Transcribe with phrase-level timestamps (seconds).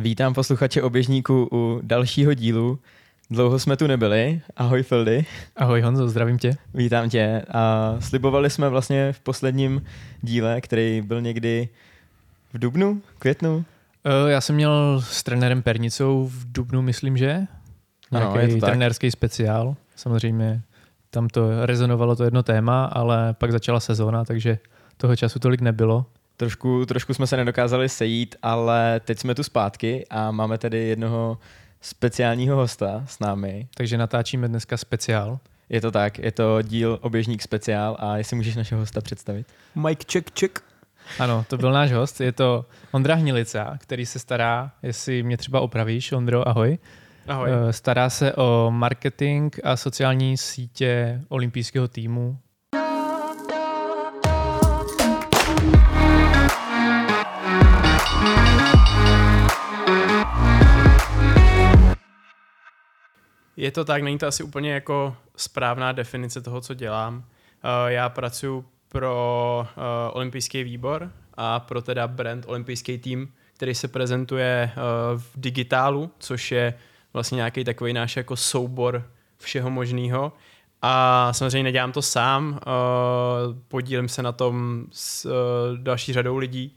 [0.00, 2.78] Vítám posluchače oběžníku u dalšího dílu.
[3.30, 4.40] Dlouho jsme tu nebyli.
[4.56, 5.26] Ahoj Fildy.
[5.56, 6.56] Ahoj Honzo, zdravím tě.
[6.74, 7.42] Vítám tě.
[7.50, 9.82] A slibovali jsme vlastně v posledním
[10.22, 11.68] díle, který byl někdy
[12.52, 13.56] v dubnu, květnu.
[13.56, 13.64] Uh,
[14.30, 17.46] já jsem měl s trenérem Pernicou v dubnu, myslím, že?
[18.12, 18.70] Ano, je to tak.
[18.70, 19.76] trenérský speciál.
[19.96, 20.62] Samozřejmě
[21.10, 24.58] tam to rezonovalo to jedno téma, ale pak začala sezóna, takže
[24.96, 26.06] toho času tolik nebylo.
[26.38, 31.38] Trošku, trošku jsme se nedokázali sejít, ale teď jsme tu zpátky a máme tedy jednoho
[31.80, 33.68] speciálního hosta s námi.
[33.74, 35.38] Takže natáčíme dneska speciál.
[35.68, 39.46] Je to tak, je to díl Oběžník speciál a jestli můžeš našeho hosta představit.
[39.74, 40.58] Mike check check.
[41.18, 45.60] Ano, to byl náš host, je to Ondra Hnilica, který se stará, jestli mě třeba
[45.60, 46.78] opravíš, Ondro, ahoj.
[47.28, 47.50] Ahoj.
[47.50, 52.38] Eh, stará se o marketing a sociální sítě olympijského týmu
[63.58, 67.24] Je to tak, není to asi úplně jako správná definice toho, co dělám.
[67.62, 73.88] Eh, já pracuji pro eh, olympijský výbor a pro teda brand olympijský tým, který se
[73.88, 74.76] prezentuje eh,
[75.16, 76.74] v digitálu, což je
[77.12, 80.32] vlastně nějaký takový náš jako soubor všeho možného.
[80.82, 82.60] A samozřejmě nedělám to sám,
[83.68, 85.30] podílím se na tom s
[85.76, 86.76] další řadou lidí,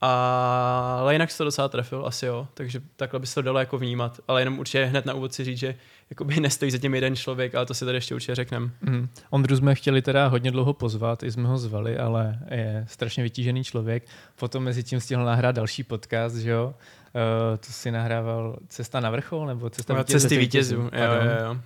[0.00, 3.58] a, ale jinak se to docela trefil, asi jo, takže takhle by se to dalo
[3.58, 5.74] jako vnímat, ale jenom určitě hned na úvod si říct, že
[6.10, 8.70] jakoby nestojí za tím jeden člověk, ale to si tady ještě určitě řekneme.
[8.80, 9.08] Mm.
[9.30, 13.64] Ondru jsme chtěli teda hodně dlouho pozvat, i jsme ho zvali, ale je strašně vytížený
[13.64, 14.06] člověk.
[14.38, 16.74] Potom mezi tím stihl nahrát další podcast, že jo?
[17.14, 21.56] Uh, to si nahrával Cesta na vrchol, nebo Cesta no, Cesty vítězů, jo, jo, jo.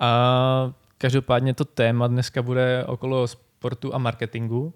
[0.00, 4.74] A každopádně to téma dneska bude okolo sportu a marketingu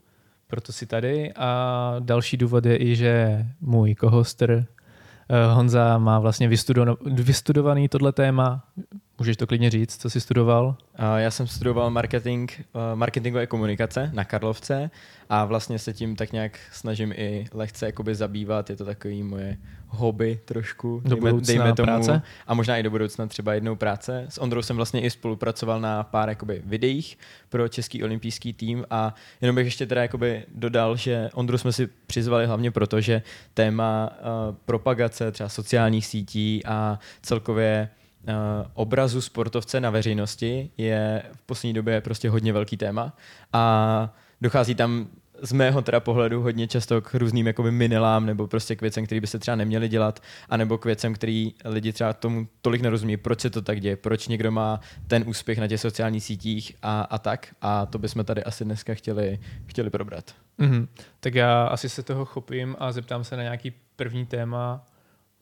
[0.51, 1.33] proto si tady.
[1.37, 4.67] A další důvod je i, že můj kohoster
[5.29, 6.49] eh, Honza má vlastně
[7.03, 8.65] vystudovaný tohle téma.
[9.21, 10.77] Můžeš to klidně říct, co jsi studoval?
[11.17, 14.91] Já jsem studoval marketing, eh, marketingové komunikace na Karlovce
[15.29, 18.71] a vlastně se tím tak nějak snažím i lehce jakoby zabývat.
[18.71, 19.57] Je to takový moje
[19.89, 21.03] hobby trošku.
[21.05, 22.23] Do dejme, dejme tomu, práce?
[22.47, 24.27] A možná i do budoucna třeba jednou práce.
[24.29, 29.15] S Ondrou jsem vlastně i spolupracoval na pár jakoby videích pro Český olympijský tým a
[29.41, 33.23] jenom bych ještě teda jakoby dodal, že Ondru jsme si přizvali hlavně proto, že
[33.55, 37.89] téma uh, propagace třeba sociálních sítí a celkově
[38.75, 43.17] obrazu sportovce na veřejnosti je v poslední době prostě hodně velký téma
[43.53, 45.07] a dochází tam
[45.43, 49.21] z mého teda pohledu hodně často k různým jakoby minilám nebo prostě k věcem, které
[49.21, 53.41] by se třeba neměly dělat, anebo k věcem, který lidi třeba tomu tolik nerozumí, proč
[53.41, 57.19] se to tak děje, proč někdo má ten úspěch na těch sociálních sítích a, a
[57.19, 57.55] tak.
[57.63, 60.35] A to bychom tady asi dneska chtěli, chtěli probrat.
[60.59, 60.89] Mm-hmm.
[61.21, 64.87] Tak já asi se toho chopím a zeptám se na nějaký první téma,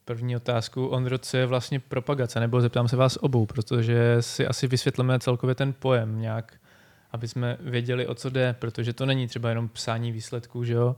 [0.08, 0.86] první otázku.
[0.86, 2.40] Ondro, co je vlastně propagace?
[2.40, 6.58] Nebo zeptám se vás obou, protože si asi vysvětlíme celkově ten pojem nějak
[7.12, 10.96] aby jsme věděli, o co jde, protože to není třeba jenom psání výsledků, že jo?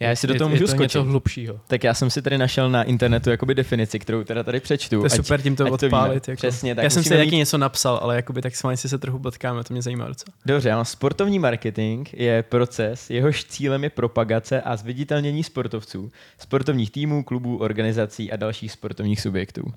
[0.00, 0.82] Já si do toho můžu je to skočit.
[0.82, 1.60] něco hlubšího.
[1.66, 5.00] Tak já jsem si tady našel na internetu jakoby definici, kterou teda tady přečtu.
[5.00, 6.24] To je super tím to odpálit.
[6.24, 6.38] To jako.
[6.38, 7.36] Přesně, tak já jsem si taky mít...
[7.36, 10.34] něco napsal, ale jakoby tak s si se trochu potkáme, to mě zajímá docela.
[10.46, 17.24] Dobře, ale sportovní marketing je proces, jehož cílem je propagace a zviditelnění sportovců, sportovních týmů,
[17.24, 19.74] klubů, organizací a dalších sportovních subjektů.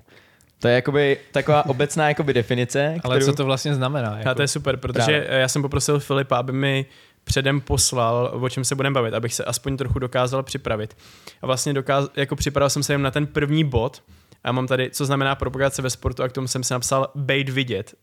[0.60, 2.94] To je jakoby taková obecná jakoby definice.
[2.98, 3.12] Kterou...
[3.12, 4.18] Ale co to vlastně znamená?
[4.18, 4.34] Jako...
[4.34, 5.26] to je super, protože Právě.
[5.30, 6.86] já jsem poprosil Filipa, aby mi
[7.28, 10.96] předem poslal, o čem se budeme bavit, abych se aspoň trochu dokázal připravit.
[11.42, 14.02] A vlastně dokáz, jako připravil jsem se jen na ten první bod,
[14.44, 17.48] a mám tady, co znamená propagace ve sportu a k tomu jsem si napsal bejt
[17.48, 17.94] vidět.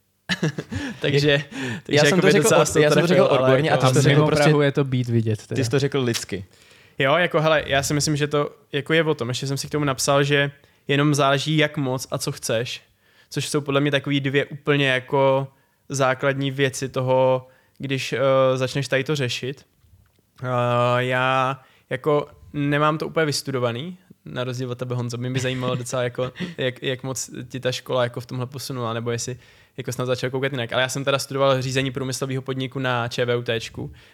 [1.00, 1.44] takže,
[1.84, 4.26] takže já jsem to řekl, od, já jsem to řekl odborně a ty to řekl
[4.26, 5.48] prostě, je to být vidět.
[5.48, 5.56] Teda.
[5.56, 6.46] Ty jsi to řekl lidsky.
[7.00, 9.30] Jo, jako hele, já si myslím, že to jako je o tom.
[9.30, 10.52] Ještě jsem si k tomu napsal, že
[10.88, 12.82] jenom záleží jak moc a co chceš,
[13.30, 15.48] což jsou podle mě takové dvě úplně jako
[15.90, 17.48] základní věci toho,
[17.78, 18.20] když uh,
[18.58, 19.66] začneš tady to řešit.
[20.44, 20.50] Uh,
[20.98, 21.60] já
[21.90, 26.32] jako nemám to úplně vystudovaný, na rozdíl od tebe Honzo, mě by zajímalo docela jako,
[26.58, 29.38] jak, jak moc ti ta škola jako v tomhle posunula, nebo jestli
[29.78, 30.74] jako snad začal koukat jinak.
[30.74, 33.50] Ale já jsem teda studoval řízení průmyslového podniku na ČVUT.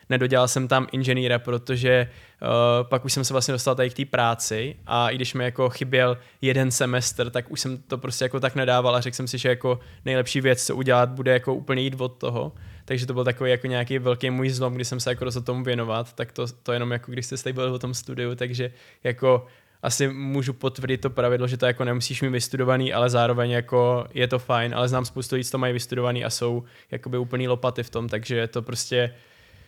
[0.09, 2.07] Nedodělal jsem tam inženýra, protože
[2.41, 2.47] uh,
[2.87, 5.69] pak už jsem se vlastně dostal tady k té práci a i když mi jako
[5.69, 9.37] chyběl jeden semestr, tak už jsem to prostě jako tak nedával a řekl jsem si,
[9.37, 12.51] že jako nejlepší věc, co udělat, bude jako úplně jít od toho.
[12.85, 15.63] Takže to byl takový jako nějaký velký můj zlom, kdy jsem se jako rozhodl tomu
[15.63, 18.71] věnovat, tak to, to jenom jako když jste tady byl o tom studiu, takže
[19.03, 19.45] jako
[19.83, 24.27] asi můžu potvrdit to pravidlo, že to jako nemusíš mít vystudovaný, ale zároveň jako je
[24.27, 27.83] to fajn, ale znám spoustu lidí, co to mají vystudovaný a jsou jakoby úplný lopaty
[27.83, 29.13] v tom, takže je to prostě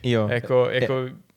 [0.04, 0.28] jo.
[0.28, 0.94] jako, jako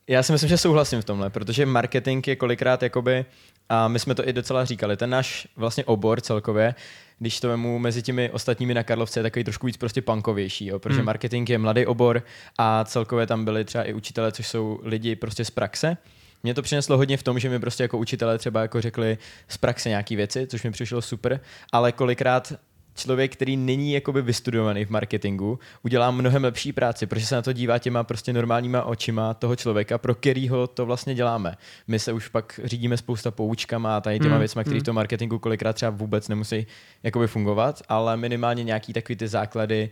[0.07, 3.25] já si myslím, že souhlasím v tomhle, protože marketing je kolikrát jakoby
[3.69, 4.97] A my jsme to i docela říkali.
[4.97, 6.75] Ten náš vlastně obor celkově,
[7.19, 10.79] když to vemu mezi těmi ostatními na Karlovce, je takový trošku víc prostě punkovější, jo,
[10.79, 11.05] protože Hmm.
[11.05, 12.23] marketing je mladý obor
[12.57, 15.97] a celkově tam byli třeba i učitelé, což jsou lidi prostě z praxe.
[16.43, 19.17] Mě to přineslo hodně v tom, že mi prostě jako učitelé třeba jako řekli
[19.47, 21.39] z praxe nějaké věci, což mi přišlo super,
[21.71, 22.53] ale kolikrát
[22.97, 27.53] člověk, který není jakoby vystudovaný v marketingu, udělá mnohem lepší práci, protože se na to
[27.53, 31.57] dívá těma prostě normálníma očima toho člověka, pro kterýho to vlastně děláme.
[31.87, 34.85] My se už pak řídíme spousta poučkama a tady těma Hmm, věcma, které v hmm.
[34.85, 36.67] tom marketingu kolikrát třeba vůbec nemusí
[37.03, 39.89] jakoby fungovat, ale minimálně nějaký takový ty základy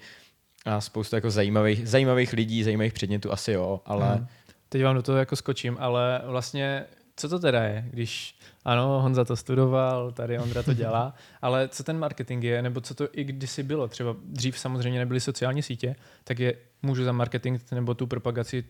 [0.66, 4.28] a spoustu jako zajímavých, zajímavých lidí, zajímavých předmětů asi jo, ale Hmm.
[4.70, 6.86] Teď vám do toho jako skočím, ale vlastně
[7.16, 8.36] co to teda je, když
[8.66, 12.96] ano, Honza to studoval, tady Ondra to dělá, ale co ten marketing je, nebo co
[12.96, 17.62] to i kdysi bylo, třeba dřív samozřejmě nebyly sociální sítě, tak je, můžu za marketing
[17.72, 18.64] nebo tu propagaci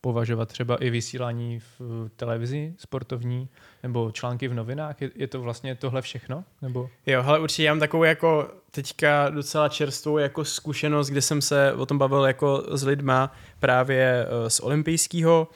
[0.00, 3.48] považovat třeba i vysílání v televizi sportovní
[3.82, 5.02] nebo články v novinách?
[5.02, 6.44] Je, je to vlastně tohle všechno?
[6.62, 11.42] Nebo Jo, ale určitě já mám takovou jako teďka docela čerstvou jako zkušenost, kde jsem
[11.42, 15.48] se o tom bavil jako s lidma právě eh, z olympijského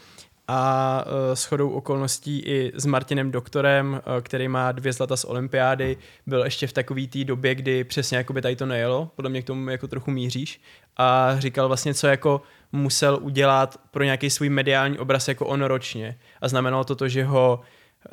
[0.49, 5.25] a eh, s chodou okolností i s Martinem Doktorem, eh, který má dvě zlata z
[5.25, 5.97] olympiády,
[6.27, 9.47] byl ještě v takové té době, kdy přesně jakoby tady to nejelo, podle mě k
[9.47, 10.61] tomu jako trochu míříš.
[10.97, 16.19] A říkal vlastně, co jako musel udělat pro nějaký svůj mediální obraz jako on ročně.
[16.41, 17.61] A znamenalo to to, že ho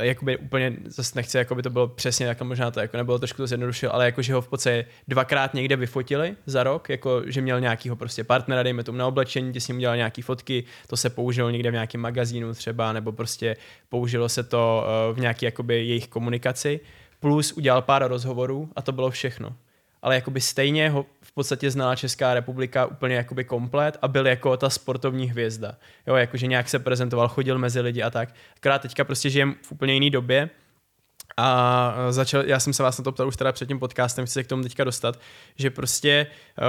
[0.02, 3.38] jakoby úplně, zase nechci, jako by to bylo přesně tak, možná to jako nebylo trošku
[3.38, 7.42] to zjednodušil, ale jako, že ho v podstatě dvakrát někde vyfotili za rok, jako, že
[7.42, 10.98] měl nějakýho prostě partnera, dejme tomu na oblečení, ti s ním udělal nějaký fotky, to
[10.98, 13.56] se použilo někde v nějakém magazínu třeba, nebo prostě
[13.90, 16.80] použilo se to eh, v nějaké jakoby jejich komunikaci,
[17.20, 19.56] plus udělal pár rozhovorů a to bylo všechno.
[20.04, 24.58] Ale jakoby stejně ho v podstatě znala Česká republika úplně jakoby komplet a byl jako
[24.58, 25.76] ta sportovní hvězda.
[26.08, 28.30] Jo, jakože nějak se prezentoval, chodil mezi lidi a tak.
[28.58, 30.50] Akorát teďka prostě žijem v úplně jiný době
[31.38, 34.34] a začal, já jsem se vás na to ptal už teda před tím podcastem, chci
[34.34, 35.20] se k tomu teďka dostat,
[35.56, 36.28] že prostě
[36.62, 36.66] uh,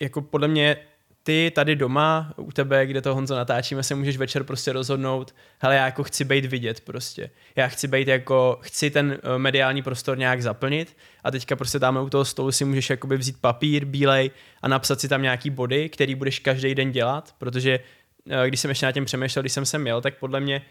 [0.00, 0.76] jako podle mě
[1.30, 5.76] ty tady doma u tebe, kde to Honzo natáčíme, se můžeš večer prostě rozhodnout, hele
[5.76, 7.30] já jako chci být vidět prostě.
[7.56, 11.96] Já chci být jako, chci ten eh, mediální prostor nějak zaplnit a teďka prostě tam
[11.96, 14.30] u toho stolu si můžeš jakoby vzít papír bílej
[14.62, 17.80] a napsat si tam nějaký body, který budeš každý den dělat, protože
[18.30, 20.62] eh, když jsem ještě na tím přemýšlel, když jsem sem měl, tak podle mě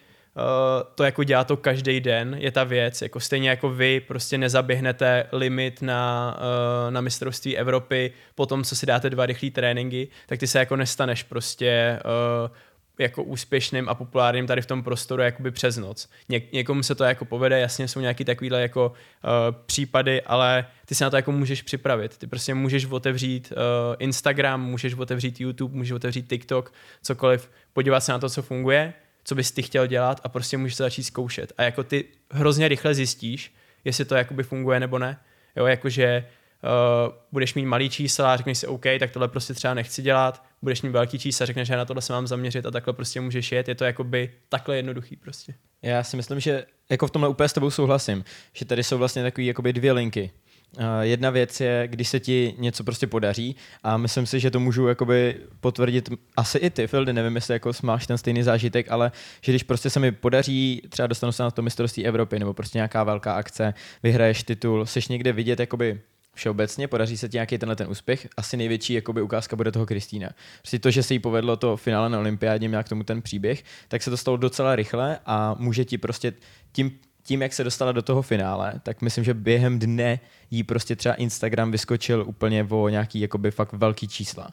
[0.96, 5.28] to jako dělá to každý den, je ta věc, jako stejně jako vy prostě nezaběhnete
[5.32, 10.40] limit na, uh, na mistrovství Evropy po tom, co si dáte dva rychlé tréninky, tak
[10.40, 12.00] ty se jako nestaneš prostě
[12.46, 12.56] uh,
[13.00, 16.10] jako úspěšným a populárním tady v tom prostoru jakoby přes noc.
[16.30, 20.96] Ně- někomu se to jako povede, jasně jsou nějaký takovýhle jako uh, případy, ale ty
[20.96, 22.18] se na to jako můžeš připravit.
[22.18, 28.12] Ty prostě můžeš otevřít uh, Instagram, můžeš otevřít YouTube, můžeš otevřít TikTok, cokoliv, podívat se
[28.12, 28.94] na to, co funguje,
[29.30, 31.54] co bys ty chtěl dělat a prostě můžeš to začít zkoušet.
[31.58, 33.54] A jako ty hrozně rychle zjistíš,
[33.86, 35.20] jestli to jakoby funguje nebo ne.
[35.56, 36.26] Jo, jakože
[36.64, 40.46] uh, budeš mít malý čísla a řekneš si OK, tak tohle prostě třeba nechci dělat,
[40.62, 43.52] budeš mít velký čísla, řekneš, že na tohle se mám zaměřit a takhle prostě můžeš
[43.52, 45.54] jet, je to jakoby takhle jednoduchý prostě.
[45.82, 48.24] Já si myslím, že jako v tomhle úplně s tebou souhlasím,
[48.54, 50.32] že tady jsou vlastně takové dvě linky.
[50.78, 54.60] Uh, jedna věc je, když se ti něco prostě podaří a myslím si, že to
[54.60, 59.12] můžu jakoby potvrdit asi i ty, Fildy, nevím, jestli jako máš ten stejný zážitek, ale
[59.42, 62.78] že když prostě se mi podaří, třeba dostanu se na to mistrovství Evropy nebo prostě
[62.78, 63.74] nějaká velká akce,
[64.04, 66.00] vyhraješ titul, seš někde vidět jakoby
[66.34, 70.30] všeobecně, podaří se ti nějaký tenhle ten úspěch, asi největší jakoby ukázka bude toho Kristýna.
[70.62, 73.64] Prostě to, že se jí povedlo to finále na olympiádě, měla k tomu ten příběh,
[73.88, 76.34] tak se to stalo docela rychle a může ti prostě
[76.72, 80.20] tím tím, jak se dostala do toho finále, tak myslím, že během dne
[80.52, 84.48] jí prostě třeba Instagram vyskočil úplně o nějaký jakoby fakt velký čísla.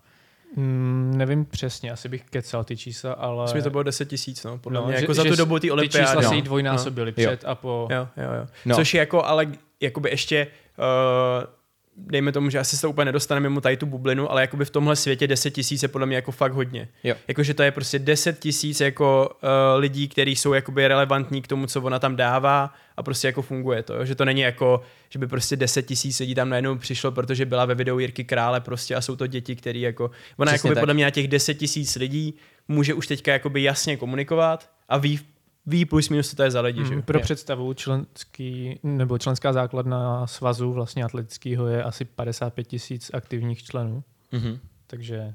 [0.56, 3.45] mm, nevím přesně, asi bych kecal ty čísla, ale...
[3.45, 5.38] Myslím, to bylo 10 tisíc, no, podle No, mě, že- jako za že tu s-
[5.38, 6.06] dobu ty Ty olympiády.
[6.06, 6.45] čísla se jí no.
[6.45, 7.28] dvojnásobily Jo.
[7.30, 7.88] před a po...
[7.90, 8.40] Jo, jo, jo.
[8.40, 8.47] No.
[8.66, 8.76] No.
[8.76, 9.47] Což je jako, ale
[9.80, 10.47] jakoby ještě,
[10.78, 11.45] uh,
[11.97, 14.71] dejme tomu, že asi se to úplně nedostaneme mimo tady tu bublinu, ale jakoby v
[14.71, 16.88] tomhle světě 10 tisíc je podle mě jako fakt hodně.
[17.29, 21.67] Jakože to je prostě 10 tisíc jako uh, lidí, kteří jsou jakoby relevantní k tomu,
[21.67, 24.05] co ona tam dává a prostě jako funguje to, jo?
[24.05, 27.65] že to není jako, že by prostě 10 tisíc lidí tam najednou přišlo, protože byla
[27.65, 30.83] ve videu Jirky Krále prostě a jsou to děti, který jako, ona Přesně jakoby tak.
[30.83, 32.35] podle mě na těch 10 tisíc lidí
[32.69, 35.21] může už teďka jakoby jasně komunikovat a ví,
[35.67, 36.95] ví plus minus, co to je za lidi, že?
[36.95, 37.23] Mm, Pro Jo.
[37.23, 44.59] představu členský, nebo členská základna svazu vlastně atletického je asi 55 tisíc aktivních členů, Mhm.
[44.87, 45.35] takže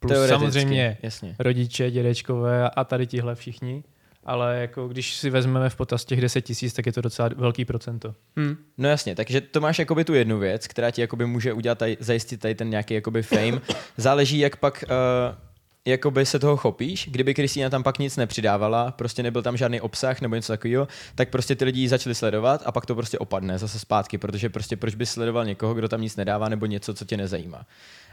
[0.00, 1.36] plus samozřejmě Jasně.
[1.38, 3.84] rodiče, dědečkové a tady tihle všichni,
[4.24, 7.64] ale jako když si vezmeme v potaz těch 10 tisíc, tak je to docela velký
[7.64, 8.14] procento.
[8.38, 8.56] Hm.
[8.78, 11.96] No jasně, takže to máš jakoby tu jednu věc, která ti jakoby může udělat tady,
[12.00, 13.60] zajistit tady ten nějaký jakoby fame.
[13.96, 15.36] Záleží, jak pak uh,
[15.86, 20.20] jakoby se toho chopíš, kdyby Kristýna tam pak nic nepřidávala, prostě nebyl tam žádný obsah
[20.20, 23.78] nebo něco takového, tak prostě ty lidi začali sledovat a pak to prostě opadne zase
[23.78, 27.16] zpátky, protože prostě proč bys sledoval někoho, kdo tam nic nedává nebo něco, co tě
[27.16, 27.66] nezajímá.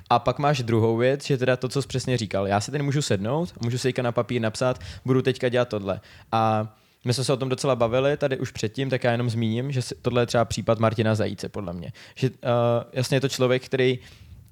[0.10, 2.48] A pak máš druhou věc, že teda to, co jsi přesně říkal.
[2.48, 6.02] Já si tady můžu sednout, můžu si na papír napsat, budu teďka dělat tohle.
[6.32, 6.74] A
[7.06, 9.82] my jsme se o tom docela bavili tady už předtím, tak já jenom zmíním, že
[10.02, 11.94] tohle je třeba případ Martina Zajíce, podle mě.
[12.16, 12.36] Že uh,
[12.94, 14.00] jasně je to člověk, který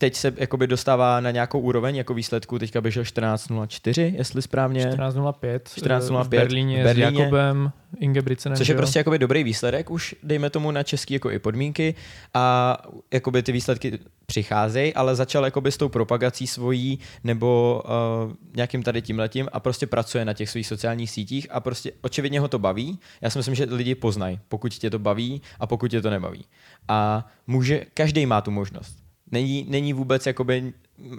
[0.02, 4.86] teď se jakoby dostává na nějakou úroveň jako výsledku, teďka běžel 14.04, jestli správně.
[4.86, 8.58] 14.05 14.05 v Berlíně, v Berlíně s Jakobem, Ingebrigtsenem.
[8.58, 11.96] Což je prostě jakoby dobrý výsledek, už dejme tomu na český jako i podmínky
[12.34, 12.78] a
[13.14, 17.82] jakoby ty výsledky přicházejí, ale začal jakoby s tou propagací svojí nebo
[18.26, 21.92] uh, nějakým tady tím letím a prostě pracuje na těch svých sociálních sítích a prostě
[22.02, 23.00] očividně ho to baví.
[23.22, 26.46] Já si myslím, že lidi poznají, pokud tě to baví a pokud tě to nebaví.
[26.88, 29.01] A může, každý má tu možnost.
[29.32, 30.74] Není, není vůbec jakoby,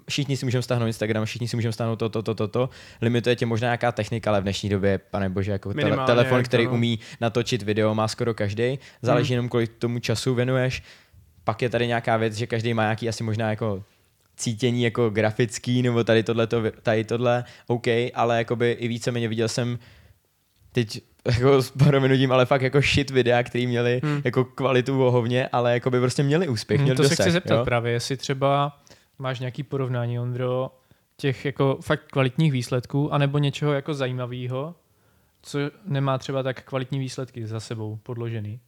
[0.09, 2.71] všichni si můžeme stáhnout Instagram, všichni si můžeme stáhnout to, to, to, to, to.
[3.01, 6.65] Limituje tě možná nějaká technika, ale v dnešní době, pane bože, jako tele, telefon, který
[6.65, 6.77] to, no.
[6.77, 8.79] umí natočit video, má skoro každý.
[9.03, 9.33] Záleží hmm.
[9.33, 10.83] jenom, kolik tomu času věnuješ.
[11.45, 13.85] Pak je tady nějaká věc, že každý má nějaký asi možná jako
[14.37, 16.49] cítění jako grafický, nebo tady tohle,
[16.83, 19.79] tady tohle, OK, ale jakoby i víceméně viděl jsem
[20.73, 24.21] teď jako s prominutím, ale fakt jako shit videa, který měli hmm.
[24.25, 27.31] jako kvalitu vohovně, ale jako by prostě měli úspěch, hmm, měli To dosah, se chci
[27.31, 27.65] zeptat jo?
[27.65, 28.79] právě, jestli třeba
[29.19, 30.71] máš nějaký porovnání, Ondro,
[31.17, 34.75] těch jako fakt kvalitních výsledků, anebo něčeho jako zajímavého,
[35.43, 38.61] co nemá třeba tak kvalitní výsledky za sebou podložený.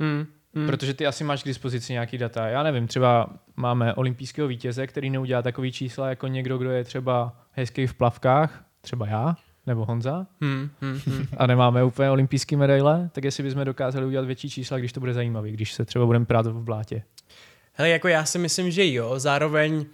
[0.00, 0.26] Hmm.
[0.54, 0.66] Hmm.
[0.66, 2.48] Protože ty asi máš k dispozici nějaký data.
[2.48, 7.36] Já nevím, třeba máme olympijského vítěze, který neudělá takový čísla jako někdo, kdo je třeba
[7.52, 9.36] hezký v plavkách, třeba já,
[9.66, 11.26] nebo Honza hmm, hmm, hmm.
[11.36, 15.14] a nemáme úplně olympijské medaile, tak jestli bychom dokázali udělat větší čísla, když to bude
[15.14, 17.02] zajímavý, když se třeba budeme prát v blátě.
[17.72, 19.84] Hele, jako já si myslím, že jo, zároveň uh,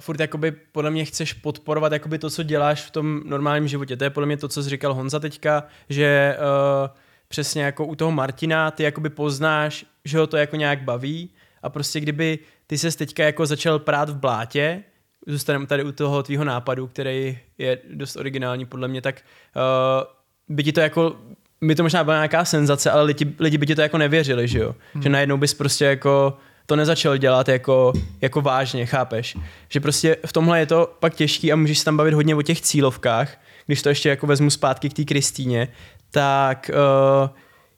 [0.00, 3.96] furt jakoby podle mě chceš podporovat jakoby to, co děláš v tom normálním životě.
[3.96, 6.90] To je podle mě to, co jsi říkal Honza teďka, že uh,
[7.28, 11.30] přesně jako u toho Martina ty jakoby poznáš, že ho to jako nějak baví
[11.62, 14.84] a prostě kdyby ty ses teďka jako začal prát v blátě,
[15.26, 19.22] zůstaneme tady u toho tvýho nápadu, který je dost originální podle mě, tak
[19.56, 21.16] uh, by ti to jako
[21.62, 24.58] by to možná byla nějaká senzace, ale lidi, lidi by ti to jako nevěřili, že
[24.58, 24.74] jo?
[24.94, 25.02] Hmm.
[25.02, 26.36] Že najednou bys prostě jako
[26.66, 29.36] to nezačal dělat jako, jako vážně, chápeš?
[29.68, 32.42] Že prostě v tomhle je to pak těžký a můžeš se tam bavit hodně o
[32.42, 35.68] těch cílovkách, když to ještě jako vezmu zpátky k té Kristýně,
[36.10, 37.30] tak uh,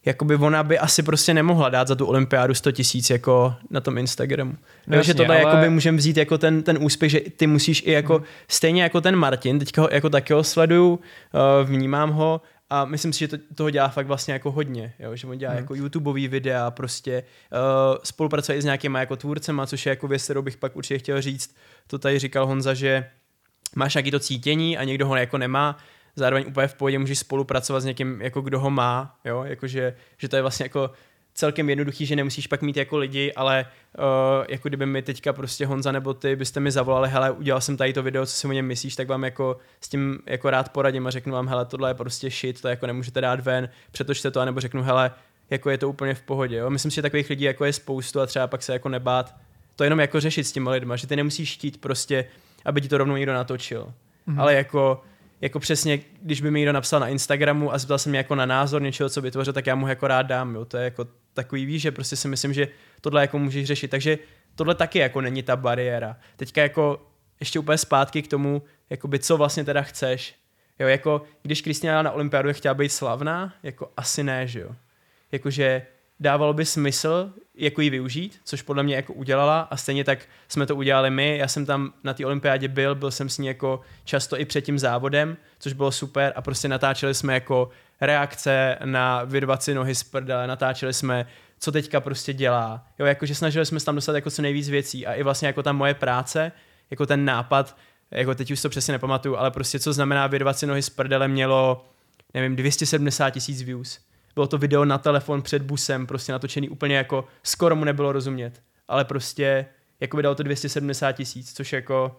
[0.05, 3.97] jakoby ona by asi prostě nemohla dát za tu olympiádu 100 tisíc jako na tom
[3.97, 4.53] Instagramu.
[4.87, 5.49] No, jasně, že tohle ale...
[5.49, 8.25] jakoby můžeme vzít jako ten, ten úspěch, že ty musíš i jako, hmm.
[8.47, 10.99] stejně jako ten Martin, teďka ho jako taky ho sleduju, uh,
[11.69, 15.15] vnímám ho a myslím si, že to, toho dělá fakt vlastně jako hodně, jo?
[15.15, 15.61] že on dělá hmm.
[15.61, 20.23] jako YouTubeový videa, prostě uh, spolupracuje i s nějakýma jako tvůrcema, což je jako věc,
[20.23, 21.55] kterou bych pak určitě chtěl říct.
[21.87, 23.05] To tady říkal Honza, že
[23.75, 25.77] máš nějaký to cítění a někdo ho jako nemá,
[26.15, 30.29] zároveň úplně v pohodě můžeš spolupracovat s někým, jako kdo ho má, jo, jakože, že
[30.29, 30.91] to je vlastně jako
[31.33, 33.65] celkem jednoduchý, že nemusíš pak mít jako lidi, ale
[33.97, 37.77] uh, jako kdyby mi teďka prostě Honza nebo ty byste mi zavolali, hele, udělal jsem
[37.77, 40.69] tady to video, co si o něm myslíš, tak vám jako s tím jako rád
[40.69, 44.31] poradím a řeknu vám, hele, tohle je prostě shit, to jako nemůžete dát ven, přetočte
[44.31, 45.11] to, anebo řeknu, hele,
[45.49, 46.69] jako je to úplně v pohodě, jo.
[46.69, 49.35] Myslím si, že takových lidí jako je spoustu a třeba pak se jako nebát
[49.75, 52.25] to jenom jako řešit s těma lidma, že ty nemusíš chtít prostě,
[52.65, 53.93] aby ti to rovnou někdo natočil.
[54.27, 54.41] Mm-hmm.
[54.41, 55.01] Ale jako
[55.41, 58.45] jako přesně, když by mi někdo napsal na Instagramu a zeptal se mě jako na
[58.45, 60.65] názor něčeho, co vytvořil, tak já mu jako rád dám, jo.
[60.65, 62.67] To je jako takový víš, že prostě si myslím, že
[63.01, 63.87] tohle jako můžeš řešit.
[63.87, 64.17] Takže
[64.55, 66.17] tohle taky jako není ta bariéra.
[66.35, 67.07] Teďka jako
[67.39, 70.35] ještě úplně zpátky k tomu, jakoby co vlastně teda chceš.
[70.79, 74.75] Jo, jako když Kristina na olympiádu chtěla být slavná, jako asi ne, že jo.
[75.31, 75.81] Jakože
[76.19, 80.65] dávalo by smysl jako ji využít, což podle mě jako udělala a stejně tak jsme
[80.65, 81.37] to udělali my.
[81.37, 84.61] Já jsem tam na té olympiádě byl, byl jsem s ní jako často i před
[84.61, 87.69] tím závodem, což bylo super a prostě natáčeli jsme jako
[88.01, 91.25] reakce na vyrvaci nohy z prdele, natáčeli jsme,
[91.59, 92.87] co teďka prostě dělá.
[92.99, 95.63] Jo, jakože snažili jsme se tam dostat jako co nejvíc věcí a i vlastně jako
[95.63, 96.51] ta moje práce,
[96.91, 97.77] jako ten nápad,
[98.11, 101.27] jako teď už to přesně nepamatuju, ale prostě co znamená vyrvat si nohy z prdele
[101.27, 101.85] mělo,
[102.33, 103.99] nevím, 270 tisíc views
[104.35, 108.61] bylo to video na telefon před busem, prostě natočený úplně jako, skoro mu nebylo rozumět,
[108.87, 109.65] ale prostě
[109.99, 112.15] jako by dalo to 270 tisíc, což jako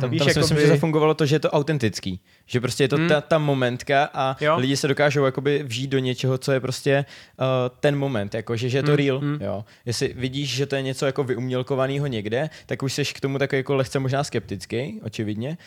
[0.00, 0.62] tam, víš, tam si myslím, by...
[0.62, 2.20] že zafungovalo to, že je to autentický.
[2.46, 3.08] Že prostě je to hmm.
[3.08, 4.56] ta, ta momentka a jo.
[4.58, 7.04] lidi se dokážou jakoby vžít do něčeho, co je prostě
[7.40, 7.46] uh,
[7.80, 8.96] ten moment, jako, že, že je to hmm.
[8.96, 9.18] real.
[9.18, 9.38] Hmm.
[9.40, 9.64] Jo.
[9.86, 13.58] Jestli vidíš, že to je něco jako vyumělkovaného někde, tak už jsi k tomu takový
[13.58, 15.58] jako lehce možná skeptický, očividně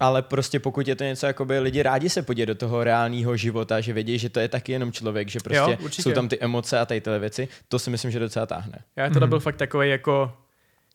[0.00, 3.36] ale prostě pokud je to něco, jako by lidi rádi se podívat do toho reálného
[3.36, 6.38] života, že vědí, že to je taky jenom člověk, že prostě jo, jsou tam ty
[6.40, 8.78] emoce a tady tyhle věci, to si myslím, že docela táhne.
[8.96, 9.30] Já tohle mm.
[9.30, 10.32] byl fakt takový jako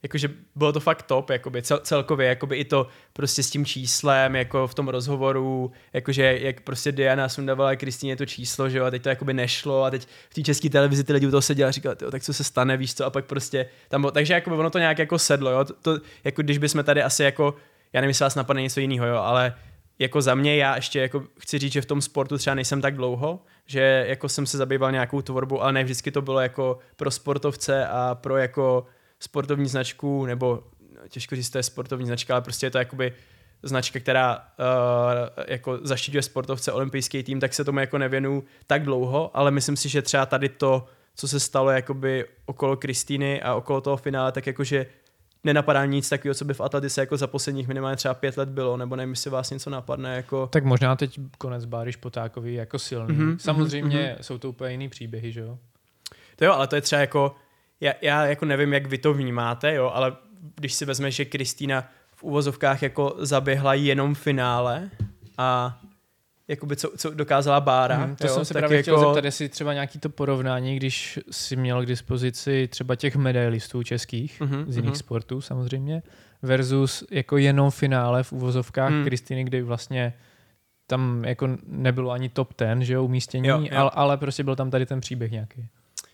[0.05, 4.35] jakože bylo to fakt top, jakoby cel, celkově, jakoby i to prostě s tím číslem,
[4.35, 8.91] jako v tom rozhovoru, jakože jak prostě Diana sundavala Kristýně to číslo, že jo, a
[8.91, 11.67] teď to jakoby nešlo a teď v té české televizi ty lidi u toho seděli
[11.67, 14.57] a říkali, tak co se stane, víš co, a pak prostě tam bylo, takže jako
[14.57, 17.55] ono to nějak jako sedlo, jo, to, to jako když bychom tady asi jako,
[17.93, 19.53] já nevím, jestli vás napadne něco jiného, jo, ale
[19.99, 22.95] jako za mě já ještě jako chci říct, že v tom sportu třeba nejsem tak
[22.95, 27.11] dlouho, že jako jsem se zabýval nějakou tvorbu, ale ne vždycky to bylo jako pro
[27.11, 28.85] sportovce a pro jako
[29.19, 30.63] sportovní značku, nebo
[31.09, 33.13] těžko říct, to je sportovní značka, ale prostě je to jakoby
[33.63, 39.31] značka, která uh, jako zaštiťuje sportovce, olympijský tým, tak se tomu jako nevěnu tak dlouho,
[39.37, 43.81] ale myslím si, že třeba tady to, co se stalo jakoby okolo Kristýny a okolo
[43.81, 44.85] toho finále, tak jakože
[45.45, 48.77] nenapadá nic takového, co by v Atletice jako za posledních minimálně třeba pět let bylo,
[48.77, 50.15] nebo nevím, jestli vás něco napadne.
[50.15, 50.47] Jako...
[50.47, 53.15] Tak možná teď konec Báry Špotákový jako silný.
[53.15, 54.23] Mm-hmm, Samozřejmě mm-hmm.
[54.23, 55.57] jsou to úplně jiný příběhy, že jo?
[56.35, 57.35] To jo, ale to je třeba jako,
[57.81, 60.15] já, já jako nevím, jak vy to vnímáte, jo, ale
[60.55, 64.89] když si vezmeš, že Kristýna v uvozovkách jako zaběhla jenom finále
[65.37, 65.79] a
[66.47, 67.95] jakoby co, co dokázala Bára.
[67.95, 68.83] Hmm, to jo, jsem se právě jako...
[68.83, 73.83] chtěl zeptat, jestli třeba nějaký to porovnání, když si měl k dispozici třeba těch medailistů
[73.83, 74.97] českých mm-hmm, z jiných mm-hmm.
[74.97, 76.03] sportů samozřejmě,
[76.41, 79.03] versus jako jenom finále v uvozovkách mm.
[79.03, 80.13] Kristýny, kdy vlastně
[80.87, 83.77] tam jako nebylo ani top ten, že jo, umístění, jo, jo.
[83.77, 85.67] Ale, ale prostě byl tam tady ten příběh nějaký.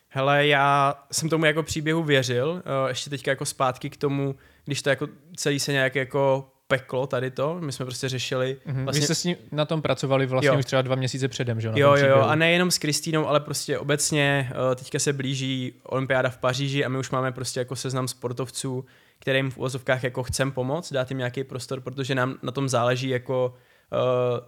[0.07, 4.35] Hele, já jsem tomu jako příběhu věřil, eh, ještě teďka jako zpátky k tomu,
[4.65, 8.57] když to jako celý se nějak jako peklo tady to, my jsme prostě řešili.
[8.67, 8.83] Mm-hmm.
[8.83, 8.99] Vlastně...
[8.99, 10.59] Vy jste s ním na tom pracovali vlastně jo.
[10.59, 11.73] už třeba dva měsíce předem, že jo?
[11.75, 16.29] Jo, jo, jo, a nejenom s Kristýnou, ale prostě obecně eh, teďka se blíží olympiáda
[16.29, 18.85] v Paříži a my už máme prostě jako seznam sportovců,
[19.19, 23.09] kterým v úvozovkách jako chcem pomoct, dát jim nějaký prostor, protože nám na tom záleží
[23.09, 23.53] jako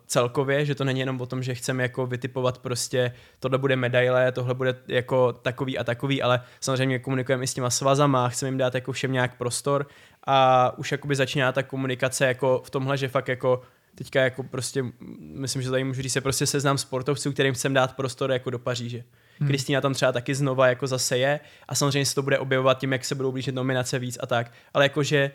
[0.07, 4.31] celkově, že to není jenom o tom, že chceme jako vytipovat prostě tohle bude medaile,
[4.31, 8.57] tohle bude jako takový a takový, ale samozřejmě komunikujeme i s těma svazama, chceme jim
[8.57, 9.88] dát jako všem nějak prostor
[10.27, 13.62] a už jakoby začíná ta komunikace jako v tomhle, že fakt jako
[13.95, 14.85] teďka jako prostě,
[15.19, 18.59] myslím, že tady můžu říct se prostě seznám sportovců, kterým chcem dát prostor jako do
[18.59, 19.03] Paříže.
[19.39, 19.47] Hmm.
[19.47, 22.91] Kristýna tam třeba taky znova jako zase je a samozřejmě se to bude objevovat tím,
[22.91, 25.32] jak se budou blížit nominace víc a tak, ale jakože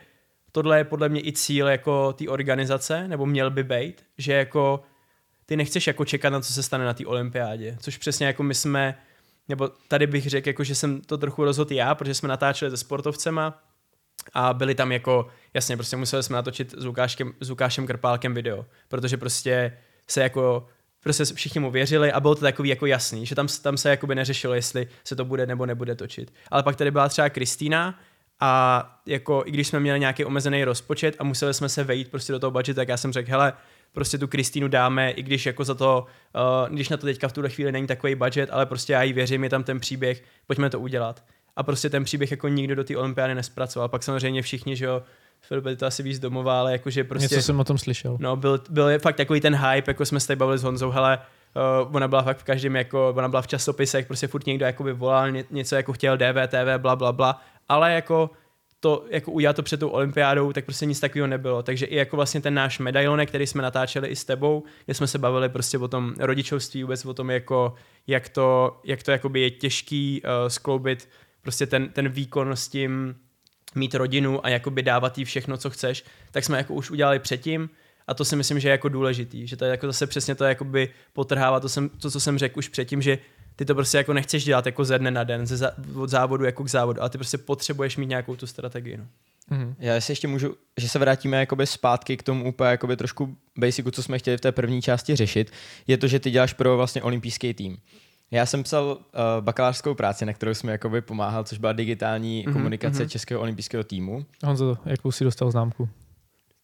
[0.53, 4.83] tohle je podle mě i cíl jako té organizace, nebo měl by být, že jako
[5.47, 8.55] ty nechceš jako čekat na co se stane na té olympiádě, což přesně jako my
[8.55, 8.99] jsme,
[9.49, 12.77] nebo tady bych řekl, jako, že jsem to trochu rozhodl já, protože jsme natáčeli se
[12.77, 13.63] sportovcema
[14.35, 18.67] a byli tam jako, jasně, prostě museli jsme natočit s Lukášem, s Lukášem Krpálkem video,
[18.89, 20.67] protože prostě se jako
[21.03, 24.15] prostě všichni mu věřili a bylo to takový jako jasný, že tam, tam se jakoby
[24.15, 26.33] neřešilo, jestli se to bude nebo nebude točit.
[26.51, 28.01] Ale pak tady byla třeba Kristýna,
[28.41, 32.33] a jako i když jsme měli nějaký omezený rozpočet a museli jsme se vejít prostě
[32.33, 33.53] do toho budget, tak já jsem řekl, hele,
[33.93, 37.33] prostě tu Kristýnu dáme, i když jako za to, uh, když na to teďka v
[37.33, 40.71] tuhle chvíli není takový budget, ale prostě já jí věřím, je tam ten příběh, pojďme
[40.71, 41.25] to udělat.
[41.57, 43.89] A prostě ten příběh jako nikdo do té olympiády nespracoval.
[43.89, 45.03] Pak samozřejmě všichni, že jo,
[45.41, 47.35] Filipe, to asi víc domová, ale jakože prostě...
[47.35, 48.17] Něco jsem o tom slyšel.
[48.21, 51.19] No, byl, byl fakt takový ten hype, jako jsme se tady bavili s Honzou, hele,
[51.83, 54.93] uh, ona byla fakt v každém, jako, ona byla v časopisech, prostě furt někdo jakoby
[54.93, 58.31] volal, ně, něco jako chtěl DVTV, bla, bla, bla, ale jako
[58.81, 61.63] to jako udělat to před tou olympiádou, tak prostě nic takového nebylo.
[61.63, 65.07] Takže i jako vlastně ten náš medailonek, který jsme natáčeli i s tebou, kde jsme
[65.07, 67.75] se bavili prostě o tom rodičovství, vůbec o tom, jako,
[68.07, 71.09] jak to, jak to jakoby je těžký uh, skloubit
[71.43, 73.17] prostě ten, ten výkon s tím
[73.75, 77.71] mít rodinu a jakoby dávat jí všechno, co chceš, tak jsme jako už udělali předtím
[78.07, 80.45] a to si myslím, že je jako důležitý, že to je jako zase přesně to
[80.45, 83.19] jakoby potrhává to, jsem, to co jsem řekl už předtím, že
[83.59, 86.65] ty to prostě jako nechceš dělat jako ze dne na den, ze, od závodu jako
[86.65, 88.97] k závodu, ale ty prostě potřebuješ mít nějakou tu strategii.
[88.97, 89.05] No.
[89.51, 89.75] Mm-hmm.
[89.79, 93.91] Já si ještě můžu, že se vrátíme jakoby zpátky k tomu úplně jakoby trošku basicu,
[93.91, 95.53] co jsme chtěli v té první části řešit,
[95.87, 97.77] je to, že ty děláš pro vlastně olympijský tým.
[98.31, 99.01] Já jsem psal uh,
[99.41, 103.09] bakalářskou práci, na kterou jsme jakoby pomáhal, což byla digitální mm-hmm, komunikace mm-hmm.
[103.09, 104.27] českého olympijského týmu.
[104.45, 105.89] Honzo, jakou si dostal známku?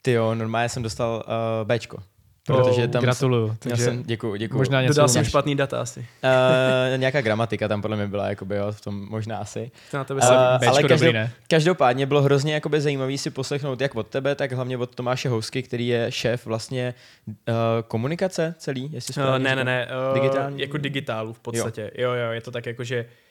[0.03, 2.03] Ty jo, normálně jsem dostal uh, Bčko.
[2.47, 3.57] Protože tam gratuluju.
[3.59, 4.59] Takže jsem, děkuju, děkuju.
[4.59, 6.01] Možná něco Dodal jsem špatný data asi.
[6.01, 9.71] Uh, nějaká gramatika tam podle mě byla, jakoby, jo, v tom možná asi.
[9.91, 13.95] To na tebe uh, ale každou, dobrý, každopádně bylo hrozně jakoby, zajímavý si poslechnout jak
[13.95, 16.95] od tebe, tak hlavně od Tomáše Housky, který je šéf vlastně
[17.27, 17.55] uh,
[17.89, 19.89] komunikace celý, jestli uh, Ne, ne, ne.
[20.09, 20.61] Uh, digitální?
[20.61, 21.91] Jako digitálu v podstatě.
[21.95, 22.13] Jo.
[22.13, 23.24] jo, jo, je to tak jako, že Uh,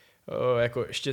[0.60, 1.12] jako ještě,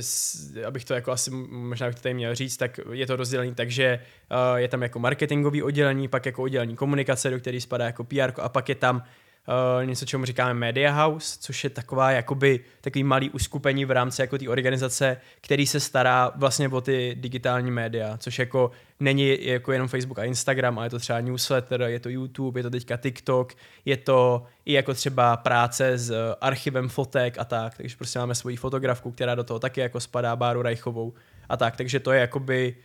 [0.67, 3.71] abych to jako asi možná bych to tady měl říct, tak je to rozdělený tak,
[3.71, 3.99] že
[4.31, 8.31] uh, je tam jako marketingový oddělení, pak jako oddělení komunikace, do který spadá jako PR,
[8.41, 9.03] a pak je tam
[9.47, 14.21] uh, něco, čemu říkáme Media House, což je taková jakoby takový malý uskupení v rámci
[14.21, 19.71] jako té organizace, který se stará vlastně o ty digitální média, což jako není jako
[19.71, 22.97] jenom Facebook a Instagram, ale je to třeba newsletter, je to YouTube, je to teďka
[22.97, 23.53] TikTok,
[23.85, 28.55] je to i jako třeba práce s archivem fotek a tak, takže prostě máme svoji
[28.55, 31.13] fotografku, která do toho taky jako spadá, Báru Rajchovou
[31.49, 32.75] a tak, takže to je jakoby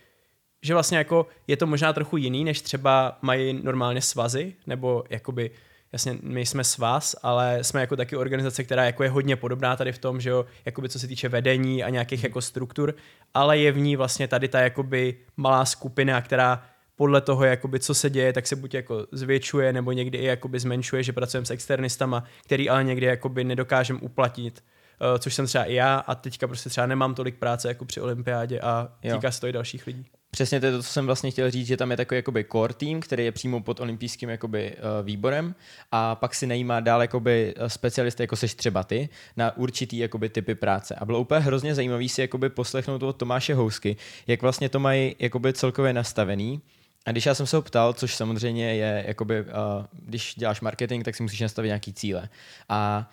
[0.61, 5.51] že vlastně jako je to možná trochu jiný, než třeba mají normálně svazy, nebo jakoby
[5.93, 9.91] jasně my jsme svaz, ale jsme jako taky organizace, která jako je hodně podobná tady
[9.91, 12.95] v tom, že jo, jakoby co se týče vedení a nějakých jako struktur,
[13.33, 16.63] ale je v ní vlastně tady ta jakoby malá skupina, která
[16.95, 20.59] podle toho, jakoby, co se děje, tak se buď jako zvětšuje, nebo někdy i jakoby
[20.59, 24.63] zmenšuje, že pracujeme s externistama, který ale někdy jakoby nedokážeme uplatit,
[25.11, 28.01] uh, což jsem třeba i já a teďka prostě třeba nemám tolik práce jako při
[28.01, 30.05] olympiádě a týká se to i dalších lidí.
[30.31, 32.73] Přesně to je to, co jsem vlastně chtěl říct, že tam je takový jakoby core
[32.73, 35.55] tým, který je přímo pod olympijským jakoby, uh, výborem
[35.91, 40.29] a pak si najímá dál jakoby, uh, specialisty, jako seš třeba ty, na určitý jakoby,
[40.29, 40.95] typy práce.
[40.95, 43.95] A bylo úplně hrozně zajímavý si jakoby, poslechnout od Tomáše Housky,
[44.27, 46.61] jak vlastně to mají jakoby, celkově nastavený.
[47.05, 49.47] A když já jsem se ho ptal, což samozřejmě je, jakoby, uh,
[49.91, 52.29] když děláš marketing, tak si musíš nastavit nějaký cíle.
[52.69, 53.09] A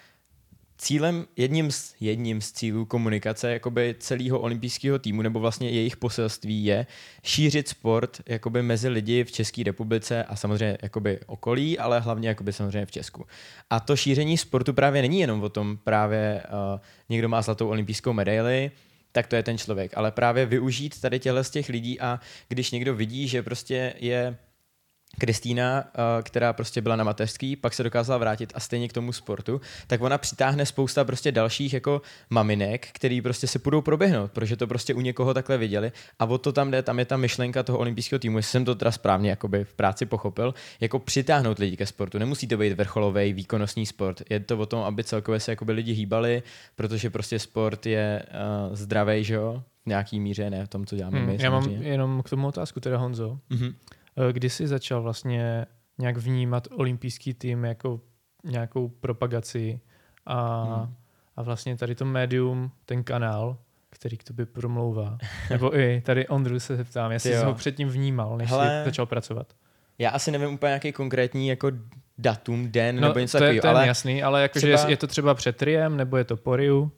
[0.78, 6.64] cílem, jedním z, jedním z cílů komunikace jakoby celého olympijského týmu nebo vlastně jejich poselství
[6.64, 6.87] je
[7.22, 12.52] šířit sport jakoby mezi lidi v České republice a samozřejmě jakoby okolí, ale hlavně jakoby
[12.52, 13.26] samozřejmě v Česku.
[13.70, 16.42] A to šíření sportu právě není jenom o tom právě
[16.74, 18.70] uh, někdo má zlatou olympijskou medaili,
[19.12, 19.96] tak to je ten člověk.
[19.96, 24.37] Ale právě využít tady těchto z těch lidí a když někdo vidí, že prostě je
[25.18, 29.12] Kristýna, eh, která prostě byla na mateřský, pak se dokázala vrátit a stejně k tomu
[29.12, 34.57] sportu, tak ona přitáhne spousta prostě dalších jako maminek, který prostě se půjdou proběhnout, protože
[34.57, 37.62] to prostě u někoho takhle viděli a o to tam jde, tam je ta myšlenka
[37.62, 41.77] toho olympijského týmu, jestli jsem to teda správně jakoby v práci pochopil, jako přitáhnout lidi
[41.77, 42.18] ke sportu.
[42.18, 44.22] Nemusí to být vrcholový výkonnostní sport.
[44.31, 46.42] Je to o tom, aby celkově se jakoby lidi hýbali,
[46.77, 48.22] protože prostě sport je
[48.68, 49.62] uh, zdravý, že jo?
[49.85, 51.33] V nějaký míře, ne v tom, co děláme hmm, my.
[51.33, 51.77] Já samozřejmě.
[51.77, 53.38] mám jenom k tomu otázku, teda Honzo.
[53.50, 53.74] Mm-hmm.
[54.16, 55.66] Eh, kdy jsi začal vlastně
[55.98, 58.00] nějak vnímat olympijský tým jako
[58.44, 59.81] nějakou propagaci
[60.27, 60.94] a, hmm.
[61.37, 63.57] a vlastně tady to médium, ten kanál,
[63.90, 65.18] který k tobě promlouvá.
[65.50, 69.07] Nebo i tady Ondru se zeptám, jestli jsi ho předtím vnímal, než Hele, jsi začal
[69.07, 69.53] pracovat.
[69.98, 71.70] Já asi nevím úplně nějaký konkrétní jako
[72.18, 73.61] datum, den no, nebo něco takového.
[73.61, 74.90] To je, to je jasný, ale jakože třeba...
[74.90, 76.92] je to třeba před Triem, nebo je to po Riu?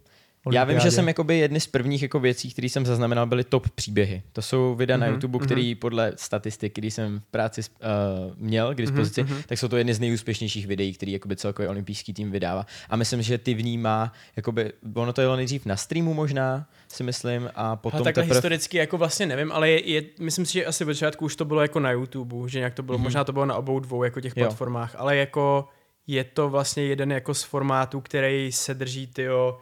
[0.52, 3.70] Já vím, že jsem jakoby jedny z prvních jako věcí, které jsem zaznamenal, byly top
[3.70, 4.22] příběhy.
[4.32, 5.44] To jsou videa mm-hmm, na mhm, YouTube, mm-hmm.
[5.44, 9.42] který podle statistik, který jsem v práci uh, měl k dispozici, mm-hmm.
[9.46, 12.66] tak jsou to jedny z nejúspěšnějších videí, který jakoby celkově olympijský tým vydává.
[12.90, 17.50] A myslím, že ty vnímá, jakoby, ono to jelo nejdřív na streamu možná, si myslím,
[17.54, 18.36] a potom takhle teprv...
[18.36, 21.44] historicky jako vlastně nevím, ale je, je, myslím si, že asi v začátku už to
[21.44, 23.02] bylo jako na YouTube, že nějak to bylo, mm-hmm.
[23.02, 25.00] možná to bylo na obou dvou jako těch platformách, jo.
[25.00, 25.68] ale jako
[26.06, 29.58] je to vlastně jeden jako z formátů, který se drží tyjo,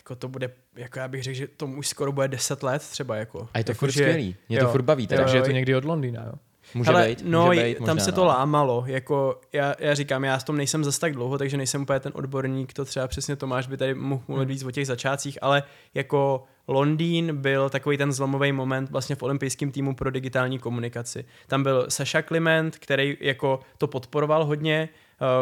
[0.00, 3.16] jako to bude, jako já bych řekl, že to už skoro bude 10 let třeba
[3.16, 3.48] jako.
[3.54, 5.06] A je to jako, furt skvělý, mě jo, to furt baví.
[5.06, 6.32] Takže je to někdy od Londýna, jo?
[6.74, 8.26] Může Hele, být, no, může být, možná, tam se to no.
[8.26, 12.00] lámalo, jako já, já říkám, já s tom nejsem zas tak dlouho, takže nejsem úplně
[12.00, 14.48] ten odborník, to třeba přesně Tomáš by tady mohl mluvit hmm.
[14.48, 15.62] víc o těch začátcích, ale
[15.94, 21.24] jako Londýn byl takový ten zlomový moment vlastně v olympijském týmu pro digitální komunikaci.
[21.46, 24.88] Tam byl Sasha Clement, který jako to podporoval hodně,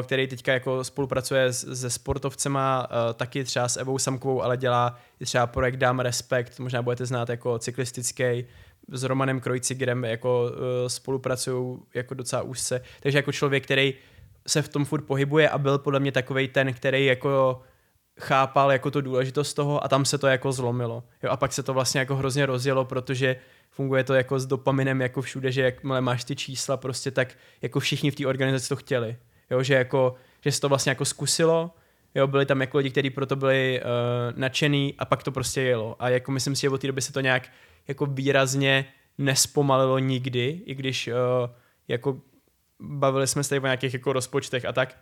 [0.02, 5.46] který teďka jako spolupracuje se sportovcema, eh, taky třeba s Evou Samkovou, ale dělá třeba
[5.46, 8.44] projekt Dám Respekt, možná budete znát jako cyklistický,
[8.92, 12.82] s Romanem Krojcigerem jako eh, spolupracují jako docela úzce.
[13.00, 13.94] Takže jako člověk, který
[14.46, 17.62] se v tom furt pohybuje a byl podle mě takový ten, který jako
[18.20, 21.04] chápal jako tu důležitost toho a tam se to jako zlomilo.
[21.22, 23.36] Jo, a pak se to vlastně jako hrozně rozjelo, protože
[23.70, 27.28] funguje to jako s dopaminem jako všude, že jakmile máš ty čísla prostě, tak
[27.62, 29.16] jako všichni v té organizaci to chtěli
[29.50, 31.70] jo, že jako, že se to vlastně jako zkusilo,
[32.14, 35.96] jo, byli tam jako lidi, kteří proto byli uh, nadšený a pak to prostě jelo.
[35.98, 37.48] A jako myslím si, že od té doby se to nějak
[37.88, 38.84] jako výrazně
[39.18, 41.14] nespomalilo nikdy, i když uh,
[41.88, 42.20] jako
[42.80, 44.98] bavili jsme se tady o nějakých jako rozpočtech a tak,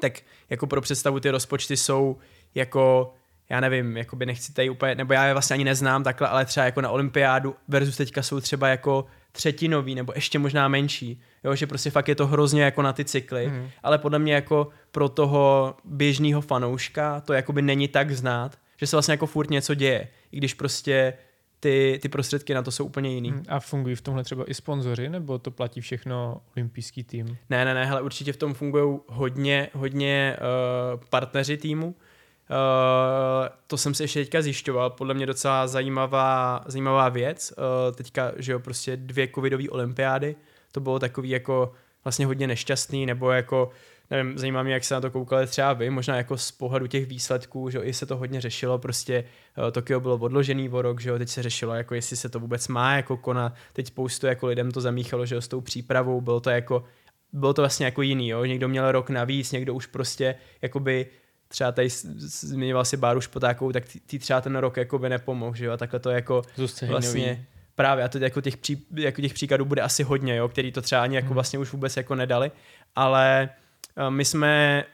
[0.00, 2.16] tak jako pro představu ty rozpočty jsou
[2.54, 3.14] jako
[3.50, 6.44] já nevím, jako by nechci tady úplně, nebo já je vlastně ani neznám takhle, ale
[6.44, 11.54] třeba jako na olympiádu versus teďka jsou třeba jako třetinový nebo ještě možná menší, jo,
[11.54, 13.68] že prostě fakt je to hrozně jako na ty cykly, mm.
[13.82, 18.96] ale podle mě jako pro toho běžného fanouška to jakoby není tak znát, že se
[18.96, 21.14] vlastně jako furt něco děje, i když prostě
[21.60, 23.34] ty, ty prostředky na to jsou úplně jiný.
[23.48, 27.36] A fungují v tomhle třeba i sponzoři, nebo to platí všechno olympijský tým?
[27.50, 30.36] Ne, ne, ne, hele, určitě v tom fungují hodně, hodně
[30.94, 31.86] uh, partneři týmu.
[31.86, 31.94] Uh,
[33.66, 37.52] to jsem si ještě teďka zjišťoval, podle mě docela zajímavá, zajímavá věc.
[37.58, 40.36] Uh, teďka, že jo, prostě dvě covidové olympiády,
[40.72, 41.72] to bylo takový jako
[42.04, 43.70] vlastně hodně nešťastný, nebo jako
[44.10, 47.06] nevím, zajímá mě, jak se na to koukali třeba vy, možná jako z pohledu těch
[47.06, 49.24] výsledků, že i se to hodně řešilo, prostě
[49.58, 52.40] uh, Tokio bylo odložený o rok, že jo, teď se řešilo, jako jestli se to
[52.40, 56.20] vůbec má jako konat, teď spoustu jako lidem to zamíchalo, že jo, s tou přípravou,
[56.20, 56.84] bylo to jako,
[57.32, 61.06] bylo to vlastně jako jiný, jo, někdo měl rok navíc, někdo už prostě jakoby
[61.48, 65.64] třeba tady zmiňoval si Báru Špotákovou, tak ty třeba ten rok jako by nepomohl, že
[65.64, 69.34] jo, a takhle to jako Zůstce vlastně, právě, a to jako těch, pří, jako těch
[69.34, 72.50] příkladů bude asi hodně, jo, který to třeba ani jako vlastně už vůbec jako nedali,
[72.96, 73.48] ale
[73.96, 74.84] uh, my jsme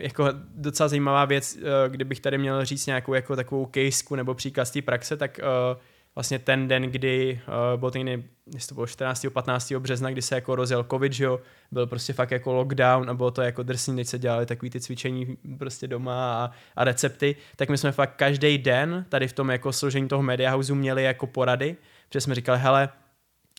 [0.00, 4.64] jako docela zajímavá věc, uh, kdybych tady měl říct nějakou jako takovou caseku nebo příklad
[4.64, 5.80] z té praxe, tak uh,
[6.14, 8.08] vlastně ten den, kdy uh, byl ten,
[8.54, 9.26] jestli to bylo 14.
[9.32, 9.72] 15.
[9.72, 11.40] března, kdy se jako rozjel covid, že jo,
[11.72, 14.80] byl prostě fakt jako lockdown a bylo to jako drsný, teď se dělali takový ty
[14.80, 19.50] cvičení prostě doma a, a recepty, tak my jsme fakt každý den tady v tom
[19.50, 21.76] jako složení toho media houseu měli jako porady,
[22.08, 22.88] protože jsme říkali, hele,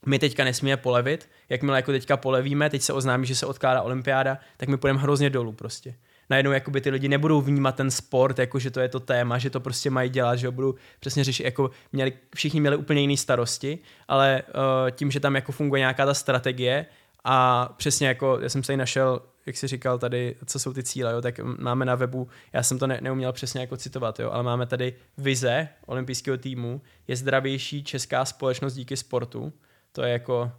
[0.05, 4.37] my teďka nesmíme polevit, jakmile jako teďka polevíme, teď se oznámí, že se odkládá olympiáda,
[4.57, 5.95] tak my půjdeme hrozně dolů prostě.
[6.29, 9.49] Najednou jakoby ty lidi nebudou vnímat ten sport, jako že to je to téma, že
[9.49, 13.17] to prostě mají dělat, že ho budou přesně řešit, jako měli, všichni měli úplně jiné
[13.17, 16.85] starosti, ale uh, tím, že tam jako funguje nějaká ta strategie
[17.23, 21.13] a přesně jako, já jsem se našel, jak jsi říkal tady, co jsou ty cíle,
[21.13, 24.43] jo, tak máme na webu, já jsem to ne, neuměl přesně jako citovat, jo, ale
[24.43, 29.53] máme tady vize olympijského týmu, je zdravější česká společnost díky sportu,
[29.91, 30.51] to je jako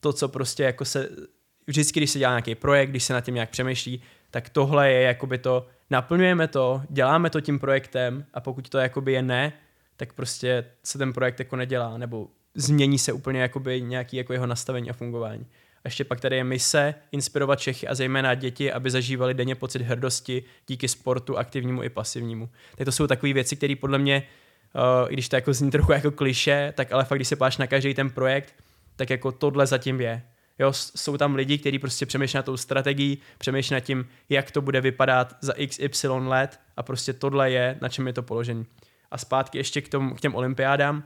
[0.00, 1.08] to, co prostě jako se,
[1.66, 5.02] vždycky, když se dělá nějaký projekt, když se nad tím nějak přemýšlí, tak tohle je
[5.02, 9.52] jakoby to, naplňujeme to, děláme to tím projektem a pokud to jakoby je ne,
[9.96, 14.46] tak prostě se ten projekt jako nedělá, nebo změní se úplně jakoby nějaký jako jeho
[14.46, 15.46] nastavení a fungování.
[15.84, 20.42] Ještě pak tady je mise inspirovat Čechy a zejména děti, aby zažívali denně pocit hrdosti
[20.66, 22.50] díky sportu aktivnímu i pasivnímu.
[22.76, 24.22] Tak to jsou takové věci, které podle mě,
[24.74, 27.56] uh, i když to jako zní trochu jako kliše, tak ale fakt, když se páš
[27.56, 28.54] na každý ten projekt,
[28.96, 30.22] tak jako tohle zatím je.
[30.58, 34.62] Jo, jsou tam lidi, kteří prostě přemýšlí na tou strategií, přemýšlí nad tím, jak to
[34.62, 38.66] bude vypadat za XY let a prostě tohle je, na čem je to položení.
[39.10, 41.04] A zpátky ještě k, tomu, k těm olympiádám,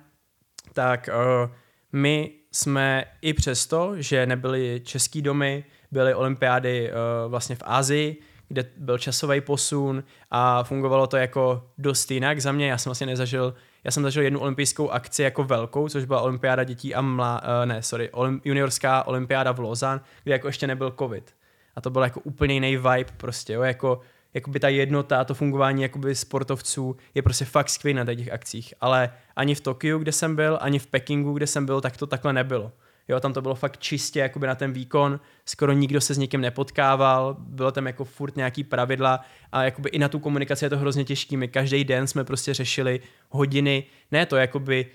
[0.72, 1.50] tak uh,
[1.92, 8.16] my jsme i přesto, že nebyly český domy, byly olympiády uh, vlastně v Ázii,
[8.48, 12.68] kde byl časový posun a fungovalo to jako dost jinak za mě.
[12.68, 16.64] Já jsem vlastně nezažil já jsem zažil jednu olympijskou akci jako velkou, což byla olympiáda
[16.64, 20.94] dětí a mlá, uh, ne, sorry, olymp, juniorská olympiáda v Lausanne, kde jako ještě nebyl
[20.98, 21.34] covid.
[21.76, 24.00] A to byl jako úplně jiný vibe prostě, jo, jako
[24.34, 29.10] jakoby ta jednota, to fungování jakoby sportovců je prostě fakt skvělé na těch akcích, ale
[29.36, 32.32] ani v Tokiu, kde jsem byl, ani v Pekingu, kde jsem byl, tak to takhle
[32.32, 32.72] nebylo.
[33.08, 36.40] Jo, tam to bylo fakt čistě jakoby na ten výkon, skoro nikdo se s někým
[36.40, 39.20] nepotkával, bylo tam jako furt nějaký pravidla
[39.52, 41.36] a jakoby i na tu komunikaci je to hrozně těžký.
[41.36, 44.86] My každý den jsme prostě řešili hodiny, ne to jakoby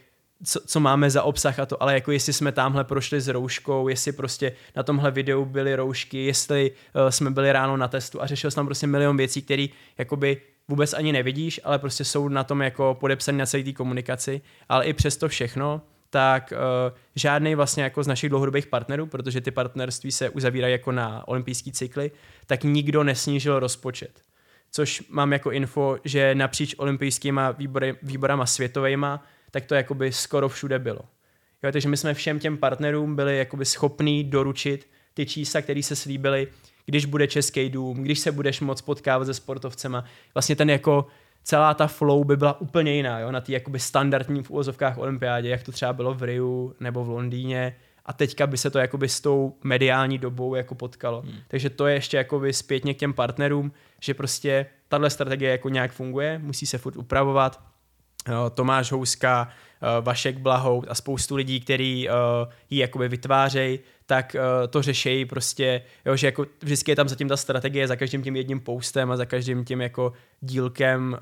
[0.44, 3.88] co, co máme za obsah a to, ale jako jestli jsme tamhle prošli s rouškou,
[3.88, 8.28] jestli prostě na tomhle videu byly roušky, jestli uh, jsme byli ráno na testu a
[8.28, 12.44] řešil jsem tam prostě milion věcí, které jakoby vůbec ani nevidíš, ale prostě jsou na
[12.44, 17.84] tom jako podepsané na celé té komunikaci, ale i přesto všechno tak uh, žádný vlastně
[17.84, 22.12] jako z našich dlouhodobých partnerů, protože ty partnerství se uzavírají jako na olympijský cykly,
[22.48, 24.22] tak nikdo nesnížil rozpočet.
[24.72, 30.80] Což mám jako info, že napříč olympijskýma výbory, výborama světovejma, tak to jakoby skoro všude
[30.80, 31.02] bylo.
[31.64, 35.96] Jo, takže my jsme všem těm partnerům byli jakoby schopní doručit ty čísla, které se
[35.96, 36.48] slíbily,
[36.86, 40.04] když bude Český dům, když se budeš moc potkávat se sportovcema.
[40.34, 41.08] Vlastně ten jako
[41.44, 45.50] celá ta flow by byla úplně jiná, jo, na té jakoby standardní v úvozovkách olympiádě,
[45.50, 49.10] jak to třeba bylo v Riu nebo v Londýně a teďka by se to jakoby
[49.10, 51.22] s tou mediální dobou jako potkalo.
[51.22, 51.34] Hmm.
[51.48, 55.92] Takže to je ještě jakoby zpětně k těm partnerům, že prostě tahle strategie jako nějak
[55.92, 57.69] funguje, musí se furt upravovat.
[58.54, 59.50] Tomáš Houska,
[60.02, 62.10] Vašek Blahout a spoustu lidí, kteří
[62.70, 67.28] ji jakoby vytvářejí, tak uh, to řešejí prostě, jo, že jako vždycky je tam zatím
[67.28, 71.18] ta strategie za každým tím jedním postem a za každým tím jako dílkem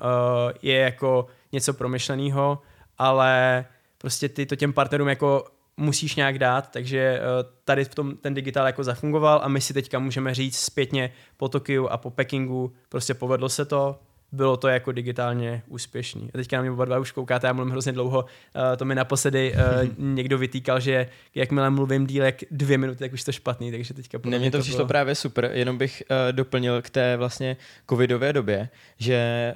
[0.62, 2.62] je jako něco promyšleného,
[2.98, 3.64] ale
[3.98, 5.44] prostě ty to těm partnerům jako
[5.76, 7.20] musíš nějak dát, takže
[7.64, 11.48] tady v tom ten digitál jako zafungoval a my si teďka můžeme říct zpětně po
[11.48, 13.98] Tokiu a po Pekingu, prostě povedlo se to,
[14.32, 16.30] bylo to jako digitálně úspěšný.
[16.34, 18.94] A teďka na mě oba dva už koukáte, já mluvím hrozně dlouho, uh, to mi
[18.94, 23.70] naposledy uh, někdo vytýkal, že jakmile mluvím díl jak dvě minuty, tak už to špatný,
[23.70, 24.18] takže teďka...
[24.24, 24.88] Ne, mě to, to přišlo bylo...
[24.88, 27.56] právě super, jenom bych uh, doplnil k té vlastně
[27.90, 29.54] covidové době, že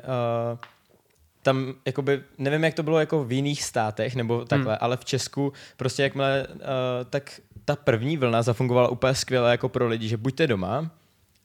[0.53, 0.59] uh,
[1.43, 4.79] tam, jakoby, nevím, jak to bylo jako v jiných státech, nebo takhle, hmm.
[4.81, 6.59] ale v Česku prostě jakmile, uh,
[7.11, 10.91] tak ta první vlna zafungovala úplně skvěle jako pro lidi, že buďte doma,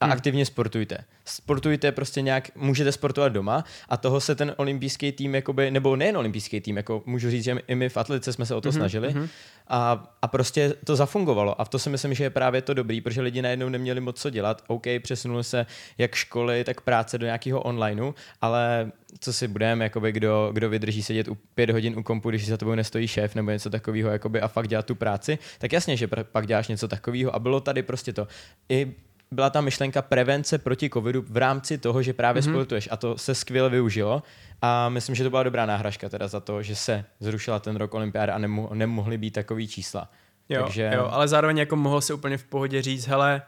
[0.00, 0.12] a hmm.
[0.12, 0.98] aktivně sportujte.
[1.24, 6.16] Sportujte prostě nějak, můžete sportovat doma a toho se ten olympijský tým, jakoby, nebo nejen
[6.16, 8.76] olympijský tým, jako můžu říct, že i my v atletice jsme se o to mm-hmm.
[8.76, 9.28] snažili mm-hmm.
[9.70, 13.00] A, a prostě to zafungovalo a v to si myslím, že je právě to dobrý,
[13.00, 14.62] protože lidi najednou neměli moc co dělat.
[14.66, 15.66] OK, přesunuli se
[15.98, 21.02] jak školy, tak práce do nějakého onlineu, ale co si budeme, jakoby, kdo, kdo vydrží
[21.02, 24.40] sedět u pět hodin u kompu, když za tebou nestojí šéf nebo něco takového jakoby,
[24.40, 27.82] a fakt dělat tu práci, tak jasně, že pak děláš něco takového a bylo tady
[27.82, 28.28] prostě to.
[28.68, 28.94] I
[29.30, 32.50] byla ta myšlenka prevence proti covidu v rámci toho, že právě Mhm.
[32.50, 32.54] mm-hmm.
[32.54, 34.22] sportuješ a to se skvěle využilo
[34.62, 37.94] a myslím, že to byla dobrá náhražka teda za to, že se zrušila ten rok
[37.94, 40.10] olympiáda a nemo- nemohly být takový čísla.
[40.48, 43.42] Jo, Takže- jo, ale zároveň jako mohl si úplně v pohodě říct, hele,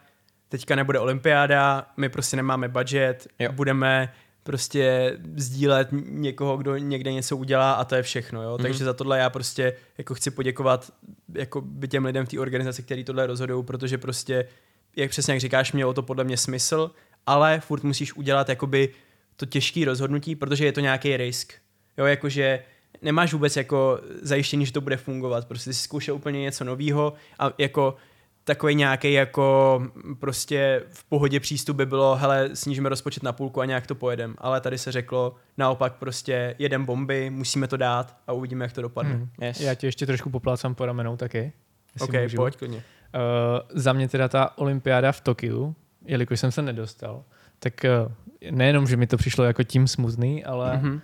[0.49, 3.51] teďka nebude olympiáda, my prostě nemáme budget, Jo.
[3.51, 4.13] budeme
[4.43, 8.49] prostě sdílet někoho, kdo někde něco udělá a to je všechno, jo.
[8.49, 8.57] Mhm.
[8.57, 8.61] Mm-hmm.
[8.61, 10.91] Takže za tohle já prostě jako chci poděkovat
[11.35, 14.45] jako by těm lidem v té organizaci, který tohle rozhodují, protože prostě,
[14.95, 16.91] jak přesně jak říkáš, mělo to podle mě smysl,
[17.25, 18.89] ale furt musíš udělat jakoby
[19.35, 21.53] to těžké rozhodnutí, protože je to nějaký risk.
[21.97, 22.63] Jo, jakože
[23.01, 25.47] nemáš vůbec jako zajištění, že to bude fungovat.
[25.47, 27.95] Prostě jsi zkoušel úplně něco nového a jako
[28.43, 29.81] takový nějaký jako
[30.19, 34.35] prostě v pohodě přístup by bylo, hele, snížíme rozpočet na půlku a nějak to pojedem.
[34.37, 38.81] Ale tady se řeklo, naopak prostě jedem bomby, musíme to dát a uvidíme, jak to
[38.81, 39.13] dopadne.
[39.13, 39.29] Hmm.
[39.41, 39.61] Yes.
[39.61, 41.53] Já tě ještě trošku poplácám po ramenou taky.
[41.99, 42.37] OK, můžu.
[42.37, 42.83] pojď klidně.
[43.15, 43.21] Uh,
[43.69, 47.23] za mě teda ta olympiáda v Tokiu, jelikož jsem se nedostal,
[47.59, 47.73] tak
[48.05, 48.11] uh,
[48.51, 50.81] nejenom, že mi to přišlo jako tím smutný, ale mm-hmm.
[50.81, 51.01] Mhm.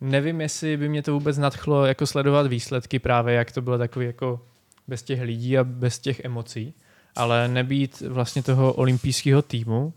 [0.00, 4.06] nevím, jestli by mě to vůbec nadchlo jako sledovat výsledky právě, jak to bylo takový
[4.06, 4.40] jako
[4.88, 6.74] bez těch lidí a bez těch emocí,
[7.16, 9.92] ale nebýt vlastně toho olympijského týmu,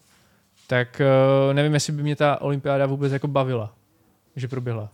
[0.67, 1.01] tak
[1.47, 3.73] uh, nevím, jestli by mě ta olympiáda vůbec jako bavila,
[4.35, 4.91] že proběhla.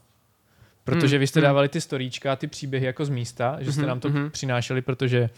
[0.83, 1.43] Protože Hmm, vy jste hmm.
[1.43, 4.29] dávali ty storíčka, ty příběhy jako z místa, že jste Mhm, nám to mhm.
[4.29, 5.29] přinášeli, protože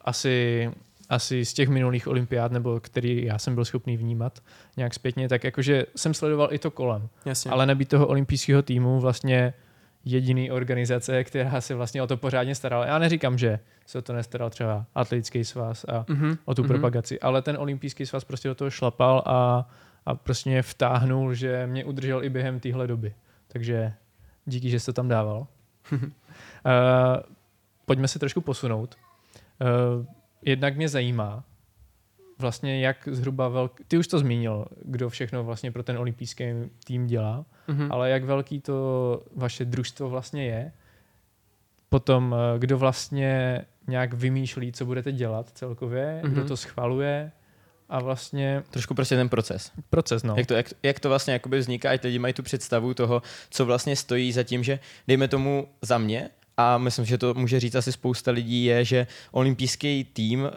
[0.00, 0.70] asi,
[1.08, 4.38] asi z těch minulých olympiád, nebo který já jsem byl schopný vnímat
[4.76, 7.08] nějak zpětně, tak jakože jsem sledoval i to kolem.
[7.24, 7.50] Jasně.
[7.50, 9.54] Ale nebýt toho olympijského týmu vlastně
[10.04, 12.86] jediný organizace, která se vlastně o to pořádně starala.
[12.86, 16.36] Já neříkám, že se o to nestaral třeba atletický svaz a Mhm.
[16.44, 16.68] o tu Mhm.
[16.68, 19.68] propagaci, ale ten olympijský svaz prostě do toho šlapal a,
[20.06, 23.14] a prostě mě vtáhnul, že mě udržel i během téhle doby.
[23.48, 23.92] Takže
[24.46, 25.46] díky, že jsi to tam dával.
[25.92, 25.98] uh,
[27.86, 28.94] pojďme se trošku posunout.
[29.60, 30.06] Uh,
[30.42, 31.44] jednak mě zajímá,
[32.38, 36.44] vlastně jak zhruba velký, ty už to zmínil, kdo všechno vlastně pro ten olympijský
[36.84, 37.92] tým dělá, Mhm.
[37.92, 40.72] ale jak velký to vaše družstvo vlastně je,
[41.88, 46.28] potom eh, kdo vlastně nějak vymýšlí, co budete dělat celkově, mm-hmm.
[46.30, 46.48] kdo Mhm.
[46.48, 47.32] to schvaluje
[47.88, 49.72] a vlastně Trošku prostě ten proces.
[49.90, 50.34] proces, no.
[50.38, 53.66] Jak, to, jak, jak to vlastně jakoby vzniká, ať lidi mají tu představu toho, co
[53.66, 57.74] vlastně stojí za tím, že dejme tomu za mě, a myslím, že to může říct
[57.74, 60.48] asi spousta lidí, je, že olympijský tým uh,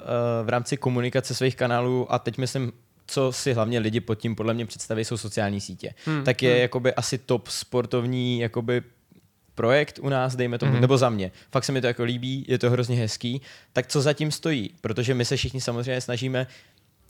[0.43, 2.71] v rámci komunikace svých kanálů, a teď myslím,
[3.07, 5.93] co si hlavně lidi pod tím podle mě představí, jsou sociální sítě.
[6.05, 6.61] Hmm, Tak je hmm.
[6.61, 8.81] jakoby asi top sportovní jakoby
[9.55, 10.77] projekt u nás, dejme tomu, Mhm.
[10.77, 10.81] mm-hmm.
[10.81, 11.31] nebo za mě.
[11.51, 13.41] Fakt se mi to jako líbí, je to hrozně hezký.
[13.73, 14.69] Tak co zatím stojí?
[14.81, 16.47] Protože my se všichni samozřejmě snažíme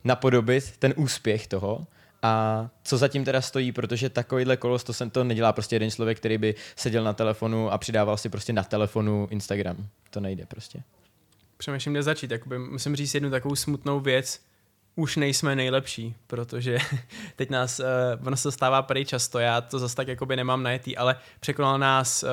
[0.04, 1.88] napodobit ten úspěch toho.
[2.24, 6.18] A co zatím teda stojí, protože takovýhle kolos, to, jsem to nedělá prostě jeden člověk,
[6.18, 9.88] který by seděl na telefonu a přidával si prostě na telefonu Instagram.
[10.10, 10.84] To nejde prostě.
[11.58, 12.32] Přemýšlím, kde začít.
[12.32, 14.40] Jakoby musím říct jednu takovou smutnou věc.
[14.96, 16.78] Už nejsme nejlepší, protože
[17.36, 20.98] teď nás, uh, ono se stává prý často, já to zase tak jakoby nemám najetý,
[20.98, 22.30] ale překonal nás uh,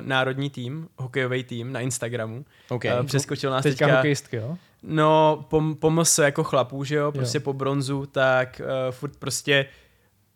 [0.00, 2.44] národní tým, hokejový tým na Instagramu.
[2.68, 3.00] Okay.
[3.00, 4.58] Uh, přeskočil nás Teďka, teďka, hokejistky, jo?
[4.82, 7.42] No pom, pomoz se jako chlapů, že jo, prostě jo.
[7.42, 9.66] po bronzu, tak uh, furt prostě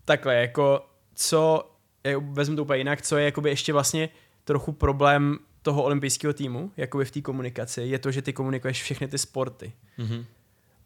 [0.04, 1.70] takhle, jako co,
[2.04, 4.08] já vezmu to úplně jinak, co je jakoby ještě vlastně
[4.44, 9.08] trochu problém toho olympijského týmu, jakoby v té komunikaci, je to, že ty komunikuješ všechny
[9.08, 9.72] ty sporty.
[9.98, 10.24] Mm-hmm.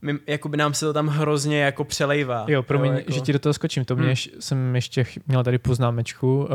[0.02, 2.44] My, jakoby nám se to tam hrozně jako přelejvá.
[2.48, 3.12] Jo, promiň, jako...
[3.12, 3.84] že ti do toho skočím.
[3.84, 4.40] To mě Hmm.
[4.40, 6.38] jsem ještě měl tady poznámečku.
[6.38, 6.48] Uh,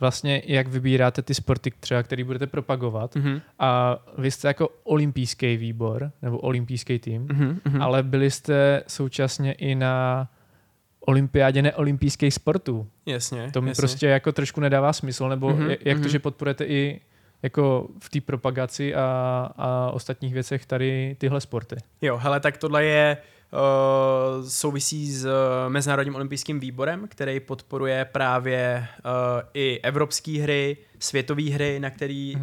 [0.00, 5.56] vlastně jak vybíráte ty sporty třeba, který budete propagovat Mhm, a vy jste jako olympijský
[5.56, 7.82] výbor nebo olympijský tým, mhm, mhm.
[7.82, 10.28] ale byli jste současně i na
[11.00, 12.86] olympiádě neolympijských sportů.
[13.06, 13.80] Jasně, To mi jasně.
[13.82, 16.08] prostě jako trošku nedává smysl, nebo Mhm, mm-hmm, jak to, mhm.
[16.08, 17.00] že podporujete i
[17.42, 19.00] jako v té propagaci a,
[19.56, 21.76] a ostatních věcech tady tyhle sporty.
[22.02, 23.35] Jo, hele, tak tohle je uh,
[24.48, 25.32] souvisí s uh,
[25.68, 29.10] Mezinárodním olympijským výborem, který podporuje právě uh,
[29.54, 32.42] i evropské hry, světové hry, na který uh,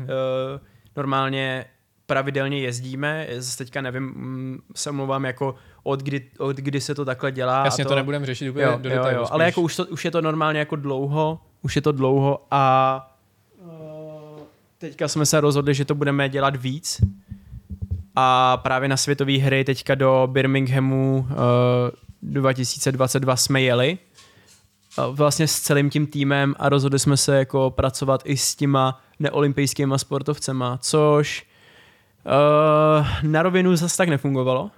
[0.95, 1.65] normálně
[2.05, 3.27] pravidelně jezdíme.
[3.37, 7.65] Zase teďka nevím, mm, se omlouvám, jako od kdy, od kdy se to takhle dělá.
[7.65, 10.05] Jasně, a to nebudeme řešit úplně jo, do jo, jo, ale jako už, to, už
[10.05, 13.09] je to normálně jako dlouho, už je to dlouho a
[14.77, 17.01] teďka jsme se rozhodli, že to budeme dělat víc
[18.15, 21.35] a právě na světové hry teďka do Birminghamu uh,
[22.21, 23.97] 2022 jsme jeli.
[24.97, 29.01] Uh, vlastně s celým tím týmem a rozhodli jsme se jako pracovat i s těma
[29.19, 31.45] neolympijskýma sportovcema, což
[32.25, 34.71] uh, na rovinu zase tak nefungovalo.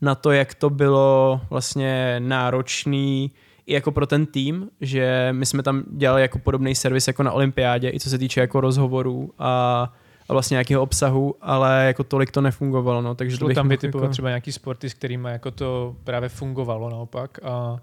[0.00, 3.30] Na to, jak to bylo vlastně náročný
[3.66, 7.32] i jako pro ten tým, že my jsme tam dělali jako podobný servis jako na
[7.32, 9.92] olympiádě, i co se týče jako rozhovorů a
[10.28, 13.68] a vlastně nějakého obsahu, ale jako tolik to nefungovalo, no, takže to Šlo bych tam
[13.68, 14.12] vytipovat jako...
[14.12, 17.78] třeba nějaký sporty, s kterými jako to právě fungovalo naopak a,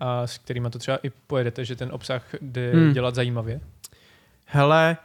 [0.00, 2.92] a s kterými to třeba i pojedete, že ten obsah jde Hmm.
[2.92, 3.60] dělat zajímavě.
[4.44, 4.96] Hele,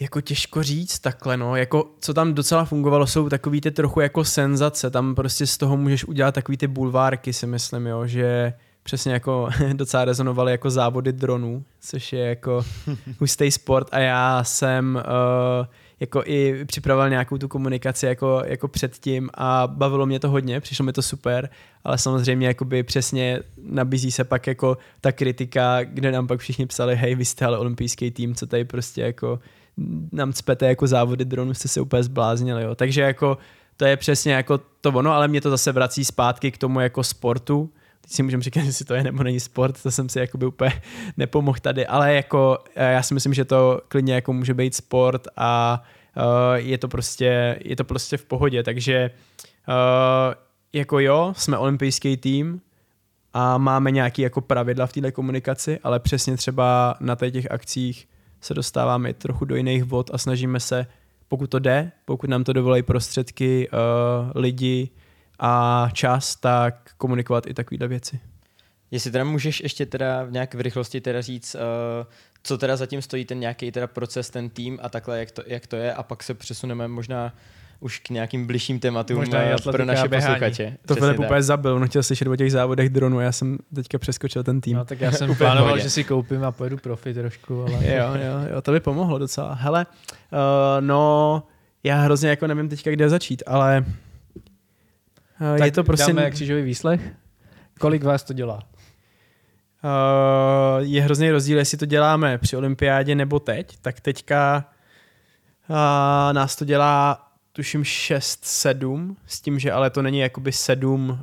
[0.00, 4.24] jako těžko říct takhle, no, jako co tam docela fungovalo, jsou takový ty trochu jako
[4.24, 8.52] senzace, tam prostě z toho můžeš udělat takový ty bulvárky, si myslím, jo, že
[8.82, 12.64] přesně jako docela rezonovaly jako závody dronů, což je jako
[13.20, 15.02] hustý sport a já jsem
[15.60, 15.66] uh,
[16.00, 20.84] jako i připravoval nějakou tu komunikaci jako, jako předtím a bavilo mě to hodně, přišlo
[20.84, 21.48] mi to super,
[21.84, 26.96] ale samozřejmě jakoby přesně nabízí se pak jako ta kritika, kde nám pak všichni psali,
[26.96, 29.40] hej, vy jste ale olympijský tým, co tady prostě jako
[30.12, 32.74] nám cpete jako závody dronů, jste se úplně zbláznili, jo.
[32.74, 33.38] Takže jako
[33.76, 37.04] to je přesně jako to ono, ale mě to zase vrací zpátky k tomu jako
[37.04, 37.70] sportu.
[38.00, 40.82] Teď si můžeme říkat, jestli to je nebo není sport, to jsem si jakoby úplně
[41.16, 45.28] nepomohl tady, ale jako eh, já si myslím, že to klidně jako může být sport
[45.36, 45.82] a
[46.16, 46.22] uh,
[46.54, 49.10] je to prostě, je to prostě v pohodě, takže
[49.68, 50.34] uh,
[50.72, 52.60] jako jo, jsme olympijský tým
[53.32, 58.08] a máme nějaké jako pravidla v této komunikaci, ale přesně třeba na těch akcích
[58.40, 60.86] se dostáváme trochu do jiných vod a snažíme se,
[61.28, 63.78] pokud to jde, pokud nám to dovolají prostředky, uh,
[64.34, 64.90] lidi
[65.40, 68.20] a čas, tak komunikovat i takovéhle věci.
[68.90, 71.60] Jestli teda můžeš ještě teda v nějak v rychlosti teda říct, uh,
[72.42, 75.66] co teda zatím stojí ten nějaký teda proces, ten tým a takhle, jak to, jak
[75.66, 77.32] to je a pak se přesuneme možná
[77.80, 80.34] už k nějakým bližším tématům Možná eh, pro naše běhání.
[80.34, 80.76] posluchače.
[80.86, 84.42] To Filip úplně zabil, on chtěl slyšet o těch závodech dronů, já jsem teďka přeskočil
[84.42, 84.76] ten tým.
[84.76, 88.54] No tak já jsem plánoval, že si koupím a pojedu profi trošku, ale Jo, jo,
[88.54, 89.54] jo, to by pomohlo docela.
[89.54, 89.86] Hele,
[90.32, 90.38] uh,
[90.80, 91.42] no,
[91.84, 93.94] já hrozně jako nevím teďka, kde začít, ale uh,
[95.40, 96.12] tak je to prostě...
[96.12, 97.00] dáme křížový výslech.
[97.78, 98.54] Kolik vás to dělá?
[98.54, 98.60] Uh,
[100.78, 104.64] je hrozný rozdíl, jestli to děláme při olympiádě nebo teď, tak teďka
[105.68, 105.76] uh,
[106.32, 111.16] nás to dělá tuším 6-7, s tím, že ale to není jakoby 7 uh,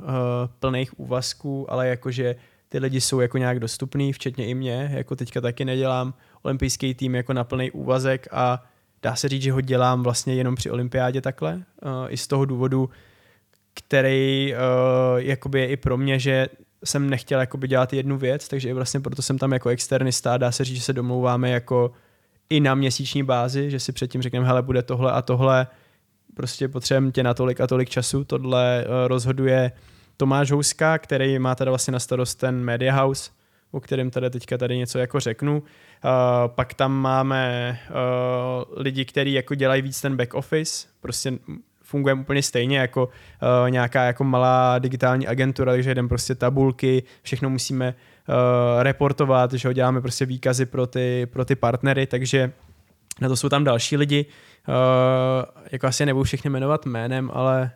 [0.60, 2.36] plných úvazků, ale jakože
[2.68, 7.14] ty lidi jsou jako nějak dostupný, včetně i mě, jako teďka taky nedělám olympijský tým
[7.14, 8.64] jako na plný úvazek a
[9.02, 11.62] dá se říct, že ho dělám vlastně jenom při olympiádě takhle, uh,
[12.08, 12.90] i z toho důvodu,
[13.78, 16.48] který uh, jakoby je i pro mě, že
[16.84, 20.36] jsem nechtěl jakoby dělat jednu věc, takže i vlastně proto jsem tam jako externista.
[20.36, 21.92] Dá se říct, že se domlouváme jako
[22.50, 25.66] i na měsíční bázi, že si předtím řekneme, hele, bude tohle a tohle,
[26.34, 29.72] prostě potřebujeme tě na tolik a tolik času, tohle uh, rozhoduje
[30.16, 33.30] Tomáš Houska, který má teda vlastně na starost ten Media House,
[33.70, 35.58] o kterém tady teďka tady něco jako řeknu.
[35.58, 35.62] Uh,
[36.46, 41.32] pak tam máme uh, lidi, kteří jako dělají víc ten back office, prostě
[41.88, 47.50] fungujeme úplně stejně jako uh, nějaká jako malá digitální agentura, takže jdeme prostě tabulky, všechno
[47.50, 47.94] musíme
[48.28, 52.52] uh, reportovat, že ho děláme prostě výkazy pro ty, pro ty partnery, takže
[53.20, 54.26] na to jsou tam další lidi.
[54.68, 54.74] Uh,
[55.72, 57.70] jako asi nebudu všechny jmenovat jménem, ale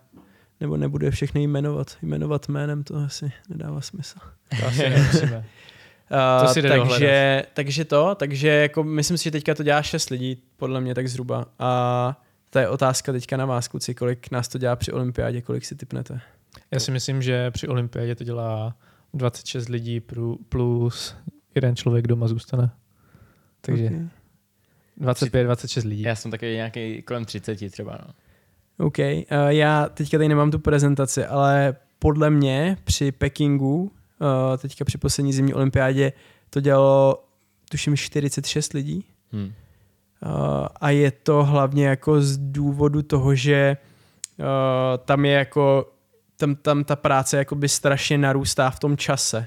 [0.61, 1.97] nebo nebudu je všechny jmenovat.
[2.03, 4.19] Jmenovat jménem to asi nedává smysl.
[4.61, 5.37] To asi nemusíme.
[5.37, 10.11] Uh, To si takže, takže to, takže jako myslím si, že teďka to dělá šest
[10.11, 11.45] lidí, podle mě tak zhruba.
[11.59, 12.21] A
[12.53, 15.75] to je otázka teďka na vás, kluci, kolik nás to dělá při olympiádě, kolik si
[15.75, 16.21] typnete?
[16.71, 18.77] Já si myslím, že při olympiádě to dělá
[19.15, 20.01] 26 lidí
[20.49, 21.17] plus
[21.55, 22.71] jeden člověk doma zůstane.
[23.61, 24.09] Takže Okay.
[24.97, 26.03] 25, 26 lidí.
[26.03, 27.99] Já jsem takový nějaký kolem 30 třeba.
[28.07, 28.15] No.
[28.87, 34.85] OK, uh, já teďka tady nemám tu prezentaci, ale podle mě při Pekingu, uh, teďka
[34.85, 36.13] při poslední zimní olympiádě,
[36.51, 37.25] to dělalo
[37.71, 39.05] tuším 46 lidí.
[39.33, 39.53] Hm.
[40.81, 43.77] A je to hlavně jako z důvodu toho, že
[44.39, 44.47] uh,
[45.05, 45.93] tam je jako,
[46.37, 49.47] tam, tam ta práce jakoby strašně narůstá v tom čase.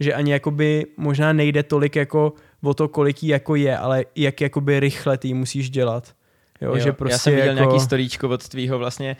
[0.00, 4.40] Že ani jakoby možná nejde tolik jako o to, kolik jí jako je, ale jak
[4.40, 6.14] jakoby rychle ty musíš dělat.
[6.60, 7.60] Jo, Jo, že prostě já jsem viděl jako...
[7.60, 9.16] nějaký storíčko od tvýho vlastně,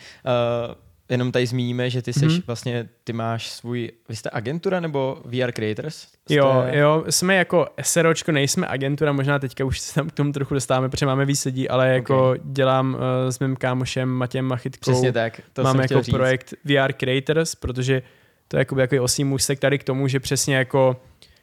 [0.67, 0.75] uh,
[1.09, 2.41] jenom tady zmíníme, že ty seš Mhm.
[2.47, 5.95] vlastně, ty máš svůj, vy jste agentura nebo VR Creators?
[5.95, 10.31] Jste, Jo, jo, jsme jako SROčko, nejsme agentura, možná teďka už se tam k tomu
[10.31, 12.39] trochu dostáváme, protože máme víc lidí, ale jako okay.
[12.43, 12.99] dělám uh,
[13.29, 14.91] s mým kámošem Matějem Machitkou.
[14.91, 16.13] Přesně tak, to máme jako říct.
[16.15, 18.01] projekt VR Creators, protože
[18.47, 21.01] to je jako jako osý můstek tady k tomu, že přesně jako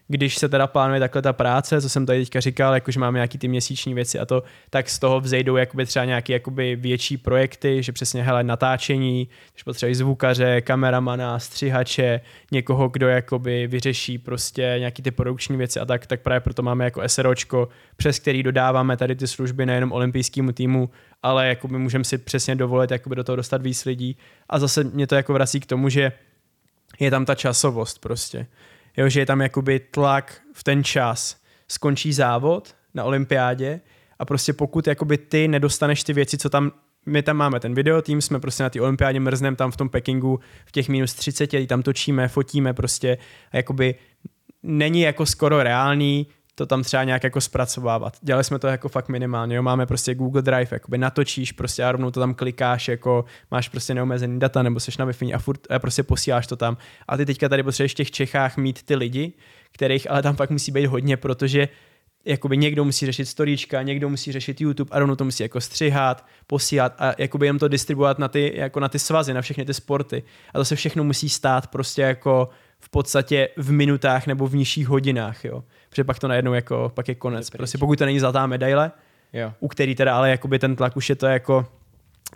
[0.08, 3.38] když se teda plánuje takhle ta práce, co jsem tady teďka říkal, jakože máme nějaký
[3.38, 7.82] ty měsíční věci a to, tak z toho vzejdou jakoby třeba nějaké jakoby větší projekty,
[7.82, 15.02] že přesně hele natáčení, když potřebují zvukaře, kameramana, střihače, někoho, kdo jakoby vyřeší prostě nějaký
[15.02, 19.16] ty produkční věci a tak, tak právě proto máme jako SROčko, přes který dodáváme tady
[19.16, 20.90] ty služby nejenom olympijskému týmu,
[21.22, 24.16] ale jakoby můžeme si přesně dovolit jakoby do toho dostat víc lidí
[24.48, 26.12] a zase mě to jako vrací k tomu, že
[27.00, 28.46] je tam ta časovost prostě.
[28.96, 31.36] Jo, že je tam jakoby tlak v ten čas.
[31.68, 33.80] Skončí závod na olympiádě
[34.18, 36.72] A prostě pokud jakoby ty nedostaneš ty věci, co tam
[37.06, 39.88] my tam máme ten video tým, jsme prostě na té olympiádě mrznem tam v tom
[39.88, 43.18] Pekingu v těch minus 30, tam točíme, fotíme prostě
[43.52, 43.94] a jakoby
[44.62, 48.16] není jako skoro reálný to tam třeba nějak jako zpracovávat.
[48.22, 49.62] Dělali jsme to jako fakt minimálně, jo?
[49.62, 53.94] máme prostě Google Drive, jakoby natočíš prostě a rovnou to tam klikáš, jako máš prostě
[53.94, 56.76] neomezený data nebo seš na wi a furt a prostě posíláš to tam.
[57.08, 59.32] A ty teďka tady potřebuješ v těch Čechách mít ty lidi,
[59.72, 61.68] kterých ale tam fakt musí být hodně, protože
[62.24, 66.26] jakoby někdo musí řešit storíčka, někdo musí řešit YouTube a rovnou to musí jako střihat,
[66.46, 69.74] posílat a jakoby jen to distribuovat na ty, jako na ty svazy, na všechny ty
[69.74, 70.22] sporty.
[70.54, 72.48] A to se všechno musí stát prostě jako
[72.80, 75.64] v podstatě v minutách nebo v nižších hodinách, jo.
[75.92, 77.50] Protože pak to najednou jako, pak je konec.
[77.50, 78.92] Prostě pokud to není zlatá medaile,
[79.32, 79.52] jo.
[79.60, 81.66] u který teda ale jakoby ten tlak už je to jako,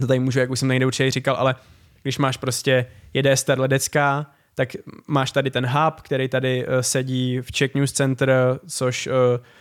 [0.00, 1.54] to tady můžu, jak už jsem někde určitě říkal, ale
[2.02, 4.68] když máš prostě jede Ester Ledecká, tak
[5.06, 8.30] máš tady ten hub, který tady uh, sedí v Czech News Center,
[8.68, 9.12] což uh,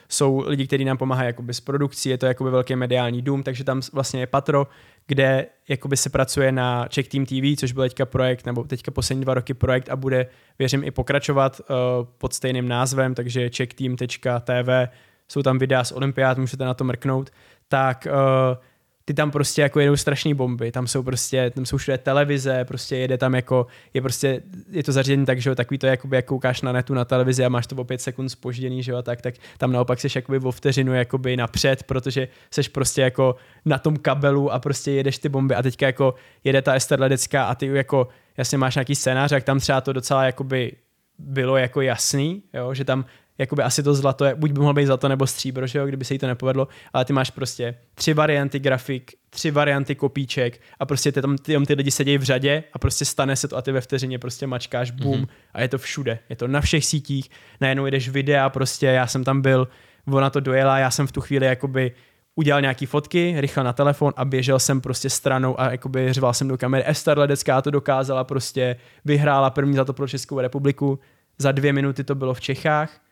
[0.09, 3.63] jsou lidi, kteří nám pomáhají jakoby s produkcí, je to jakoby velký mediální dům, takže
[3.63, 4.67] tam vlastně je patro,
[5.07, 9.23] kde jakoby se pracuje na Czech Team TV, což byl teďka projekt, nebo teďka poslední
[9.23, 10.27] dva roky projekt a bude,
[10.59, 11.75] věřím, i pokračovat uh,
[12.17, 14.87] pod stejným názvem, takže czechteam.tv,
[15.27, 17.29] jsou tam videa z olympiád, můžete na to mrknout,
[17.67, 18.57] tak uh,
[19.05, 22.97] ty tam prostě jako jedou strašné bomby, tam jsou prostě, tam jsou všude televize, prostě
[22.97, 26.25] jede tam jako, je prostě, je to zařízení tak, že jo, takový to jakoby, jak
[26.25, 29.21] koukáš na netu na televizi a máš to o pět sekund spožděný, že jo, tak,
[29.21, 33.35] tak tam naopak seš jakoby o vteřinu jakoby napřed, protože seš prostě jako
[33.65, 35.55] na tom kabelu a prostě jedeš ty bomby.
[35.55, 39.43] A teďka jako jede ta Ester Ledecká a ty jako, jasně máš nějaký scénář, jak
[39.43, 40.71] tam třeba to docela jakoby
[41.19, 43.05] bylo jako jasný, jo, že tam
[43.37, 46.13] jakoby asi to zlato, buď by mohlo být zlato nebo stříbro, že jo, kdyby se
[46.13, 51.11] jí to nepovedlo, ale ty máš prostě tři varianty grafik, tři varianty kopíček a prostě
[51.11, 53.71] ty tam ty, ty lidi sedějí v řadě a prostě stane se to a ty
[53.71, 55.27] ve vteřině prostě mačkáš boom mm-hmm.
[55.53, 56.19] a je to všude.
[56.29, 57.29] Je to na všech sítích,
[57.61, 59.67] najednou jdeš videa, prostě já jsem tam byl,
[60.11, 61.91] ona to dojela, já jsem v tu chvíli jakoby
[62.35, 66.47] udělal nějaký fotky, rychle na telefon a běžel jsem prostě stranou a jakoby řval jsem
[66.47, 66.83] do kamery.
[66.87, 68.75] Ester Ledecká to dokázala prostě,
[69.05, 70.99] vyhrála první za to pro Českou republiku.
[71.37, 73.04] Za dvě minuty to bylo v Čechách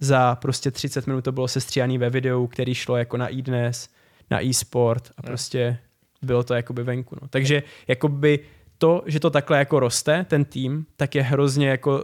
[0.00, 3.88] za prostě 30 minut to bylo sestříhaný ve videu, který šlo jako na e-dnes,
[4.30, 5.78] na e-sport a prostě
[6.22, 7.16] bylo to jakoby venku.
[7.22, 7.28] No.
[7.28, 8.38] Takže jakoby
[8.78, 12.02] to, že to takhle jako roste, ten tým, tak je hrozně jako, uh,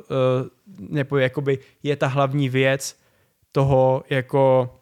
[0.88, 2.97] nebo jakoby je ta hlavní věc
[3.53, 4.74] toho jako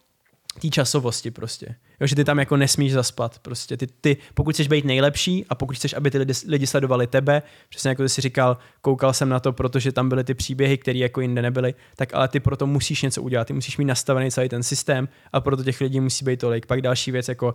[0.60, 1.74] té časovosti prostě.
[2.00, 3.38] Jo, že ty tam jako nesmíš zaspat.
[3.38, 7.06] Prostě ty, ty, pokud chceš být nejlepší a pokud chceš, aby ty lidi, lidi sledovali
[7.06, 10.98] tebe, přesně jako jsi říkal, koukal jsem na to, protože tam byly ty příběhy, které
[10.98, 14.48] jako jinde nebyly, tak ale ty proto musíš něco udělat, ty musíš mít nastavený celý
[14.48, 16.66] ten systém a proto těch lidí musí být tolik.
[16.66, 17.54] Pak další věc, jako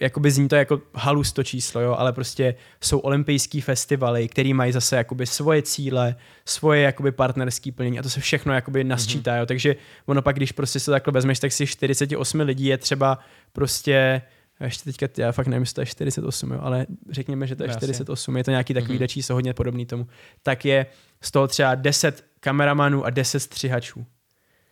[0.00, 4.72] jakoby zní to jako halus to číslo, jo, ale prostě jsou olympijský festivaly, který mají
[4.72, 9.38] zase jakoby svoje cíle, svoje jakoby partnerský plnění a to se všechno jakoby nasčítá, mm-hmm.
[9.38, 9.76] jo, takže
[10.06, 13.18] ono pak, když prostě se takhle vezmeš, tak si 48 lidí je třeba
[13.52, 14.22] prostě
[14.60, 17.68] ještě teďka, já fakt nevím, jestli to je 48, jo, ale řekněme, že to je
[17.68, 17.78] Asi.
[17.78, 19.06] 48, je to nějaký takový mm-hmm.
[19.06, 20.06] číslo hodně podobný tomu,
[20.42, 20.86] tak je
[21.20, 24.06] z toho třeba 10 kameramanů a 10 střihačů.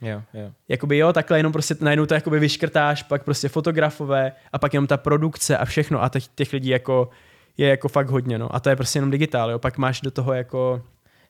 [0.01, 0.53] Jo, jo.
[0.69, 4.87] Jakoby jo, takhle jenom prostě najednou to jakoby vyškrtáš, pak prostě fotografové a pak jenom
[4.87, 7.11] ta produkce a všechno a těch, těch lidí jako
[7.57, 8.55] je jako fakt hodně, no.
[8.55, 9.59] A to je prostě jenom digitál, jo.
[9.59, 10.83] Pak máš do toho jako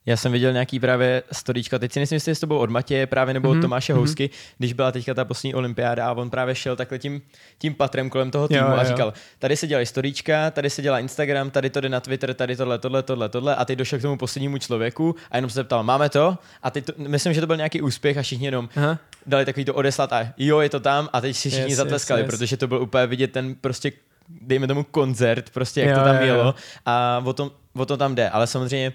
[0.07, 3.35] já jsem viděl nějaký právě storíčka, teď si myslím, jestli to bylo od Matěje právě
[3.35, 3.51] nebo mm-hmm.
[3.51, 3.97] od mhm, Tomáše mm-hmm.
[3.97, 7.23] Housky, když byla teďka ta poslední olympiáda a on právě šel takhle tím,
[7.59, 9.15] tím patrem kolem toho týmu jo, a říkal, jo.
[9.39, 12.79] tady se dělají storíčka, tady se dělá Instagram, tady to jde na Twitter, tady tohle,
[12.79, 16.09] tohle, tohle, tohle a teď došel k tomu poslednímu člověku a jenom se zeptal, máme
[16.09, 16.39] to?
[16.63, 18.99] A teď to, myslím, že to byl nějaký úspěch a všichni jenom Aha.
[19.27, 22.21] dali takový to odeslat a jo, je to tam a teď si všichni yes, zatleskali,
[22.21, 22.35] yes, yes.
[22.39, 23.93] protože to byl úplně vidět ten prostě
[24.29, 26.55] dejme tomu koncert, prostě jak jo, to tam jo, jelo jo.
[26.87, 28.93] a o tom, o tom tam jde, ale samozřejmě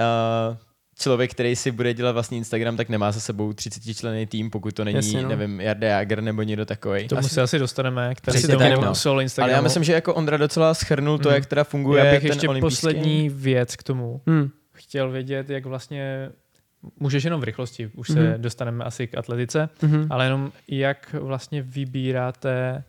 [0.00, 0.56] uh,
[0.98, 4.74] člověk, který si bude dělat vlastní Instagram, tak nemá za sebou 30 člený tým, pokud
[4.74, 5.28] to není, Jasně, no.
[5.28, 7.08] nevím, Jarda Jager nebo někdo takový.
[7.08, 8.58] To asi, se asi dostaneme, který si tak,
[9.04, 9.20] no.
[9.20, 9.44] Instagram.
[9.44, 11.34] Ale já myslím, že jako Ondra docela schrnul to, mm.
[11.34, 12.76] jak teda funguje Já bych ten ještě olympijský.
[12.76, 14.20] poslední věc k tomu.
[14.26, 14.50] Mm.
[14.72, 16.30] Chtěl vědět, jak vlastně
[17.00, 18.14] Můžeš jenom v rychlosti, už mm-hmm.
[18.14, 18.42] se mhm.
[18.42, 20.06] dostaneme asi k atletice, mm-hmm.
[20.10, 22.84] ale jenom jak vlastně vybíráte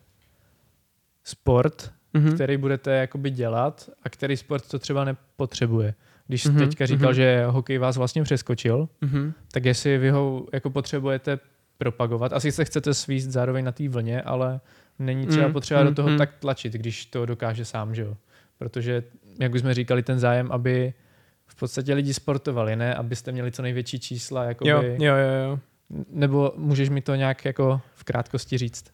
[1.24, 2.34] sport, mm-hmm.
[2.34, 5.94] který budete jakoby dělat a který sport to třeba nepotřebuje.
[6.32, 7.16] Když mm-hmm, teďka říkal, mm-hmm.
[7.16, 9.34] že hokej vás vlastně přeskočil, mm-hmm.
[9.52, 11.40] tak jestli vy ho jako potřebujete
[11.78, 14.60] propagovat, asi se chcete svíst zároveň na té vlně, ale
[15.00, 16.18] není třeba mm, potřeba mm, do toho mm.
[16.18, 18.18] tak tlačit, když to dokáže sám, že jo?
[18.58, 19.04] Protože,
[19.40, 20.94] jak už jsme říkali, ten zájem, aby
[21.48, 22.96] v podstatě lidi sportovali, ne?
[22.96, 24.70] Abyste měli co největší čísla, jakoby...
[24.70, 25.60] Jo, jo, jo, jo.
[26.10, 28.86] Nebo můžeš mi to nějak jako v krátkosti říct?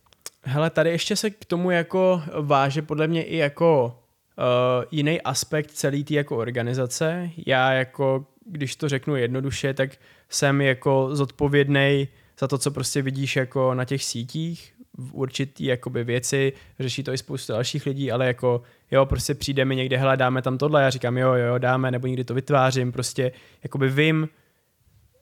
[0.44, 4.00] Hele, tady ještě se k tomu jako váže podle mě i jako
[4.38, 7.30] uh, jiný aspekt celé té jako organizace.
[7.48, 9.90] Já jako, když to řeknu jednoduše, tak
[10.30, 12.08] jsem jako zodpovědný
[12.40, 14.74] za to, co prostě vidíš jako na těch sítích.
[14.98, 18.62] v určitý jakoby věci, řeší to i spoustu dalších lidí, ale jako
[18.92, 22.08] jo, prostě přijde mi někde, hele, dáme tam tohle, já říkám jo, jo, dáme, nebo
[22.08, 23.32] někdy to vytvářím, prostě
[23.64, 24.30] jakoby vím,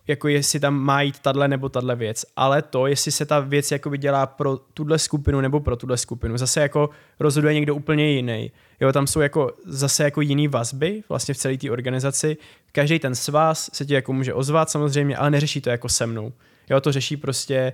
[0.07, 3.71] jako jestli tam má jít tahle nebo tahle věc, ale to, jestli se ta věc
[3.71, 6.89] jakoby dělá pro tuhle skupinu nebo pro tuhle skupinu, zase jako
[7.19, 8.51] rozhoduje někdo úplně jiný.
[8.79, 12.37] Jo, tam jsou jako zase jako jiný vazby vlastně v celé té organizaci.
[12.71, 16.33] Každý ten svaz se ti jako může ozvat samozřejmě, ale neřeší to jako se mnou.
[16.69, 17.73] Jo, to řeší prostě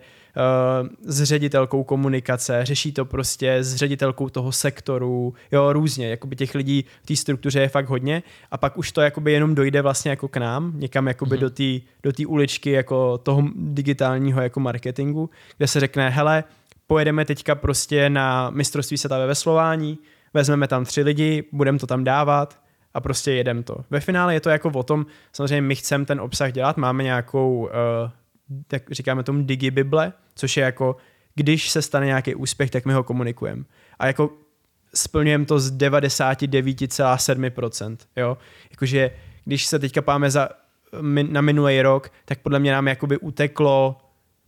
[0.82, 6.56] uh, s ředitelkou komunikace, řeší to prostě s ředitelkou toho sektoru, jo, různě, jakoby těch
[6.56, 10.12] lidí v té struktuře je fakt hodně a pak už to jakoby jenom dojde vlastně
[10.12, 11.40] jako k nám, někam jakoby mm-hmm.
[11.40, 16.44] do té do tý uličky jako toho digitálního jako marketingu, kde se řekne, hele,
[16.88, 19.98] pojedeme teďka prostě na mistrovství světa ve veslování,
[20.34, 22.62] vezmeme tam tři lidi, budeme to tam dávat,
[22.94, 23.76] a prostě jedem to.
[23.90, 27.70] Ve finále je to jako o tom, samozřejmě my chceme ten obsah dělat, máme nějakou
[28.68, 30.96] tak říkáme tomu digibible, což je jako,
[31.36, 33.64] když se stane nějaký úspěch, tak my ho komunikujeme.
[34.00, 34.30] A jako
[34.94, 37.98] splňujeme to z 99,7%.
[38.16, 38.38] Jo?
[38.72, 39.12] Jakože
[39.46, 40.50] když se teďka páme za,
[41.30, 43.98] na minulý rok, tak podle mě nám jakoby uteklo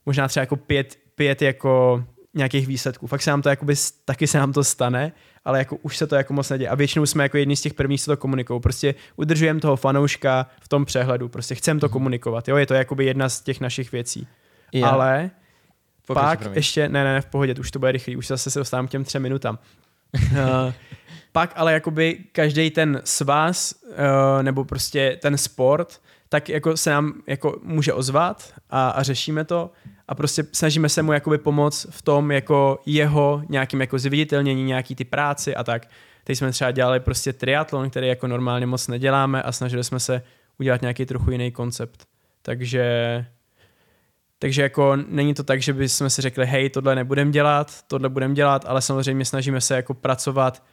[0.05, 2.03] možná třeba jako pět, pět jako
[2.33, 3.07] nějakých výsledků.
[3.07, 3.73] Fakt se nám to jakoby,
[4.05, 5.11] taky se nám to stane,
[5.45, 6.69] ale jako už se to jako moc neděje.
[6.69, 8.61] A většinou jsme jako jedni z těch prvních, co to komunikují.
[8.61, 11.29] Prostě udržujeme toho fanouška v tom přehledu.
[11.29, 11.93] Prostě chceme to mhm.
[11.93, 12.47] komunikovat.
[12.47, 14.27] Jo, je to jakoby jedna z těch našich věcí.
[14.73, 14.93] Yeah.
[14.93, 15.31] Ale
[16.07, 16.55] Pokračuji, pak promiň.
[16.55, 18.91] ještě, ne, ne, ne, v pohodě, už to bude rychlý, už zase se dostávám k
[18.91, 19.59] těm třem minutám.
[20.31, 20.73] uh,
[21.31, 27.13] pak ale jakoby každý ten svaz uh, nebo prostě ten sport, tak jako se nám
[27.27, 29.71] jako může ozvat a, a řešíme to
[30.07, 34.95] a prostě snažíme se mu jakoby pomoct v tom jako jeho nějakým jako zviditelnění, nějaký
[34.95, 35.87] ty práci a tak.
[36.23, 40.21] Teď jsme třeba dělali prostě triatlon, který jako normálně moc neděláme a snažili jsme se
[40.59, 42.07] udělat nějaký trochu jiný koncept.
[42.41, 43.25] Takže
[44.39, 48.33] takže jako není to tak, že bychom si řekli, hej, tohle nebudem dělat, tohle budem
[48.33, 50.63] dělat, ale samozřejmě snažíme se jako pracovat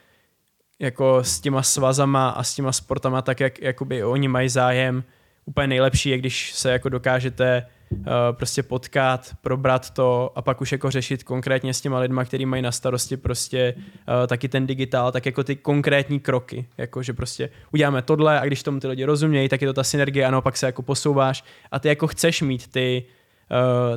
[0.78, 5.04] jako s těma svazama a s těma sportama tak, jak jakoby oni mají zájem.
[5.44, 7.66] Úplně nejlepší je, když se jako dokážete
[8.32, 12.62] prostě potkat, probrat to a pak už jako řešit konkrétně s těma lidma, kteří mají
[12.62, 17.50] na starosti prostě uh, taky ten digitál, tak jako ty konkrétní kroky, jako že prostě
[17.72, 20.56] uděláme tohle a když tomu ty lidi rozumějí, tak je to ta synergie, ano, pak
[20.56, 23.04] se jako posouváš a ty jako chceš mít ty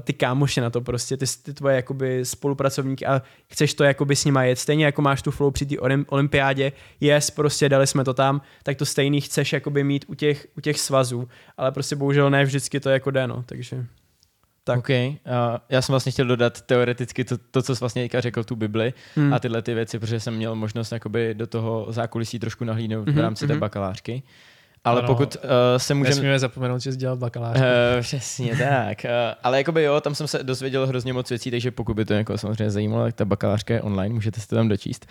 [0.01, 4.25] ty kámoše na to prostě, ty, ty tvoje jakoby spolupracovníky a chceš to jakoby s
[4.25, 5.75] nima jet, stejně jako máš tu flow při té
[6.07, 10.47] olympiádě, yes, prostě dali jsme to tam, tak to stejný chceš jakoby mít u těch,
[10.57, 11.27] u těch svazů,
[11.57, 13.85] ale prostě bohužel ne vždycky to jako jde, no, takže...
[14.65, 14.79] Tak.
[14.79, 14.89] OK.
[14.89, 15.15] Uh,
[15.69, 19.33] já jsem vlastně chtěl dodat teoreticky to, to co jsi vlastně řekl, tu Bibli hmm.
[19.33, 23.13] a tyhle ty věci, protože jsem měl možnost jakoby do toho zákulisí trošku nahlídnout mm-hmm,
[23.13, 23.47] v rámci mm-hmm.
[23.47, 23.59] té mhm.
[23.59, 24.23] bakalářky.
[24.85, 25.41] Ale ano, pokud uh,
[25.77, 26.15] se můžeme...
[26.15, 27.57] Nesmíme zapomenout, že jsi dělal bakalář.
[27.57, 27.63] Uh,
[28.01, 29.05] přesně tak.
[29.05, 29.09] Uh,
[29.43, 32.37] ale jakoby jo, tam jsem se dozvěděl hrozně moc věcí, takže pokud by to někoho
[32.37, 35.05] samozřejmě zajímalo, tak ta bakalářka je online, můžete si to tam dočíst.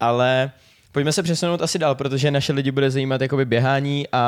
[0.00, 0.50] Ale
[0.92, 4.18] pojďme se přesunout asi dál, protože naše lidi bude zajímat jakoby běhání a,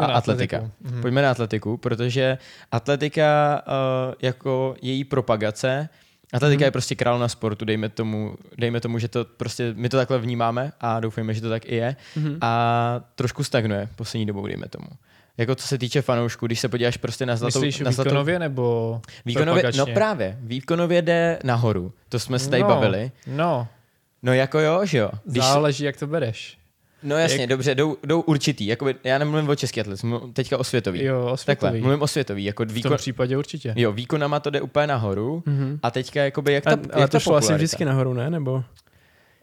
[0.00, 0.70] a atletika.
[0.80, 1.02] Mhm.
[1.02, 2.38] Pojďme na atletiku, protože
[2.72, 5.88] atletika uh, jako její propagace
[6.34, 6.64] Atletika mm.
[6.64, 10.72] je prostě královna sportu, dejme tomu, dejme tomu, že to prostě, my to takhle vnímáme
[10.80, 11.96] a doufejme, že to tak i je.
[12.16, 12.38] Mm.
[12.40, 14.86] A trošku stagnuje poslední dobou, dejme tomu.
[15.38, 17.60] Jako co se týče fanoušků, když se podíváš prostě na zlatou...
[17.60, 21.92] Myslíš na zlatou, výkonově nebo výkonově, No právě, výkonově jde nahoru.
[22.08, 23.12] To jsme se tady no, bavili.
[23.26, 23.68] No.
[24.22, 25.10] No jako jo, že jo.
[25.24, 26.58] Když, Záleží, jak to bereš.
[27.04, 27.50] No jasně, Jak...
[27.50, 28.66] dobře, jdou, jdou určitý.
[28.66, 31.04] Jakoby, já nemluvím o český atlet, mluvím teďka o světový.
[31.04, 31.60] Jo, o světový.
[31.60, 32.44] Takhle, mluvím o světový.
[32.44, 32.90] Jako výkon...
[32.90, 33.74] V tom případě určitě.
[33.76, 35.78] Jo, výkonama to jde úplně nahoru mm-hmm.
[35.82, 38.30] a teďka jakoby jak ta, a, jak ale to šlo asi vždycky nahoru, ne?
[38.30, 38.64] Nebo...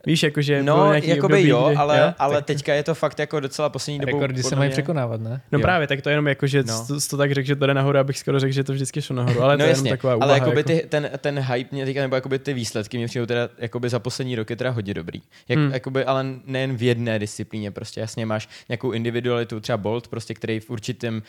[0.05, 2.13] Víš, jakože No, jakoby období, jo, kdy, ale, jo?
[2.19, 2.45] ale tak...
[2.45, 4.19] teďka je to fakt jako docela poslední dobou.
[4.19, 4.71] Rekordy se mají mě...
[4.71, 5.41] překonávat, ne?
[5.51, 5.61] No jo.
[5.61, 6.85] právě, tak to je jenom jako, že no.
[6.87, 9.15] to, to, tak řekl, že to jde nahoru, abych skoro řekl, že to vždycky šlo
[9.15, 10.67] nahoru, ale no to je jasně, jenom taková úvaha, Ale jakoby jako...
[10.67, 13.99] ty, ten, ten hype mě teďka, nebo jakoby ty výsledky mě přijdou teda jakoby za
[13.99, 15.21] poslední roky teda hodně dobrý.
[15.47, 15.73] Jak, hmm.
[15.73, 20.59] jakoby, ale nejen v jedné disciplíně, prostě jasně máš nějakou individualitu, třeba Bolt, prostě, který
[20.59, 21.23] v určitém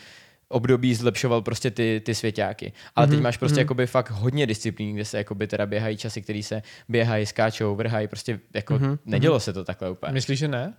[0.47, 2.73] období zlepšoval prostě ty, ty svěťáky.
[2.95, 3.09] Ale mm-hmm.
[3.09, 3.59] teď mhm, máš prostě mm-hmm.
[3.59, 8.07] jakoby fakt hodně disciplín, kde se jakoby teda běhají časy, které se běhají, skáčou, vrhají,
[8.07, 8.97] prostě jako mm-hmm.
[9.05, 10.13] nedělo se to takhle úplně.
[10.13, 10.73] Myslíš, že ne?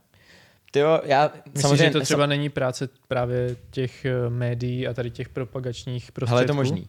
[0.71, 2.31] Tyjo, já Myslíš, samozřejmě, že to třeba sam...
[2.31, 6.35] není práce právě těch eh, médií a tady těch propagačních prostředků?
[6.35, 6.89] Ale je to možný.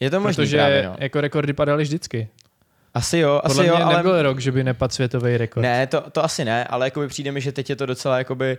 [0.00, 0.96] Je to možný Protože právě, no.
[0.98, 2.28] jako rekordy padaly vždycky.
[2.94, 3.96] Asi jo, Podle asi mě jo, ale...
[3.96, 5.62] nebyl rok, že by nepad světový rekord.
[5.62, 8.58] Ne, to, to asi ne, ale jakoby přijde mi, že teď je to docela jakoby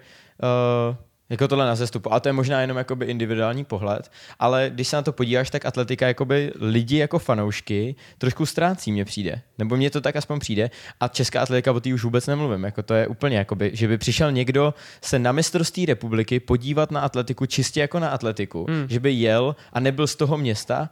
[0.89, 0.95] uh,
[1.29, 2.13] jako tohle na zestupu.
[2.13, 5.65] A to je možná jenom jakoby individuální pohled, ale když se na to podíváš, tak
[5.65, 9.41] atletika jakoby lidi jako fanoušky trošku ztrácí, mně přijde.
[9.57, 10.69] Nebo mně to tak aspoň přijde.
[10.99, 12.63] A česká atletika o té už vůbec nemluvím.
[12.63, 17.01] Jako to je úplně jakoby, že by přišel někdo se na mistrovství republiky podívat na
[17.01, 18.65] atletiku čistě jako na atletiku.
[18.69, 18.85] Hmm.
[18.89, 20.89] Že by jel a nebyl z toho města,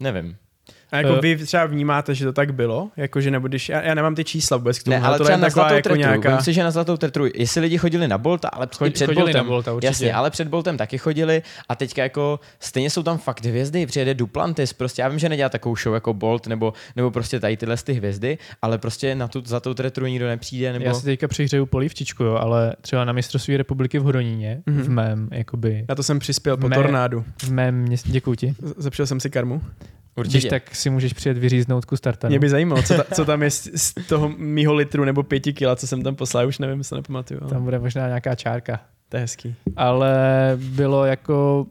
[0.00, 0.36] nevím.
[0.92, 1.20] A jako Eh.
[1.20, 2.88] vy třeba vnímáte, že to tak bylo?
[2.96, 5.36] Jakože nebo když, já, já nemám ty čísla vůbec k tomu, Ne, ale tohle třeba
[5.36, 5.98] je na taková zlatou jako tretru.
[6.00, 6.42] nějaká...
[6.42, 9.24] Si, že na zlatou tretru, jestli lidi chodili na Bolta, ale Chod- i před chodili
[9.24, 9.44] Boltem.
[9.44, 9.86] na Bolta, určitě.
[9.86, 14.14] Jasně, ale před Boltem taky chodili a teďka jako stejně jsou tam fakt hvězdy, přijede
[14.14, 17.76] Duplantis, prostě já vím, že nedělá takovou show jako Bolt nebo, nebo prostě tady tyhle
[17.76, 20.84] z ty hvězdy, ale prostě na tu zlatou tretru nikdo nepřijde, nebo...
[20.84, 24.82] Já si teďka přihřeju polívčičku, jo, ale třeba na mistrovství republiky v Hodoníně, Mhm.
[24.82, 27.24] v mém, jakoby, Na to jsem přispěl po Mé- tornádu.
[27.42, 28.54] v mém městě, děkuji ti.
[28.62, 29.62] Z- Zepšel jsem si karmu.
[30.16, 30.38] Určitě.
[30.38, 32.30] Když tak si můžeš přijet vyříznout kus tartanu.
[32.30, 35.52] Mě by zajímalo, co, ta, co tam je z, z toho mýho litru nebo pěti
[35.52, 37.40] kila, co jsem tam poslal, už nevím, se nepamatuju.
[37.40, 38.80] Tam bude možná nějaká čárka.
[39.08, 39.54] To je hezký.
[39.76, 40.12] Ale
[40.56, 41.66] bylo jako,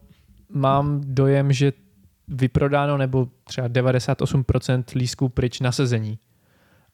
[0.52, 1.72] mám dojem, že
[2.28, 6.18] vyprodáno nebo třeba 98% lístků pryč na sezení.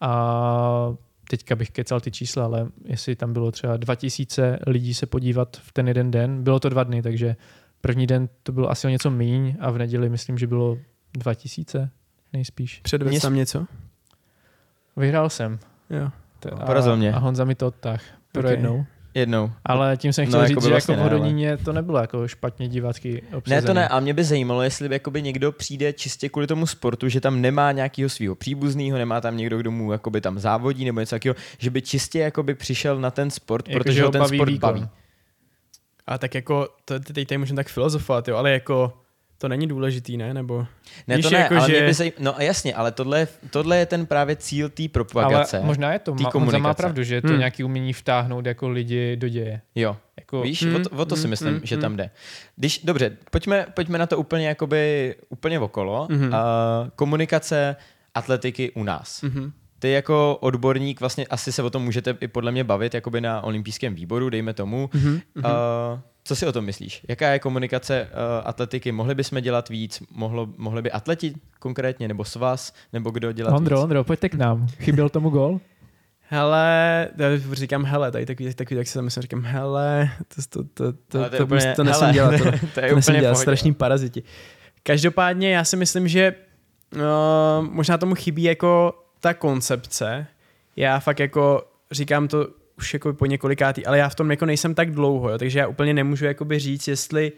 [0.01, 0.95] A
[1.31, 5.73] teďka bych kecal ty čísla, ale jestli tam bylo třeba 2000 lidí se podívat v
[5.73, 7.37] ten jeden den, bylo to dva dny, takže
[7.81, 10.79] první den to bylo asi o něco míň a v neděli myslím, že bylo
[11.15, 11.91] 2000
[12.37, 12.81] nejspíš.
[12.83, 13.67] Předvedl Mě- tam něco?
[14.97, 15.59] Vyhrál jsem.
[15.91, 16.11] Jo.
[16.41, 17.13] T- A, Porazil mě.
[17.13, 18.03] A Honza mi to odtah.
[18.33, 18.51] Pro Ok.
[18.51, 18.85] jednou.
[19.15, 19.51] Jednou.
[19.65, 21.57] Ale tím jsem No, chtěl jako říct, by že vlastně jako v ne, ale- Hodoníně
[21.57, 23.63] to nebylo jako špatně divácky obsazený.
[23.63, 26.67] Ne, to ne, a mě by zajímalo, jestli by jakoby někdo přijde čistě kvůli tomu
[26.67, 30.85] sportu, že tam nemá nějakého svého příbuzného, nemá tam někdo, kdo mu jakoby tam závodí
[30.85, 34.09] nebo něco takového, že by čistě jakoby přišel na ten sport, Jako, protože že ho
[34.09, 34.71] ho ten baví sport výkon.
[34.75, 34.89] baví.
[36.07, 38.93] A tak jako, to, teď tady můžeme tak filozofovat, jo, ale jako
[39.39, 40.35] to není důležitý, ne?
[40.35, 40.67] Nebo
[41.07, 42.13] Ne, to ne, jako, ale že- by zaj...
[42.19, 45.57] No a jasně, ale tohle, je- tohle je ten právě cíl té propagace.
[45.59, 46.77] Ale možná je to, ma, má komunikace.
[46.77, 47.39] pravdu, že je to Hmm.
[47.39, 49.61] nějaký umění vtáhnout jako lidi do děje.
[49.75, 52.11] Jo, Jako, víš, Mm, o, to, o to si mm, myslím, mm, že tam jde.
[52.57, 56.07] Když, dobře, pojďme, pojďme na to úplně jakoby, úplně okolo.
[56.11, 56.27] Mhm.
[56.29, 56.33] Uh,
[56.97, 57.77] komunikace
[58.15, 59.23] atletiky u nás.
[59.23, 59.53] Mhm.
[59.79, 63.41] Ty jako odborník vlastně asi se o tom můžete i podle mě bavit jakoby na
[63.41, 64.91] olympijském výboru, dejme tomu.
[64.95, 65.21] Mhm.
[65.37, 65.43] Uh,
[66.25, 67.03] co si o tom myslíš?
[67.09, 68.93] Jaká je komunikace uh, atletiky?
[68.93, 70.03] Mohli bychom dělat víc?
[70.11, 73.83] Mohlo, mohli by atleti konkrétně, nebo svaz, nebo kdo dělat Ondro, víc?
[73.83, 74.67] Ondro, pojďte k nám.
[74.79, 75.61] Chyběl tomu gol?
[76.29, 80.93] Hele, já říkám hele, tady takový, takový tak si myslím, říkám hele, to, to, to,
[81.09, 82.31] to, Ale to, je to, úplně- to nesmím hele, dělat.
[82.39, 84.23] To, to je to nesmím úplně dělat, strašní paraziti.
[84.83, 86.35] Každopádně já si myslím, že
[86.95, 87.01] uh,
[87.71, 90.27] možná tomu chybí jako ta koncepce.
[90.77, 92.49] Já fakt jako říkám to
[92.79, 95.67] už jako po několikátý, ale já v tom jako nejsem tak dlouho, jo, takže já
[95.67, 97.33] úplně nemůžu jakoby říct, jestli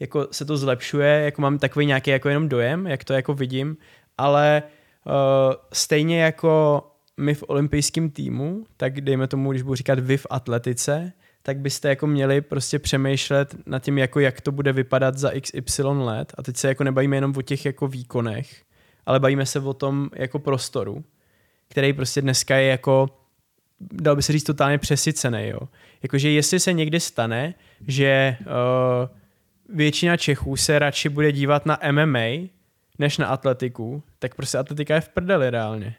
[0.00, 3.76] jako se to zlepšuje, jako mám takový nějaký jako jenom dojem, jak to jako vidím,
[4.18, 4.62] ale
[5.06, 5.12] uh,
[5.72, 6.82] stejně jako
[7.16, 11.12] my v olympijském týmu, tak dejme tomu, když budu říkat vy v atletice,
[11.42, 15.82] tak byste jako měli prostě přemýšlet nad tím, jako jak to bude vypadat za XY
[15.82, 16.34] let.
[16.38, 18.62] A teď se jako nebavíme jenom o těch jako výkonech,
[19.06, 21.04] ale bavíme se o tom jako prostoru,
[21.68, 23.08] který prostě dneska je jako,
[23.80, 25.48] dal by se říct, totálně přesycený.
[25.48, 25.60] Jo.
[26.02, 27.54] Jakože jestli se někdy stane,
[27.86, 32.48] že uh, většina Čechů se radši bude dívat na MMA,
[32.98, 35.94] než na atletiku, tak prostě atletika je v prdeli reálně.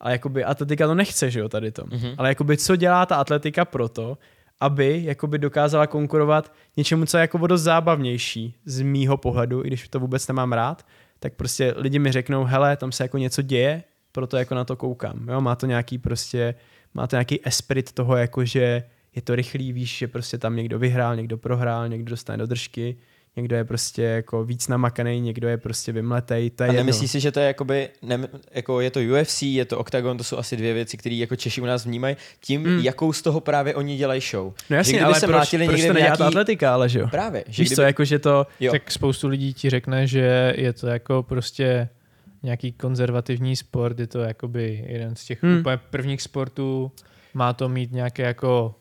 [0.00, 1.84] Ale jakoby atletika to nechce, že jo, tady to.
[1.86, 2.14] Mhm.
[2.18, 4.18] Ale jakoby co dělá ta atletika proto,
[4.60, 9.88] aby jakoby dokázala konkurovat něčemu, co je jako dost zábavnější z mýho pohledu, i když
[9.88, 10.86] to vůbec nemám rád,
[11.18, 13.82] tak prostě lidi mi řeknou, hele, tam se jako něco děje,
[14.16, 15.28] proto jako na to koukám.
[15.28, 16.54] Jo, má to nějaký prostě,
[16.94, 18.82] má to nějaký esprit toho, jako že
[19.16, 22.96] je to rychlý, víš, že prostě tam někdo vyhrál, někdo prohrál, někdo dostane do držky,
[23.36, 27.20] někdo je prostě jako víc namakaný, někdo je prostě vymletej, to je A nemyslíš si,
[27.20, 28.18] že to je jakoby, ne,
[28.52, 31.60] jako je to UFC, je to Octagon, to jsou asi dvě věci, které jako Češi
[31.60, 32.78] u nás vnímají, tím, Mm.
[32.80, 34.52] jakou z toho právě oni dělají show.
[34.70, 36.22] No jasně, že kdyby ale se proč, proč to nějaký...
[36.22, 37.08] atletika, ale že jo?
[37.08, 37.44] Právě.
[37.48, 38.72] Že Víš co, jako že to, Jo.
[38.72, 41.88] Tak spoustu lidí ti řekne, že je to jako prostě
[42.46, 45.58] nějaký konzervativní sport, je to jakoby jeden z těch Hmm.
[45.58, 46.92] úplně prvních sportů,
[47.34, 48.74] má to mít nějaké jako,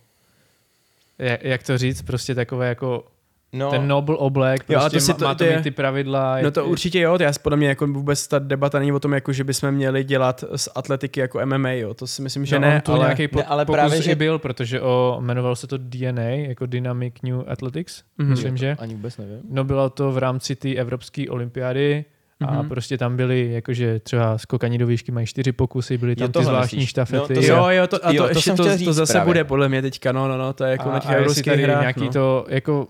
[1.41, 3.07] jak, to říct, prostě takové jako
[3.53, 5.63] no, ten noble oblek, Jo, prostě to si má, to- má to to je- mít
[5.63, 6.31] ty pravidla.
[6.41, 9.13] no je- to určitě jo, já podle mě jako vůbec ta debata není o tom,
[9.13, 12.67] jako že bychom měli dělat z atletiky jako MMA, jo, to si myslím, že no,
[12.67, 13.05] ne, on tu ale...
[13.05, 16.65] nějaký po, Ne, ale pokus právě, že- byl, protože o, jmenovalo se to DNA, jako
[16.65, 18.29] Dynamic New Athletics, Mhm.
[18.29, 18.75] myslím, že.
[18.79, 19.39] Ani vůbec nevím.
[19.49, 22.05] No bylo to v rámci té evropské olympiády
[22.41, 22.61] a Mhm.
[22.61, 22.67] mm-hmm.
[22.69, 26.45] prostě tam byly, jakože třeba skokání do výšky mají čtyři pokusy, byly tam Jo, ty
[26.45, 26.89] zvláštní myslíš.
[26.89, 27.33] štafety.
[27.33, 29.25] No, to Jo, jo, to, a jo, to, to ještě to, to zase právě.
[29.25, 31.53] bude podle mě teďka, no, no, no, to je jako na těch a, a evropských
[31.53, 32.11] hrách, nějaký no.
[32.11, 32.87] to, jako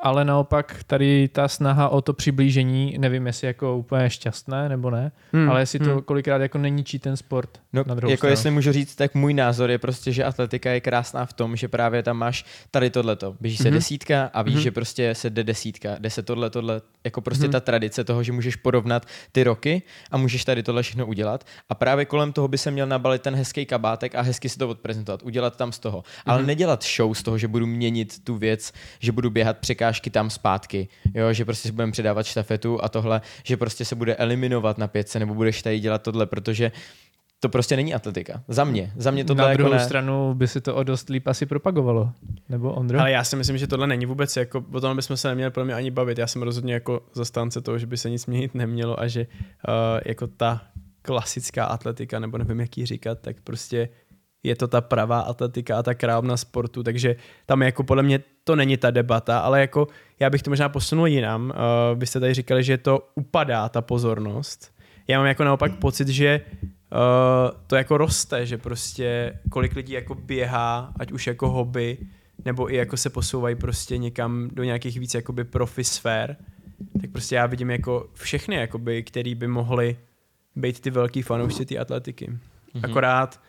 [0.00, 5.12] ale naopak tady ta snaha o to přiblížení, nevím, jestli jako úplně šťastné nebo ne,
[5.32, 6.02] Hmm, hmm, ale jestli to hmm.
[6.02, 8.32] kolikrát jako neníčí ten sport No, na druhou jako stranu.
[8.32, 11.68] jestli můžu říct, tak můj názor je prostě, že atletika je krásná v tom, že
[11.68, 13.36] právě tam máš tady tohleto.
[13.40, 13.74] Běží se Mhm.
[13.74, 14.62] desítka a víš, Mhm.
[14.62, 17.52] že prostě se jde desítka, jde se tohle, tohle, jako prostě Mhm.
[17.52, 21.44] ta tradice toho, že můžeš porovnat ty roky a můžeš tady tohle všechno udělat.
[21.68, 24.68] A právě kolem toho by se měl nabalit ten hezký kabátek a hezky si to
[24.68, 26.02] odprezentovat, udělat tam z toho.
[26.26, 26.46] Ale Mhm.
[26.46, 30.30] nedělat show z toho, že budu měnit tu věc, že budu běhat překážky překážky tam
[30.30, 34.78] zpátky, jo, že prostě si budeme předávat štafetu a tohle, že prostě se bude eliminovat
[34.78, 36.72] na pětce, nebo budeš tady dělat tohle, protože
[37.40, 38.42] to prostě není atletika.
[38.48, 38.92] Za mě.
[38.96, 39.84] Za mě tohle Na jako druhou ne.
[39.84, 42.12] stranu by si to o dost líp asi propagovalo.
[42.48, 43.00] Nebo Ondro?
[43.00, 45.64] Ale já si myslím, že tohle není vůbec jako, o tom bychom se neměli pro
[45.64, 46.18] mě ani bavit.
[46.18, 50.00] Já jsem rozhodně jako zastánce toho, že by se nic měnit nemělo a že uh,
[50.04, 50.60] jako ta
[51.02, 53.88] klasická atletika, nebo nevím, jak ji říkat, tak prostě
[54.42, 57.16] je to ta pravá atletika a ta královna sportu, takže
[57.46, 59.88] tam jako podle mě to není ta debata, ale jako
[60.20, 61.44] já bych to možná posunul jinam.
[61.44, 64.72] Uh, vy jste tady říkali, že to upadá, ta pozornost.
[65.08, 70.14] Já mám jako naopak pocit, že uh, to jako roste, že prostě kolik lidí jako
[70.14, 71.98] běhá, ať už jako hobby,
[72.44, 76.36] nebo i jako se posouvají prostě někam do nějakých víc jakoby profi sfér,
[77.00, 79.96] tak prostě já vidím jako všechny, jakoby, který by mohli
[80.56, 82.30] být ty velký fanoušci té atletiky.
[82.30, 82.90] Mm-hmm.
[82.90, 83.40] Akorát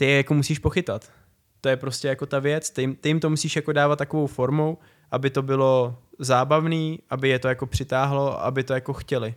[0.00, 1.08] ty je jako musíš pochytat.
[1.60, 4.26] To je prostě jako ta věc, ty jim, ty jim to musíš jako dávat takovou
[4.26, 4.78] formou,
[5.10, 9.34] aby to bylo zábavný, aby je to jako přitáhlo, aby to jako chtěli.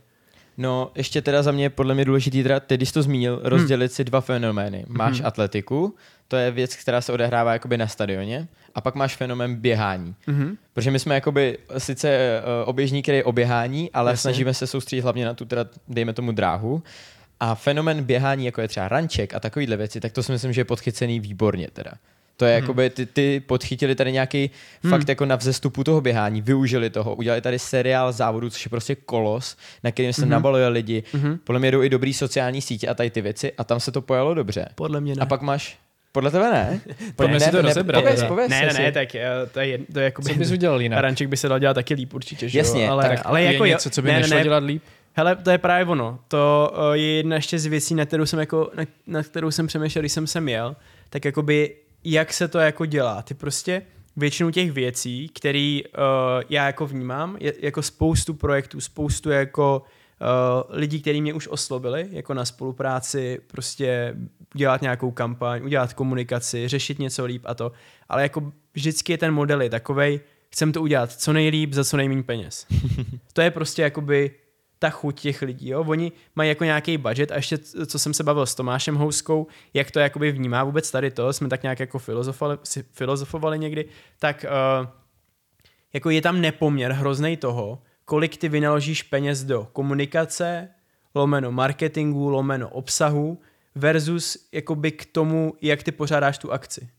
[0.57, 3.39] No, ještě teda za mě je podle mě důležitý, teda, ty, když jsi to zmínil,
[3.43, 4.85] rozdělit si dva fenomény.
[4.87, 5.27] Máš Mhm.
[5.27, 5.95] atletiku,
[6.27, 10.15] to je věc, která se odehrává jakoby na stadioně, a pak máš fenomén běhání.
[10.27, 10.57] Mm-hmm.
[10.73, 14.21] Protože my jsme jakoby sice uh, oběžní, který je o běhání, ale Jasně.
[14.21, 16.83] snažíme se soustředit hlavně na tu, teda, dejme tomu, dráhu.
[17.45, 20.61] A fenomen běhání, jako je třeba ranček a takovýhle věci, tak to si myslím, že
[20.61, 21.91] je podchycený výborně teda.
[22.37, 22.63] To je Mhm.
[22.63, 24.49] jakoby, ty, ty podchytili tady nějaký
[24.83, 24.91] Hmm.
[24.91, 28.95] fakt jako na vzestupu toho běhání, využili toho, udělali tady seriál závodů, což je prostě
[28.95, 30.29] kolos, na kterým se Mhm.
[30.29, 31.03] nabaluje lidi.
[31.13, 31.37] Mhm.
[31.43, 34.01] Podle mě jdou i dobrý sociální sítě a tady ty věci a tam se to
[34.01, 34.65] pojalo dobře.
[34.75, 35.21] Podle mě ne.
[35.21, 35.77] A pak máš,
[36.11, 36.79] podle tebe ne?
[37.15, 38.81] Pojďme si to rozebrat pověz, ne, ne, si.
[38.81, 40.99] ne, tak eh, to je, to je jako Co bys udělal jinak?
[41.01, 42.91] Ranček by se dal dělat taky líp určitě, že Jasně, jo?
[42.91, 44.83] Ale, tak ale je jako něco, co by ne, ne, nešlo ne, dělat líp?
[45.15, 46.19] Hele, to je právě ono.
[46.27, 49.67] To uh, je jedna ještě z věcí, na kterou jsem jako, na, na kterou jsem
[49.67, 50.75] přemýšlel, když jsem sem jel,
[51.09, 53.21] tak jakoby, jak se to jako dělá.
[53.21, 53.81] Ty prostě
[54.17, 56.03] většinu těch věcí, které uh,
[56.49, 59.83] já jako vnímám, je, jako spoustu projektů, spoustu jako
[60.21, 64.15] uh, lidí, kteří mě už oslovili, jako na spolupráci, prostě
[64.55, 67.71] udělat nějakou kampaň, udělat komunikaci, řešit něco líp a to.
[68.09, 71.97] Ale jako vždycky je ten model je takovej, chcem to udělat co nejlíp za co
[71.97, 72.65] nejméně peněz.
[73.33, 74.31] to je prostě jakoby
[74.83, 75.83] ta chuť těch lidí, jo.
[75.87, 79.91] Oni mají jako nějaký budget a ještě, co jsem se bavil s Tomášem Houskou, jak
[79.91, 82.57] to jakoby vnímá vůbec tady to, jsme tak nějak jako filozofovali,
[82.91, 83.85] filozofovali někdy,
[84.19, 84.45] tak
[84.81, 84.87] uh,
[85.93, 90.69] jako je tam nepoměr hrozný toho, kolik ty vynaložíš peněz do komunikace,
[91.15, 93.41] lomeno marketingu, lomeno obsahu,
[93.75, 96.89] versus jakoby k tomu, jak ty pořádáš tu akci.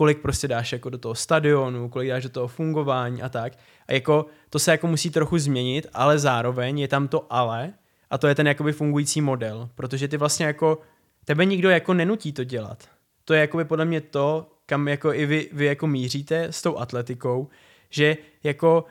[0.00, 3.52] Kolik prostě dáš jako do toho stadionu, kolik dáš do toho fungování a tak.
[3.88, 7.72] A jako to se jako musí trochu změnit, ale zároveň je tam to ale
[8.10, 10.78] a to je ten jakoby fungující model, protože ty vlastně jako
[11.24, 12.88] tebe nikdo jako nenutí to dělat.
[13.24, 16.76] To je jakoby podle mě to, kam jako i vy, vy jako míříte s tou
[16.76, 17.48] atletikou,
[17.90, 18.84] že jako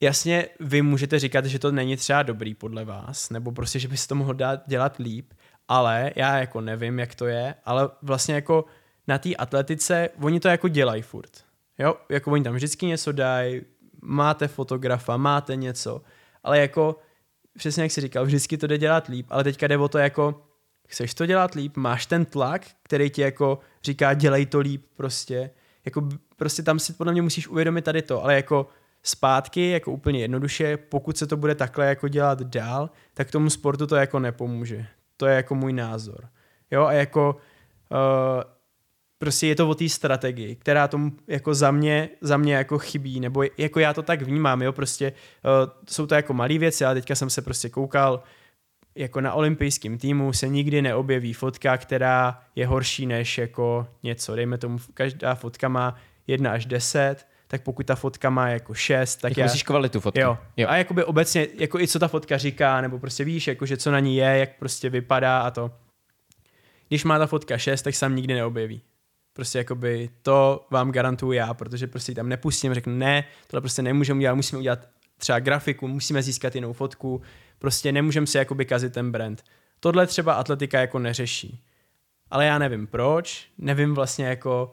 [0.00, 4.08] jasně vy můžete říkat, že to není třeba dobrý podle vás, nebo prostě, že byste
[4.08, 5.32] to mohl dát, dělat líp,
[5.68, 8.64] ale já jako nevím, jak to je, ale vlastně jako
[9.08, 11.30] na té atletice, oni to jako dělají furt.
[11.78, 13.62] Jo, jako oni tam vždycky něco dají,
[14.02, 16.02] máte fotografa, máte něco,
[16.42, 16.96] ale jako
[17.58, 20.42] přesně jak jsi říkal, vždycky to jde dělat líp, ale teďka jde o to jako,
[20.88, 25.50] chceš to dělat líp, máš ten tlak, který ti jako říká, dělej to líp prostě,
[25.84, 28.68] jako prostě tam si podle mě musíš uvědomit tady to, ale jako
[29.02, 33.86] zpátky, jako úplně jednoduše, pokud se to bude takhle jako dělat dál, tak tomu sportu
[33.86, 34.86] to jako nepomůže.
[35.16, 36.28] To je jako můj názor.
[36.70, 37.36] Jo, a jako
[37.90, 38.57] uh,
[39.18, 43.20] prostě je to o té strategii, která tomu jako za mě, za mě jako chybí,
[43.20, 46.94] nebo jako já to tak vnímám, jo, prostě uh, jsou to jako malé věci, ale
[46.94, 48.22] teďka jsem se prostě koukal,
[48.94, 54.36] jako na olympijském týmu se nikdy neobjeví fotka, která je horší než jako něco.
[54.36, 55.96] Dejme tomu, každá fotka má
[56.26, 59.44] 1 až 10, tak pokud ta fotka má jako 6, tak Tak já...
[59.44, 60.20] myslíš kvalitu fotky.
[60.20, 60.38] Jo.
[60.56, 60.68] jo.
[60.68, 63.90] A jakoby obecně, jako i co ta fotka říká, nebo prostě víš, jako že co
[63.90, 65.70] na ní je, jak prostě vypadá a to.
[66.88, 68.82] Když má ta fotka 6, tak se tam nikdy neobjeví.
[69.38, 74.18] Prostě jakoby to vám garantuju já, protože prostě tam nepustím, řeknu ne, tohle prostě nemůžeme
[74.18, 77.22] udělat, musíme udělat třeba grafiku, musíme získat jinou fotku,
[77.58, 79.44] prostě nemůžeme si jakoby kazit ten brand.
[79.80, 81.64] Tohle třeba atletika jako neřeší.
[82.30, 84.72] Ale já nevím proč, nevím vlastně jako,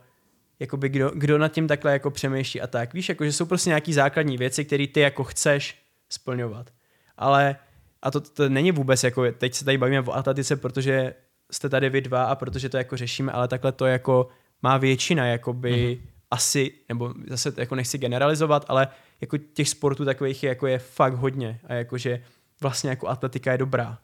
[0.60, 2.94] jakoby kdo, kdo nad tím takhle jako přemýšlí a tak.
[2.94, 6.72] Víš, jako, že jsou prostě nějaký základní věci, které ty jako chceš splňovat.
[7.18, 7.56] Ale,
[8.02, 11.14] a to, to není vůbec jako, teď se tady bavíme o atletice, protože
[11.52, 14.30] jste tady vy dva a protože to jako řešíme, ale takhle to jako
[14.62, 16.10] má většina jakoby mm-hmm.
[16.32, 18.88] asi, nebo zase jako nechci generalizovat, ale
[19.22, 22.24] jako těch sportů takových je, jako je fakt hodně a jakože
[22.62, 23.98] vlastně jako atletika je dobrá.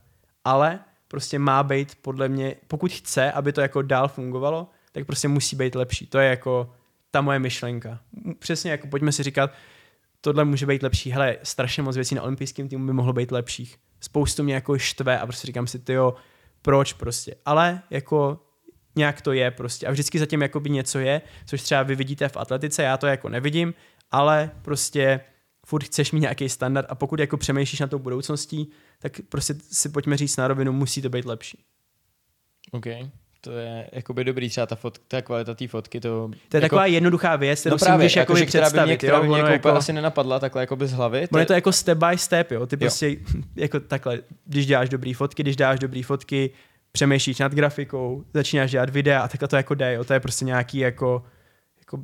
[0.46, 5.28] Ale prostě má být podle mě, pokud chce, aby to jako dál fungovalo, tak prostě
[5.28, 6.08] musí být lepší.
[6.08, 6.74] To je jako
[7.12, 8.00] ta moje myšlenka.
[8.40, 9.52] Přesně jako pojďme si říkat,
[10.22, 11.12] tohle může být lepší.
[11.12, 13.78] Hele, strašně moc věcí na olympijském týmu by mohlo být lepších.
[14.00, 16.16] Spoustu mě jako štve a prostě říkám si, ty jo,
[16.62, 17.36] proč prostě.
[17.46, 18.40] Ale jako
[18.96, 19.88] nějak to je prostě.
[19.88, 23.30] A vždycky zatím jakoby něco je, což třeba vy vidíte v atletice, já to jako
[23.30, 23.74] nevidím,
[24.12, 25.20] ale prostě
[25.66, 29.90] furt chceš mít nějaký standard a pokud jako přemýšlíš na tou budoucností, tak prostě si
[29.90, 31.64] pojďme říct na rovinu, musí to být lepší.
[32.72, 32.86] OK.
[33.44, 36.00] To je jakoby dobrý, třeba ta, fot, ta kvalita té fotky.
[36.00, 38.70] To, to je jako, taková jednoduchá věc, kterou no si právě, můžeš jako že představit.
[38.70, 41.28] Která by mě, která by mě jako, jako, asi nenapadla takhle jako z hlavy.
[41.28, 42.68] To je to jako step by step, jo.
[42.68, 43.18] Ty prostě jo.
[43.56, 46.52] jako takhle, když děláš dobrý fotky, když děláš dobrý fotky,
[46.92, 50.04] přemýšlíš nad grafikou, začínáš dělat videa a takhle to jako jde, jo.
[50.04, 51.24] To je prostě nějaký jako,
[51.80, 52.04] jako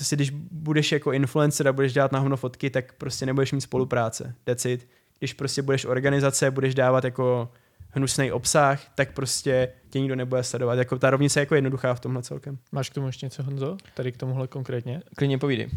[0.00, 4.34] si když budeš jako influencer a budeš dělat na fotky, tak prostě nebudeš mít spolupráce.
[4.44, 4.88] That's it.
[5.18, 7.52] Když prostě budeš organizace, budeš dávat jako
[7.90, 10.74] hnusný obsah, tak prostě tě nikdo nebude sledovat.
[10.74, 12.58] Jako ta rovnice je jako jednoduchá v tomhle celkem.
[12.72, 13.76] Máš k tomu ještě něco, Honzo?
[13.94, 15.02] Tady k tomuhle konkrétně?
[15.16, 15.66] Klidně povídej.
[15.66, 15.72] Uh,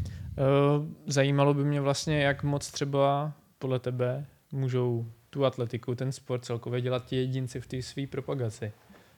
[1.08, 6.82] zajímalo by mě vlastně, jak moc třeba podle tebe můžou tu atletiku, ten sport celkově
[6.82, 8.72] dělat ti jedinci v té své propagaci.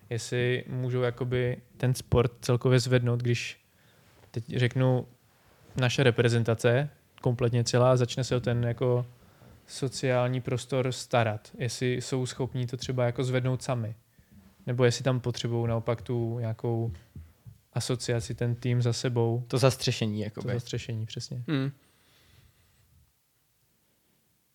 [0.09, 3.61] Jestli můžou jakoby ten sport celkově zvednout, když
[4.31, 5.07] teď řeknu
[5.75, 6.89] naše reprezentace,
[7.21, 9.05] kompletně celá, začne se o ten jako
[9.67, 13.95] sociální prostor starat, jestli jsou schopní to třeba jako zvednout sami,
[14.67, 16.91] nebo jestli tam potřebují naopak tu nějakou
[17.73, 19.43] asociaci, ten tým za sebou.
[19.47, 21.43] To zastřešení, jako To zastřešení, přesně.
[21.47, 21.71] Hmm.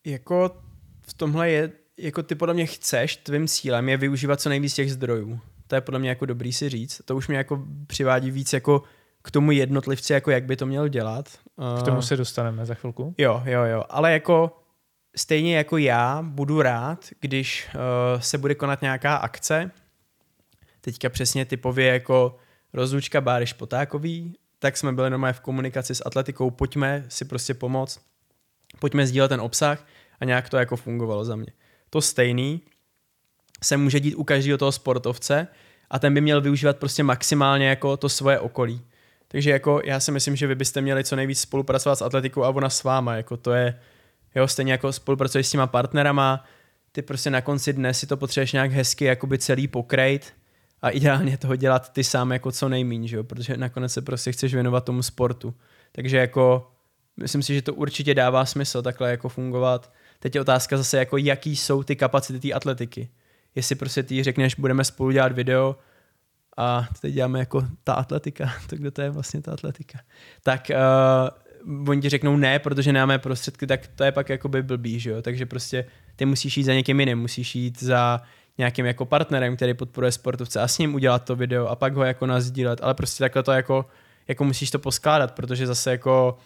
[0.05, 0.63] Jako
[1.09, 4.93] v tomhle je, jako ty podle mě chceš, tvým cílem je využívat co nejvíc těch
[4.93, 5.41] zdrojů.
[5.67, 7.01] To je podle mě jako dobrý si říct.
[7.05, 8.83] To už mě jako přivádí víc jako
[9.23, 11.29] k tomu jednotlivci, jako jak by to měl dělat.
[11.81, 13.15] K tomu se dostaneme za chvilku.
[13.19, 13.85] Jo, jo, jo.
[13.89, 14.61] Ale jako
[15.17, 19.71] stejně jako já budu rád, když uh, se bude konat nějaká akce,
[20.81, 22.37] teďka přesně typově jako
[22.73, 28.01] rozlučka Báryš Potákový, tak jsme byli normálně v komunikaci s atletikou, pojďme si prostě pomoct,
[28.79, 29.87] pojďme sdílet ten obsah
[30.21, 31.53] a nějak to jako fungovalo za mě.
[31.91, 32.63] To stejný
[33.63, 35.47] se může dít u každého toho sportovce
[35.91, 38.81] a ten by měl využívat prostě maximálně jako to svoje okolí.
[39.29, 42.49] Takže jako já si myslím, že vy byste měli co nejvíc spolupracovat s atletikou a
[42.49, 43.75] ona s váma, jako to je,
[44.35, 46.45] Jo, stejně jako spolupracuješ s těma partnerama,
[46.93, 50.35] ty prostě na konci dne si to potřebuješ nějak hezky jakoby celý pokrejt
[50.83, 53.25] a ideálně toho dělat ty sám jako co nejmíň, že jo?
[53.25, 55.55] protože nakonec se prostě chceš věnovat tomu sportu.
[55.93, 56.71] Takže jako
[57.17, 59.93] myslím si, že to určitě dává smysl takhle jako fungovat.
[60.19, 63.09] Teď je otázka zase jako jaký jsou ty kapacity té atletiky.
[63.55, 65.77] Jestli prostě ty řekneš, budeme spolu dělat video
[66.57, 69.99] a teď děláme jako ta atletika, tak kdo to je vlastně ta atletika.
[70.43, 75.01] Tak uh, oni ti řeknou ne, protože nemáme prostředky, tak to je pak jakoby blbý,
[75.01, 75.23] že jo?
[75.23, 75.85] Takže prostě
[76.17, 78.21] ty musíš jít za někým jiným, musíš jít za
[78.59, 82.05] nějakým jako partnerem, který podporuje sportovce a s ním udělat to video a pak ho
[82.05, 83.87] jako nazdílet, ale prostě takhle to jako,
[84.29, 86.39] jako musíš to poskládat, protože zase jako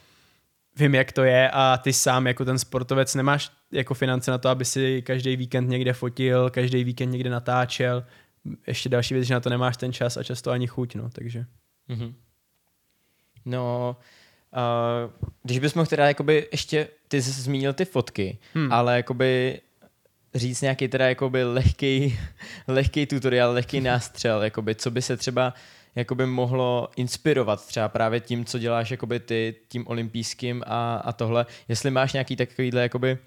[0.77, 4.49] vím, jak to je a ty sám jako ten sportovec nemáš jako finance na to,
[4.49, 8.05] aby si každý víkend někde fotil, každý víkend někde natáčel.
[8.67, 11.45] Ještě další věc, že na to nemáš ten čas a často ani chuť, no, takže.
[11.89, 12.15] Mm-hmm.
[13.45, 13.97] No,
[14.57, 18.73] Uh, když bys mohl teda jakoby ještě, ty jsi zmínil ty fotky, hmm.
[18.73, 19.61] ale jakoby
[20.35, 22.19] říct nějaký teda jakoby lehký,
[22.69, 25.55] lehký tutoriál, lehký nástřel, jakoby, co by se třeba
[25.95, 31.47] jakoby mohlo inspirovat třeba právě tím, co děláš jakoby ty tím olympijským a, a tohle,
[31.69, 33.19] jestli máš nějaký takovýhle jakoby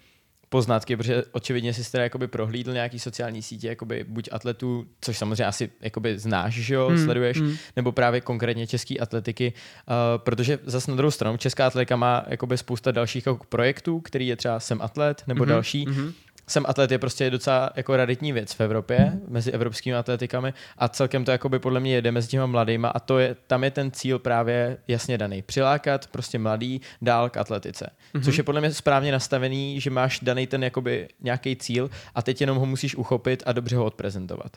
[0.48, 5.44] poznatky, protože očividně jsi teda jakoby prohlídl nějaký sociální sítě, jakoby buď atletů, což samozřejmě
[5.44, 7.56] asi jakoby znáš, že jo, hmm, sleduješ, hmm.
[7.76, 12.58] nebo právě konkrétně český atletiky, uh, protože zase na druhou stranu česká atletika má jakoby
[12.58, 16.12] spousta dalších jako projektů, který je třeba Jsem atlet nebo hmm, další, hmm
[16.48, 21.24] jsem atlet je prostě docela jako raditní věc v Evropě, mezi evropskými atletikami a celkem
[21.24, 24.18] to jakoby podle mě jede mezi těma mladýma a to je, tam je ten cíl
[24.18, 25.42] právě jasně daný.
[25.42, 27.90] Přilákat prostě mladý dál k atletice.
[28.14, 28.24] Mm-hmm.
[28.24, 32.40] Což je podle mě správně nastavený, že máš daný ten jakoby nějaký cíl a teď
[32.40, 34.56] jenom ho musíš uchopit a dobře ho odprezentovat.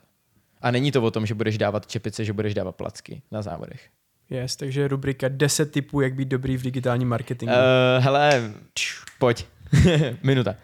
[0.61, 3.81] A není to o tom, že budeš dávat čepice, že budeš dávat placky na závodech.
[4.29, 7.53] Yes, takže rubrika 10 typů, jak být dobrý v digitálním marketingu.
[7.53, 8.51] Uh, hele,
[9.19, 9.45] pojď.
[10.23, 10.55] Minuta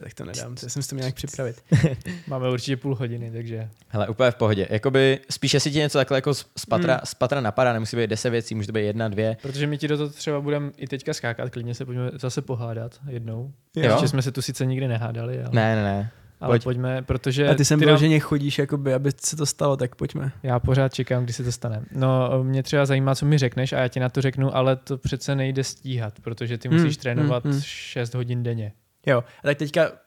[0.00, 1.62] tak to nedám, to jsem si to měl nějak připravit.
[2.26, 3.68] Máme určitě půl hodiny, takže...
[3.88, 4.68] Hele, úplně v pohodě.
[4.70, 7.00] Jakoby spíše si ti něco takhle jako z patra, hmm.
[7.04, 9.36] z patra napadá, nemusí být deset věcí, může to být jedna, dvě.
[9.42, 13.00] Protože my ti do toho třeba budeme i teďka skákat, klidně se pojďme zase pohádat
[13.08, 13.52] jednou.
[13.76, 13.90] Jo.
[13.90, 15.50] Ještě jsme se tu sice nikdy nehádali, ale...
[15.52, 16.10] Ne, ne, ne.
[16.40, 16.64] Ale Pojď.
[16.64, 17.48] pojďme, protože...
[17.48, 18.20] A ty sem vyloženě nám...
[18.20, 20.32] chodíš, jakoby, aby se to stalo, tak pojďme.
[20.42, 21.84] Já pořád čekám, kdy se to stane.
[21.92, 24.98] No, mě třeba zajímá, co mi řekneš a já ti na to řeknu, ale to
[24.98, 27.62] přece nejde stíhat, protože ty musíš hmm, trénovat hmm, hmm.
[27.64, 28.72] 6 hodin denně.
[29.06, 30.05] Jo, a tak teďka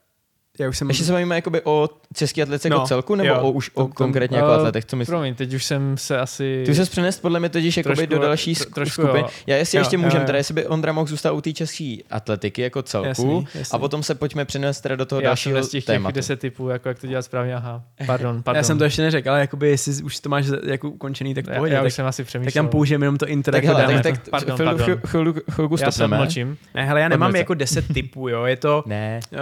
[0.59, 0.87] já už jsem...
[0.89, 3.41] Ještě se bavíme jakoby o české atletice jako No, celku, nebo jo.
[3.41, 5.11] o, už o Tom- tom- konkrétně jako Eh, atletech, co myslíš?
[5.11, 6.63] Promiň, teď už jsem se asi...
[6.65, 9.19] Ty už jsi přenes podle mě totiž jakoby Trošku, do další tro- sk- trošku skupiny.
[9.19, 9.29] jo.
[9.47, 10.25] Já jestli Jo, ještě jo, můžem, jo.
[10.25, 13.75] teda jestli by Ondra mohl zůstat u té české atletiky jako celku Jasný, jasný.
[13.75, 16.15] a potom se pojďme přenést teda do toho Já jsem dalšího nestihl těch tématu.
[16.15, 17.83] 10 typů, jako jak to dělat správně, aha.
[18.05, 18.57] Pardon, pardon.
[18.57, 21.53] Já jsem to ještě neřekl, ale jakoby jestli už to máš jako ukončený, tak já,
[21.53, 21.73] pohodě.
[21.73, 22.63] já tak, už jsem asi tak přemýšlel.
[22.63, 23.51] tam použijeme jenom to intro.
[23.51, 26.15] Tak jako hele, tak, tak Pardon, chvilku, chvilku já se stopneme.
[26.17, 26.57] odmlčím.
[26.75, 28.83] Ne, hele, já nemám jako 10 typů, jo, je to...
[28.85, 29.37] Ne, Uh,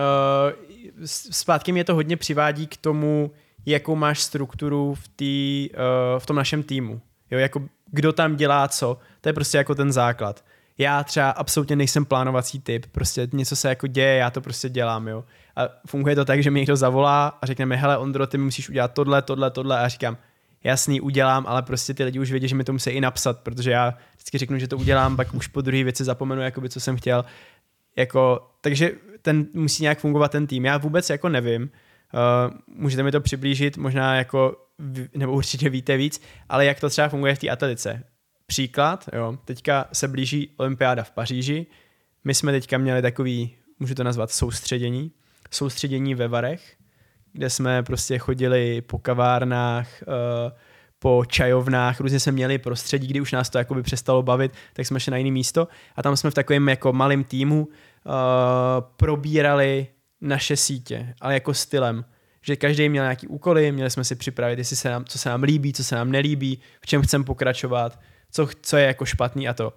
[1.05, 3.31] zpátky mě to hodně přivádí k tomu,
[3.65, 7.01] jakou máš strukturu v, tý, uh, v tom našem týmu.
[7.31, 10.45] Jo, jako kdo tam dělá co, to je prostě jako ten základ.
[10.77, 15.07] Já třeba absolutně nejsem plánovací typ, prostě něco se jako děje, já to prostě dělám,
[15.07, 15.23] jo.
[15.55, 18.69] A funguje to tak, že mi někdo zavolá a řekne mi, hele Ondro, ty musíš
[18.69, 20.17] udělat tohle, tohle, tohle a říkám,
[20.63, 23.71] jasný, udělám, ale prostě ty lidi už vědí, že mi to musí i napsat, protože
[23.71, 26.97] já vždycky řeknu, že to udělám, pak už po druhé věci zapomenu, jakoby, co jsem
[26.97, 27.25] chtěl.
[27.95, 28.91] Jako, takže
[29.27, 30.65] ten musí nějak fungovat ten tým.
[30.65, 31.61] Já vůbec jako nevím.
[31.63, 31.69] Uh,
[32.67, 34.55] můžete mi to přiblížit, možná jako,
[35.15, 38.03] nebo určitě víte víc, ale jak to třeba funguje v té atletice.
[38.45, 41.65] Příklad, jo, teďka se blíží olympiáda v Paříži,
[42.23, 45.11] my jsme teďka měli takový, můžu to nazvat soustředění,
[45.51, 46.75] soustředění ve Varech,
[47.33, 50.51] kde jsme prostě chodili po kavárnách, uh,
[50.99, 54.99] po čajovnách, různě jsme měli prostředí, kdy už nás to jakoby přestalo bavit, tak jsme
[54.99, 57.67] šli na jiné místo a tam jsme v takovém jako malém týmu
[58.07, 58.13] uh,
[58.97, 59.87] probírali
[60.21, 62.05] naše sítě, ale jako stylem,
[62.41, 65.43] že každý měl nějaký úkoly, měli jsme si připravit, jestli se nám, co se nám
[65.43, 67.99] líbí, co se nám nelíbí, v čem chceme pokračovat,
[68.31, 69.73] co, co je jako špatný a to.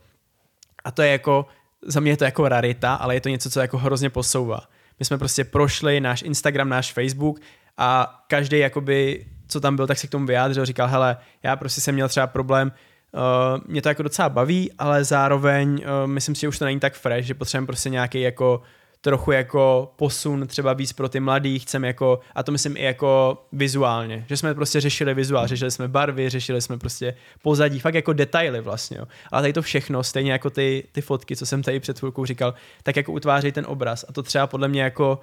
[0.84, 1.46] A to je jako,
[1.86, 4.60] za mě je to jako rarita, ale je to něco, co jako hrozně posouvá.
[4.98, 7.40] My jsme prostě prošli náš Instagram, náš Facebook
[7.76, 11.80] a každý jakoby, co tam byl, tak se k tomu vyjádřil, říkal, hele, já prostě
[11.80, 12.72] jsem měl třeba problém,
[13.14, 13.20] uh,
[13.66, 16.94] mě to jako docela baví, ale zároveň uh, myslím si, že už to není tak
[16.94, 18.62] fresh, že potřebujeme prostě nějaký jako
[19.00, 23.42] trochu jako posun třeba víc pro ty mladý, chceme jako, a to myslím i jako
[23.52, 28.12] vizuálně, že jsme prostě řešili vizuál, řešili jsme barvy, řešili jsme prostě pozadí, fakt jako
[28.12, 29.04] detaily vlastně, jo.
[29.32, 32.54] Ale tady to všechno, stejně jako ty, ty fotky, co jsem tady před chvilkou říkal,
[32.82, 35.20] tak jako utváří ten obraz a to třeba podle mě jako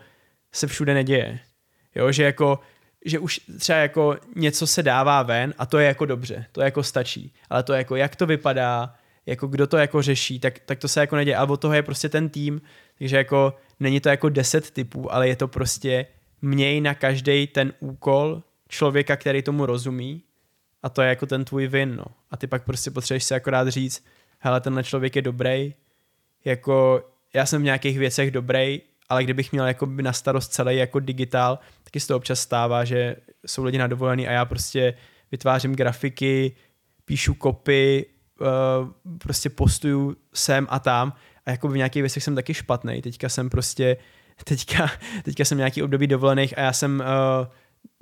[0.51, 1.39] se všude neděje.
[1.95, 2.59] Jo, že jako
[3.07, 6.83] že už třeba jako něco se dává ven a to je jako dobře, to jako
[6.83, 7.33] stačí.
[7.49, 8.95] Ale to jako jak to vypadá,
[9.25, 11.35] jako kdo to jako řeší, tak, tak to se jako neděje.
[11.35, 12.61] Ale od toho je prostě ten tým,
[12.97, 16.05] takže jako není to jako deset typů, ale je to prostě
[16.41, 20.23] měj na každý ten úkol člověka, který tomu rozumí
[20.83, 22.05] a to je jako ten tvůj vin, no.
[22.31, 24.05] A ty pak prostě potřebuješ si akorát říct,
[24.39, 25.73] hele, tenhle člověk je dobrý,
[26.45, 27.03] jako
[27.33, 31.59] já jsem v nějakých věcech dobrý, ale kdybych měl jako na starost celý jako digitál,
[31.83, 34.93] taky se to občas stává, že jsou lidi na dovolený a já prostě
[35.31, 36.55] vytvářím grafiky,
[37.05, 38.05] píšu kopy,
[38.41, 38.47] uh,
[39.17, 41.13] prostě postuju sem a tam
[41.45, 43.01] a jako v nějakých věcech jsem taky špatný.
[43.01, 43.97] Teďka jsem prostě,
[44.43, 44.89] teďka,
[45.23, 47.03] teďka jsem nějaký období dovolených a já jsem
[47.39, 47.47] uh,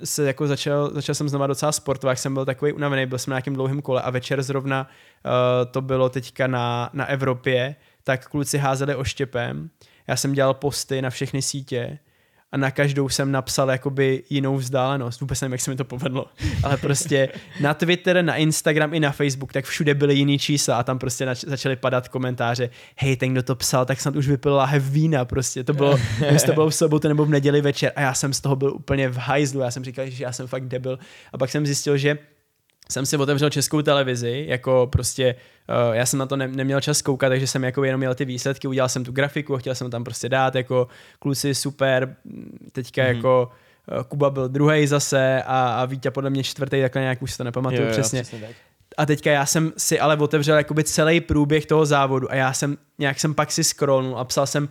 [0.03, 3.31] se jako začal, začal jsem znova docela sportovat, jak jsem byl takový unavený, byl jsem
[3.31, 4.87] na nějakém dlouhém kole a večer zrovna
[5.25, 7.75] uh, to bylo teďka na, na Evropě,
[8.05, 9.69] tak kluci házeli oštěpem,
[10.07, 11.99] já jsem dělal posty na všechny sítě
[12.51, 15.21] a na každou jsem napsal jakoby jinou vzdálenost.
[15.21, 16.25] Vůbec nevím, jak se mi to povedlo.
[16.63, 17.29] Ale prostě
[17.59, 21.25] na Twitter, na Instagram i na Facebook, tak všude byly jiný čísla a tam prostě
[21.25, 22.69] nač- začaly padat komentáře.
[22.97, 25.63] Hej, ten, kdo to psal, tak snad už vypil láhev vína prostě.
[25.63, 28.41] To bylo, nevím, to bylo v sobotu nebo v neděli večer a já jsem z
[28.41, 29.61] toho byl úplně v hajzlu.
[29.61, 30.99] Já jsem říkal, že já jsem fakt debil.
[31.33, 32.17] A pak jsem zjistil, že
[32.91, 35.35] jsem si otevřel českou televizi, jako prostě,
[35.87, 38.25] uh, já jsem na to ne, neměl čas koukat, takže jsem jako jenom měl ty
[38.25, 40.87] výsledky, udělal jsem tu grafiku, chtěl jsem tam prostě dát, jako
[41.19, 42.15] kluci super,
[42.71, 43.15] teďka mm-hmm.
[43.15, 43.51] jako
[43.97, 47.37] uh, Kuba byl druhý zase a, a Vítě podle mě čtvrtý, takhle nějak už si
[47.37, 48.23] to nepamatuju Jo, jo, přesně.
[48.23, 48.55] přesně tak.
[48.97, 52.77] A teďka já jsem si ale otevřel jakoby celý průběh toho závodu a já jsem,
[52.99, 54.69] nějak jsem pak si scrollnul a psal jsem,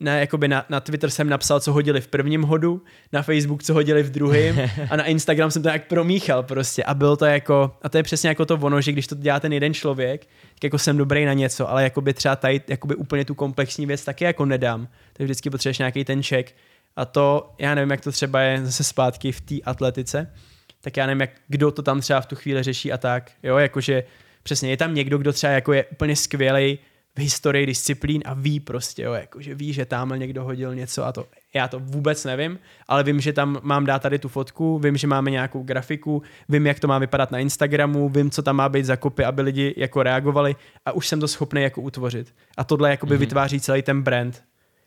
[0.00, 3.74] na, jakoby na, na Twitter jsem napsal, co hodili v prvním hodu, na Facebook, co
[3.74, 6.84] hodili v druhém a na Instagram jsem to nějak promíchal prostě.
[6.84, 9.40] A bylo to jako, a to je přesně jako to ono, že když to dělá
[9.40, 13.24] ten jeden člověk, tak jako jsem dobrý na něco, ale jakoby třeba tady jakoby úplně
[13.24, 16.54] tu komplexní věc taky jako nedám, takže vždycky potřebuješ nějaký ten check.
[16.96, 20.32] A to, já nevím, jak to třeba je zase zpátky v té atletice,
[20.80, 23.56] tak já nevím, jak, kdo to tam třeba v tu chvíli řeší a tak, jo,
[23.56, 24.04] jakože
[24.42, 26.78] přesně je tam někdo, kdo třeba jako je úplně skvělý
[27.16, 31.12] v historii disciplín a ví prostě, jo, jakože ví, že tamhle někdo hodil něco a
[31.12, 34.96] to, já to vůbec nevím, ale vím, že tam mám dát tady tu fotku, vím,
[34.96, 38.68] že máme nějakou grafiku, vím, jak to má vypadat na Instagramu, vím, co tam má
[38.68, 42.34] být za kopy, aby lidi jako reagovali a už jsem to schopný jako utvořit.
[42.56, 43.18] A tohle jakoby mm-hmm.
[43.18, 44.42] vytváří celý ten brand.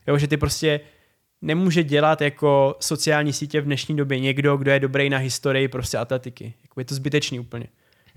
[0.08, 0.80] Jo, že ty prostě
[1.42, 5.98] nemůže dělat jako sociální sítě v dnešní době někdo, kdo je dobrý na historii prostě
[5.98, 6.54] atletiky.
[6.64, 7.66] Jako je to zbytečný úplně.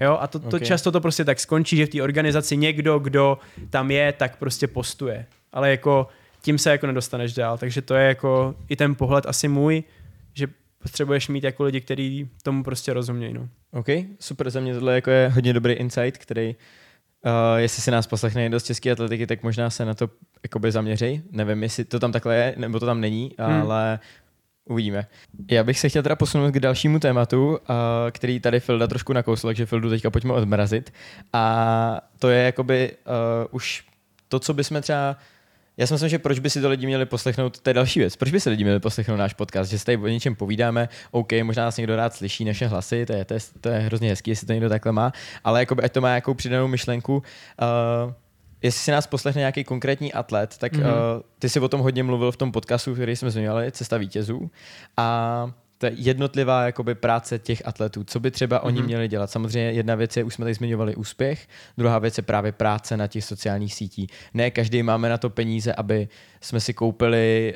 [0.02, 0.62] Jo, a to, to Ok.
[0.62, 3.38] často to prostě tak skončí, že v té organizaci někdo, kdo
[3.70, 5.26] tam je, tak prostě postuje.
[5.52, 6.08] Ale jako
[6.42, 7.58] tím se jako nedostaneš dál.
[7.58, 9.84] Takže to je jako i ten pohled asi můj,
[10.34, 10.46] že
[10.82, 13.34] potřebuješ mít jako lidi, kteří tomu prostě rozumějí.
[13.34, 13.48] No.
[13.72, 13.86] OK,
[14.20, 16.56] super, za mě tohle jako je hodně dobrý insight, který
[17.26, 20.10] Uh, jestli si nás poslechne někdo z české atletiky, tak možná se na to
[20.42, 21.22] jakoby zaměřej.
[21.30, 23.62] Nevím, jestli to tam takhle je, nebo to tam není, hmm.
[23.62, 23.98] ale
[24.64, 25.06] uvidíme.
[25.50, 27.56] Já bych se chtěl teda posunout k dalšímu tématu, uh,
[28.10, 30.92] který tady Filda trošku nakousl, takže Fildu teďka pojďme odmrazit.
[31.32, 33.84] A to je jakoby uh, už
[34.28, 35.16] to, co bychom třeba
[35.76, 38.16] já si myslím, že proč by si to lidi měli poslechnout, to je další věc.
[38.16, 39.70] Proč by si lidi měli poslechnout náš podcast?
[39.70, 43.12] Že se tady o něčem povídáme, OK, možná nás někdo rád slyší naše hlasy, to
[43.12, 45.12] je, to je, to je hrozně hezký, jestli to někdo takhle má,
[45.44, 47.16] ale jakoby, ať to má nějakou přidanou myšlenku.
[47.16, 48.12] Uh,
[48.62, 51.16] jestli si nás poslechne nějaký konkrétní atlet, tak mm-hmm.
[51.16, 54.50] uh, ty si o tom hodně mluvil v tom podcastu, který jsme zmiňovali, Cesta vítězů.
[54.96, 58.66] A to je jednotlivá jakoby práce těch atletů, co by třeba mm-hmm.
[58.66, 58.86] oni mhm.
[58.86, 59.30] měli dělat.
[59.30, 61.48] Samozřejmě jedna věc je, už jsme tady zmiňovali úspěch,
[61.78, 64.10] druhá věc je právě práce na těch sociálních sítích.
[64.34, 66.08] Ne každý máme na to peníze, aby
[66.42, 67.54] jsme si koupili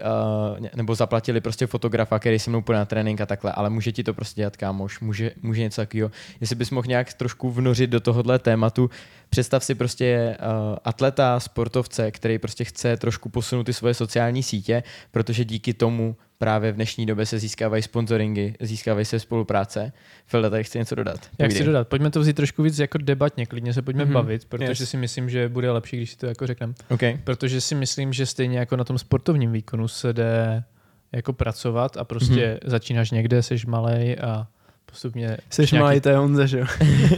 [0.58, 3.92] uh, nebo zaplatili prostě fotografa, který se mnou půjde na trénink a takhle, ale může
[3.92, 6.10] ti to prostě dělat kámoš, může, může něco takového.
[6.40, 8.90] Jestli bys mohl nějak trošku vnořit do tohohle tématu,
[9.30, 14.82] představ si prostě uh, atleta, sportovce, který prostě chce trošku posunout ty svoje sociální sítě,
[15.10, 19.92] protože díky tomu právě v dnešní době se získávají sponsoringy, získávají se spolupráce.
[20.26, 21.20] Filda, tady chci něco dodat.
[21.38, 24.12] Já chci dodat, pojďme to vzít trošku víc jako debatně, klidně se pojďme mm-hmm.
[24.12, 24.90] bavit, protože yes.
[24.90, 26.74] si myslím, že bude lepší, když si to jako řekneme.
[26.90, 27.18] Okay.
[27.24, 30.64] Protože si myslím, že stejně jako na tom sportovním výkonu se jde
[31.12, 32.70] jako pracovat a prostě mm-hmm.
[32.70, 34.46] začínáš někde, jsi malej a
[34.86, 35.36] postupně...
[35.50, 35.78] Jsi nějaký...
[35.78, 36.66] malý, to je Honza, že jo?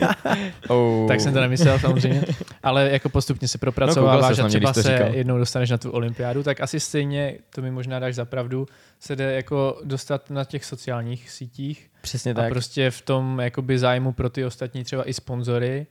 [0.68, 1.08] oh.
[1.08, 2.24] Tak jsem to nemyslel samozřejmě.
[2.62, 5.14] Ale jako postupně se propracováváš no, a třeba se říkal.
[5.14, 8.66] jednou dostaneš na tu olympiádu, tak asi stejně, to mi možná dáš za pravdu,
[9.00, 11.90] se jde jako dostat na těch sociálních sítích.
[12.00, 12.46] Přesně tak.
[12.46, 15.86] A prostě v tom jakoby zájmu pro ty ostatní třeba i sponzory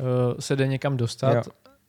[0.00, 0.06] uh,
[0.38, 1.34] se jde někam dostat.
[1.34, 1.42] Jo.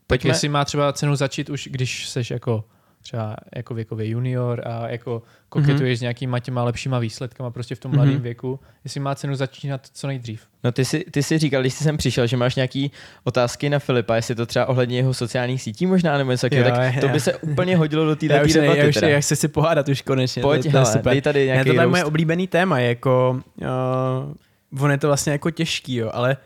[0.07, 2.63] Tak jestli má třeba cenu začít už, když seš jako
[3.01, 5.99] třeba jako věkový junior a jako koketuješ mm-hmm.
[5.99, 8.21] s nějakýma těma lepšíma výsledkama prostě v tom mladém mm-hmm.
[8.21, 10.47] věku, jestli má cenu začínat co nejdřív.
[10.63, 12.91] No ty jsi, ty jsi říkal, když jsi sem přišel, že máš nějaký
[13.23, 16.95] otázky na Filipa, jestli to třeba ohledně jeho sociálních sítí možná nebo něco takového, tak
[16.95, 17.01] jo.
[17.01, 18.79] to by se úplně hodilo do této debaty.
[18.79, 20.41] Já už, já chci si pohádat už konečně.
[20.41, 21.13] Pojď, to, to hele, super.
[21.13, 23.41] dej tady nějaký ne, to je moje oblíbený téma, jako
[24.71, 26.37] uh, on je to vlastně jako těžký, jo, ale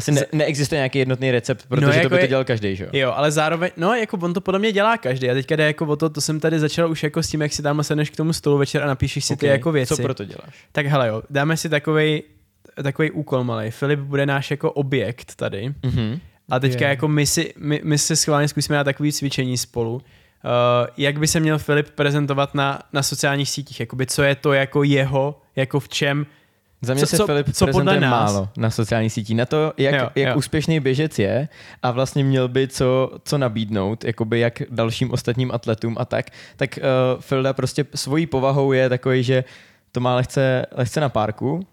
[0.00, 2.84] asi ne, neexistuje nějaký jednotný recept, protože no, jako to by to dělal každý, že
[2.84, 2.90] jo?
[2.92, 5.30] Jo, ale zároveň, no jako on to podle mě dělá každý.
[5.30, 7.52] A teďka jde jako o to, to jsem tady začal už jako s tím, jak
[7.52, 9.40] si tam sedneš k tomu stolu večer a napíšeš si okay.
[9.40, 9.96] ty jako věci.
[9.96, 10.54] Co pro to děláš?
[10.72, 12.22] Tak hele jo, dáme si takový
[12.82, 13.70] takový úkol malý.
[13.70, 15.74] Filip bude náš jako objekt tady.
[15.82, 16.18] Mm-hmm.
[16.50, 16.90] A teďka yeah.
[16.90, 19.94] jako my si, my, my si schválně zkusíme na takový cvičení spolu.
[19.94, 20.00] Uh,
[20.96, 23.80] jak by se měl Filip prezentovat na, na sociálních sítích?
[23.80, 26.26] Jakoby co je to jako jeho, jako v čem
[26.82, 29.34] za mě co, se Filip co prezentuje málo na sociální sítí.
[29.34, 30.36] Na to, jak, jo, jak jo.
[30.36, 31.48] úspěšný běžec je
[31.82, 36.26] a vlastně měl by co, co nabídnout, jakoby jak dalším ostatním atletům a tak,
[36.56, 39.44] tak uh, Filda prostě svojí povahou je takový, že
[39.92, 41.66] to má lehce, lehce na párku,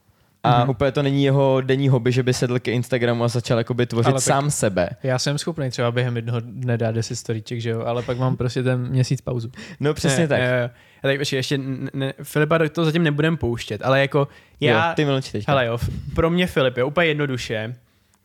[0.48, 0.70] a mm-hmm.
[0.70, 4.12] úplně to není jeho denní hobby, že by sedl k Instagramu a začal jakoby tvořit
[4.12, 4.90] ale sám sebe.
[5.04, 8.38] Já jsem schopný třeba během jednoho dne dát 10 storíček, že jo, ale pak mám
[8.38, 9.52] prostě ten měsíc pauzu.
[9.80, 10.40] No přesně ne, tak.
[10.40, 10.70] Ne,
[11.04, 11.60] a tak ještě,
[11.94, 14.28] ne, Filipa to zatím nebudem pouštět, ale jako
[14.60, 14.90] já...
[14.90, 15.52] Jo, ty mlčí teďka.
[15.52, 15.78] Hele jo,
[16.16, 17.76] pro mě Filip je úplně jednoduše,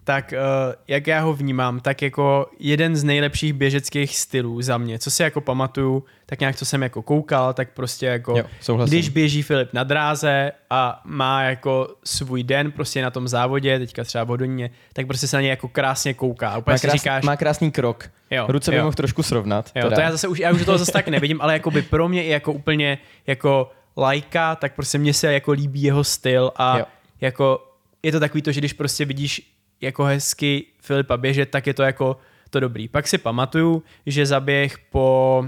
[0.04, 4.98] tak uh, jak já ho vnímám, tak jako jeden z nejlepších běžeckých stylů za mě,
[4.98, 9.08] co si jako pamatuju, tak nějak co jsem jako koukal, tak prostě jako, jo, když
[9.08, 14.24] běží Filip na dráze a má jako svůj den prostě na tom závodě, teďka třeba
[14.24, 16.58] v Hodoníně, tak prostě se na něj jako krásně kouká.
[16.58, 18.10] Úplně má, krás, říkáš, má krásný krok.
[18.30, 19.70] Jo, Ruce by mohl trošku srovnat.
[19.74, 19.96] Jo, teda.
[19.96, 22.24] to já zase už, já už toho zase tak nevidím, ale jako by pro mě
[22.24, 26.84] i jako úplně jako lajka, tak prostě mně se jako líbí jeho styl a jo.
[27.20, 27.68] jako
[28.02, 29.52] je to takový to, že když prostě vidíš
[29.82, 32.16] jako hezky Filipa běžet, tak je to jako
[32.50, 32.88] to dobrý.
[32.88, 35.46] Pak si pamatuju, že zaběh po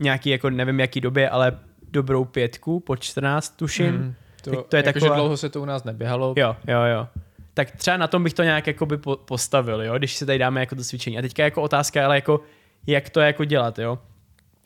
[0.00, 1.58] nějaký, jako nevím jaký době, ale
[1.90, 3.94] dobrou pětku, po 14 tuším.
[3.94, 5.16] Mm, to, to je jako, taková...
[5.16, 6.34] dlouho se to u nás neběhalo.
[6.36, 7.08] Jo, jo, jo.
[7.54, 10.74] Tak třeba na tom bych to nějak jakoby postavil, jo, když si tady dáme jako
[10.74, 11.18] to cvičení.
[11.18, 12.40] A teďka jako otázka, ale jako
[12.86, 13.98] jak to jako dělat, jo.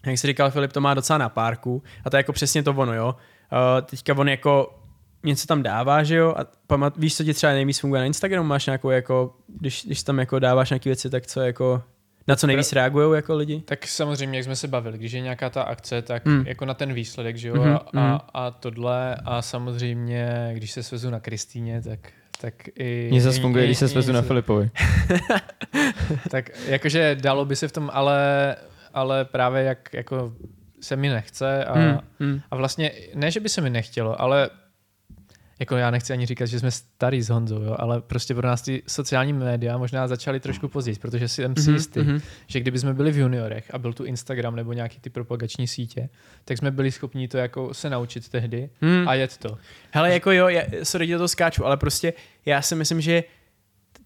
[0.07, 2.71] Jak jsi říkal, Filip to má docela na párku a to je jako přesně to
[2.71, 3.15] ono, jo.
[3.53, 4.78] Uh, teďka on jako
[5.23, 8.49] něco tam dává, že jo, a pamat, víš, co ti třeba nejvíc funguje na Instagramu,
[8.49, 11.83] máš nějakou jako, když, když tam jako dáváš nějaké věci, tak co jako,
[12.29, 13.61] na co nejvíc reagují jako lidi?
[13.61, 16.45] Tak samozřejmě, jak jsme se bavili, když je nějaká ta akce, tak mm.
[16.47, 20.83] jako na ten výsledek, že jo, mm-hmm, a, a, a tohle a samozřejmě, když se
[20.83, 22.01] svezu na Kristýně, tak
[22.41, 23.09] tak i...
[23.11, 24.71] Mně zase funguje, když se svezu na Filipovi.
[26.31, 28.57] tak jakože dalo by se v tom, ale,
[28.95, 30.33] ale právě jak jako
[30.81, 32.41] se mi nechce a, mm, mm.
[32.51, 34.51] a vlastně ne, že by se mi nechtělo, ale
[35.61, 38.63] jako já nechci ani říkat, že jsme starý s Honzou, jo, ale prostě pro nás
[38.63, 42.21] ty sociální média možná začaly trošku později, protože si jsem si Mhm, jistý, mhm.
[42.47, 46.09] že kdyby jsme byli v juniorech a byl tu Instagram nebo nějaký ty propagační sítě,
[46.45, 49.09] tak jsme byli schopni to jako se naučit tehdy Hmm.
[49.09, 49.59] a jet to.
[49.91, 52.13] Hele, jako jo, já, sorry, toho skáču, ale prostě
[52.47, 53.25] já si myslím, že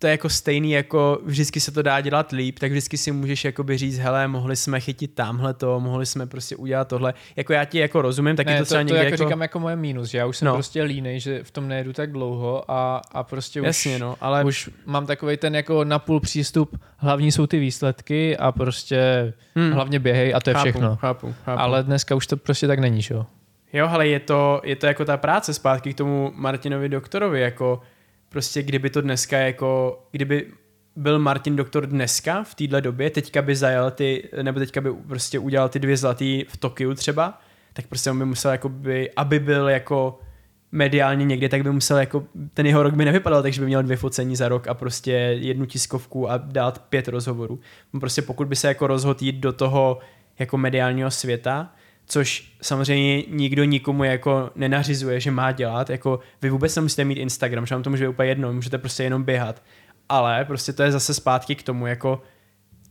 [0.03, 3.45] to je jako stejný, jako vždycky se to dá dělat líp, tak vždycky si můžeš
[3.45, 7.15] jakoby říct, hele, mohli jsme chytit tamhle to, mohli jsme prostě udělat tohle.
[7.37, 9.25] Jako já ti jako rozumím, tak ne, je to to, třeba to někde jako, jako...
[9.25, 10.55] říkám jako moje mínus, že já už jsem No.
[10.55, 14.45] prostě línej, že v tom nejedu tak dlouho a, a prostě už, Jasně, no, ale
[14.45, 19.73] už mám takový ten jako napůl přístup, hlavní jsou ty výsledky a prostě hmm.
[19.73, 20.97] hlavně běhej a to je chápu, všechno.
[20.97, 21.61] Chápu, chápu.
[21.61, 23.27] Ale dneska už to prostě tak není, že jo?
[23.73, 27.81] Jo, ale je to, je to jako ta práce zpátky k tomu Martinovi doktorovi, jako
[28.33, 30.47] prostě kdyby to dneska jako, kdyby
[30.97, 35.39] byl Martin doktor dneska v téhle době, teďka by zajel ty, nebo teďka by prostě
[35.39, 37.41] udělal ty dvě zlatý v Tokiu třeba,
[37.73, 40.19] tak prostě on by musel jako by, aby byl jako
[40.73, 43.97] mediálně někde, tak by musel jako, ten jeho rok by nevypadal, takže by měl dvě
[43.97, 47.61] focení za rok a prostě jednu tiskovku a dát pět rozhovorů.
[48.01, 49.99] Prostě pokud by se jako rozhodl jít do toho
[50.39, 51.75] jako mediálního světa,
[52.13, 57.67] což samozřejmě nikdo nikomu jako nenařizuje, že má dělat, jako vy vůbec nemusíte mít Instagram,
[57.67, 59.63] že vám to může úplně jedno, můžete prostě jenom běhat,
[60.09, 62.23] ale prostě to je zase zpátky k tomu, jako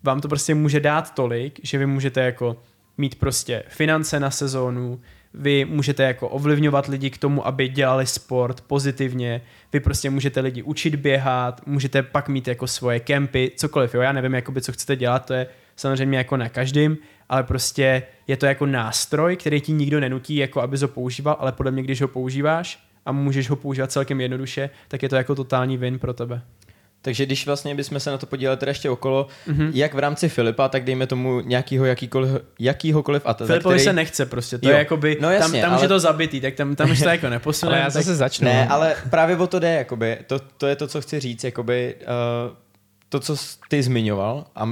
[0.04, 2.58] vám to prostě může dát tolik, že vy můžete jako
[2.98, 5.02] mít prostě finance na sezónu,
[5.34, 9.42] vy můžete jako ovlivňovat lidi k tomu, aby dělali sport pozitivně,
[9.74, 14.12] vy prostě můžete lidi učit běhat, můžete pak mít jako svoje kempy, cokoliv, jo, já
[14.12, 16.98] nevím, jakoby, co chcete dělat, to je samozřejmě jako na každém,
[17.32, 21.52] ale prostě je to jako nástroj, který ti nikdo nenutí, jako aby ho používal, ale
[21.52, 25.36] podle mě, když ho používáš a můžeš ho používat celkem jednoduše, tak je to jako
[25.36, 26.42] totální win pro tebe.
[27.04, 29.58] Takže když vlastně bychom se na to podívali teda ještě okolo, Mhm.
[29.62, 29.72] mm-hmm.
[29.74, 33.84] jak v rámci Filipa, tak dejme tomu nějakýho jakýkoliv, jakýhokoliv atleta, Filipovi který...
[33.84, 34.74] se nechce prostě, to Jo.
[34.74, 37.00] je jakoby, No tam, jasně, tam už je ale- to zabitý, tak tam, tam už
[37.02, 37.72] to jako neposune.
[37.72, 37.92] Ale já tak...
[37.94, 38.46] zase začnu.
[38.46, 38.76] Ne, no.
[38.76, 42.56] ale právě o to jde, jakoby, to, to je to, co chci říct, jakoby, uh,
[43.10, 44.70] to, co jsi ty zmiňoval a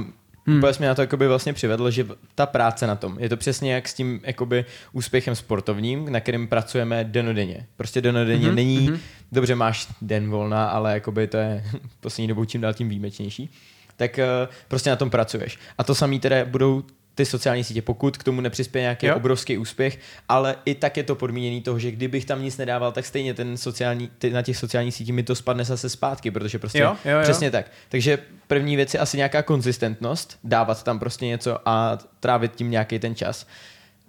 [0.50, 0.58] Hmm.
[0.58, 3.36] Úplně jsi mě na to jakoby vlastně přivedl, že ta práce na tom, je to
[3.36, 7.66] přesně jak s tím jakoby úspěchem sportovním, na kterým pracujeme denodenně.
[7.76, 8.54] Prostě denodenně mm-hmm.
[8.54, 8.98] není, mm-hmm.
[9.32, 11.64] dobře máš den volna, ale jakoby to je
[12.00, 13.50] poslední dobou čím dál tím výjimečnější.
[13.96, 15.58] Tak uh, prostě na tom pracuješ.
[15.78, 16.82] A to samé teda budou
[17.20, 19.16] ty sociální sítě, pokud k tomu nepřispěje nějaký Jo.
[19.16, 19.98] obrovský úspěch,
[20.28, 23.56] ale i tak je to podmíněný toho, že kdybych tam nic nedával, tak stejně ten
[23.56, 27.16] sociální, ty, na těch sociálních sítích mi to spadne zase zpátky, protože prostě Jo, jo,
[27.16, 27.22] jo.
[27.22, 27.66] přesně tak.
[27.88, 32.98] Takže první věc je asi nějaká konzistentnost, dávat tam prostě něco a trávit tím nějaký
[32.98, 33.46] ten čas.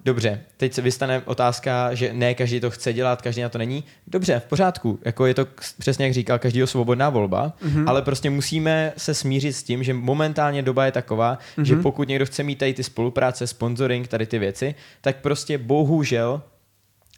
[0.06, 3.84] Dobře, teď se vystane otázka, že ne každý to chce dělat, každý na to není.
[4.08, 5.48] Dobře, v pořádku, jako je to
[5.80, 7.72] přesně jak říkal, každýho svobodná volba, Mhm.
[7.84, 7.90] mm-hmm.
[7.90, 11.62] ale prostě musíme se smířit s tím, že momentálně doba je taková, mm-hmm.
[11.64, 16.42] že pokud někdo chce mít tady ty spolupráce, sponsoring, tady ty věci, tak prostě bohužel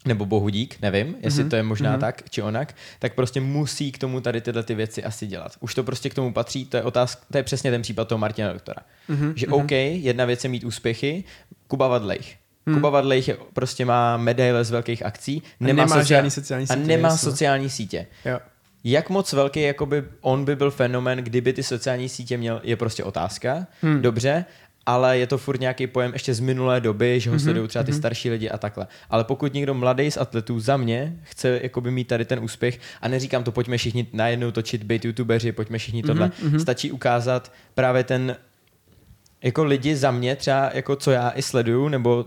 [0.06, 2.00] nebo bohudík, nevím, jestli Mhm, to je možná mhm.
[2.00, 5.52] tak či onak, tak prostě musí k tomu tady tyhle ty věci asi dělat.
[5.60, 8.18] Už to prostě k tomu patří, to je otázka, to je přesně ten případ toho
[8.18, 8.82] Martina Doktora.
[9.08, 9.54] Mhm, Že mhm.
[9.54, 11.24] OK, jedna věc je mít úspěchy,
[11.68, 12.36] Kuba Vadlejch.
[12.66, 12.74] Hmm.
[12.76, 16.86] Kuba Vadlejch prostě má medaile z velkých akcí, A nemá sociál- žádný sociální a sítě,
[16.86, 17.30] nemá jasno.
[17.30, 18.06] sociální sítě.
[18.24, 18.38] Jo.
[18.84, 23.04] Jak moc velký jakoby on by byl fenomen, kdyby ty sociální sítě měl, je prostě
[23.04, 23.66] otázka.
[23.82, 24.02] Hmm.
[24.02, 24.44] Dobře,
[24.86, 27.82] ale je to furt nějaký pojem ještě z minulé doby, že ho Mhm, sledují třeba
[27.84, 27.98] ty mhm.
[27.98, 28.86] starší lidi a takhle.
[29.10, 33.08] Ale pokud někdo mladý z atletů za mě chce jakoby mít tady ten úspěch, a
[33.08, 36.60] neříkám to, pojďme všichni najednou točit, být youtubeři, pojďme všichni tohle, mhm.
[36.60, 38.36] stačí ukázat právě ten
[39.44, 42.24] jako lidi za mě třeba, jako co já i sleduju, nebo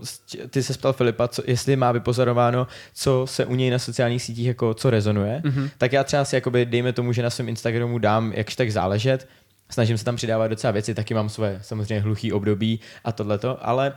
[0.50, 4.46] ty se ptal Filipa, co, jestli má vypozorováno, co se u něj na sociálních sítích
[4.46, 5.70] jako co rezonuje, Mhm.
[5.78, 9.28] tak já třeba si jakoby dejme tomu, že na svém Instagramu dám jakž tak záležet,
[9.70, 13.92] snažím se tam přidávat docela věci, taky mám svoje samozřejmě hluchý období a tohleto, ale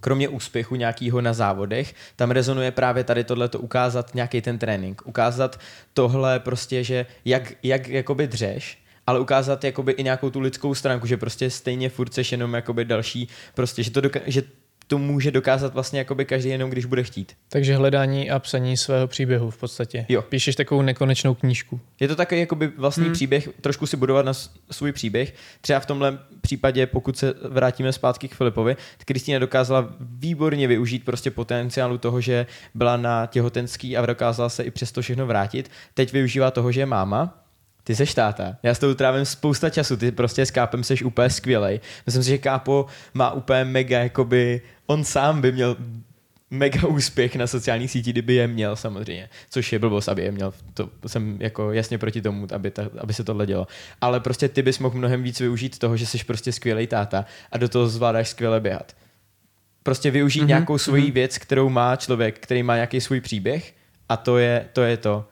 [0.00, 5.60] kromě úspěchu nějakého na závodech, tam rezonuje právě tady tohleto ukázat nějaký ten trénink, ukázat
[5.94, 11.06] tohle prostě, že jak, jak jakoby dřeš, ale ukázat jakoby i nějakou tu lidskou stránku,
[11.06, 14.42] že prostě stejně furt seš jenom jakoby další, prostě, že to, doka- že
[14.86, 17.32] to může dokázat vlastně jakoby každý jenom, když bude chtít.
[17.48, 20.06] Takže hledání a psaní svého příběhu v podstatě.
[20.08, 20.22] Jo.
[20.22, 21.80] Píšeš takovou nekonečnou knížku.
[22.00, 23.12] Je to takový jakoby vlastní Hmm.
[23.12, 24.32] příběh, trošku si budovat na
[24.70, 25.34] svůj příběh.
[25.60, 31.04] Třeba v tomhle případě, pokud se vrátíme zpátky k Filipovi, tak Kristýna dokázala výborně využít
[31.04, 35.70] prostě potenciálu toho, že byla na těhotenský a dokázala se i přesto všechno vrátit.
[35.94, 37.43] Teď využívá toho, že je máma,
[37.84, 38.56] ty seš táta.
[38.62, 41.80] Já s tou trávím spousta času, ty prostě s Kápem seš úplně skvělej.
[42.06, 45.76] Myslím si, že Kápo má úplně mega, jakoby, on sám by měl
[46.50, 50.52] mega úspěch na sociálních sítích, kdyby je měl samozřejmě, což je blbost, aby je měl,
[50.74, 53.66] to jsem jako jasně proti tomu, aby, ta, aby se tohle dělo.
[54.00, 57.58] Ale prostě ty bys mohl mnohem víc využít toho, že jsi prostě skvělý táta a
[57.58, 58.96] do toho zvládáš skvěle běhat.
[59.82, 61.12] Prostě využít Mhm, mm-hmm, nějakou svoji mhm.
[61.12, 63.74] věc, kterou má člověk, který má nějaký svůj příběh
[64.08, 64.82] a to je to.
[64.82, 65.24] Je to.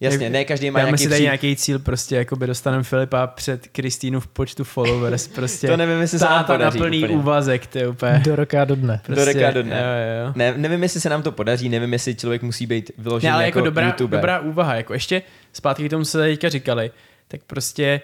[0.00, 3.66] Jasně, ne každý má nějaký si tady nějaký cíl, prostě jako by dostaneme Filipa před
[3.66, 5.66] Kristýnu v počtu followers, prostě.
[5.66, 7.14] To nevím, jestli se nám na podaří plný úplně.
[7.18, 8.22] úvazek, ty úplně.
[8.24, 9.00] Do roka do dne.
[9.06, 9.76] Prostě, Do roka do dne.
[9.76, 10.32] Jo, jo.
[10.36, 13.44] Ne, nevím, jestli se nám to podaří, nevím, jestli člověk musí být vyložený Ne, ale
[13.44, 14.18] jako, jako, dobrá, YouTuber.
[14.20, 15.22] dobrá úvaha, jako ještě
[15.52, 16.90] zpátky k tomu, co teďka říkali,
[17.28, 18.00] tak prostě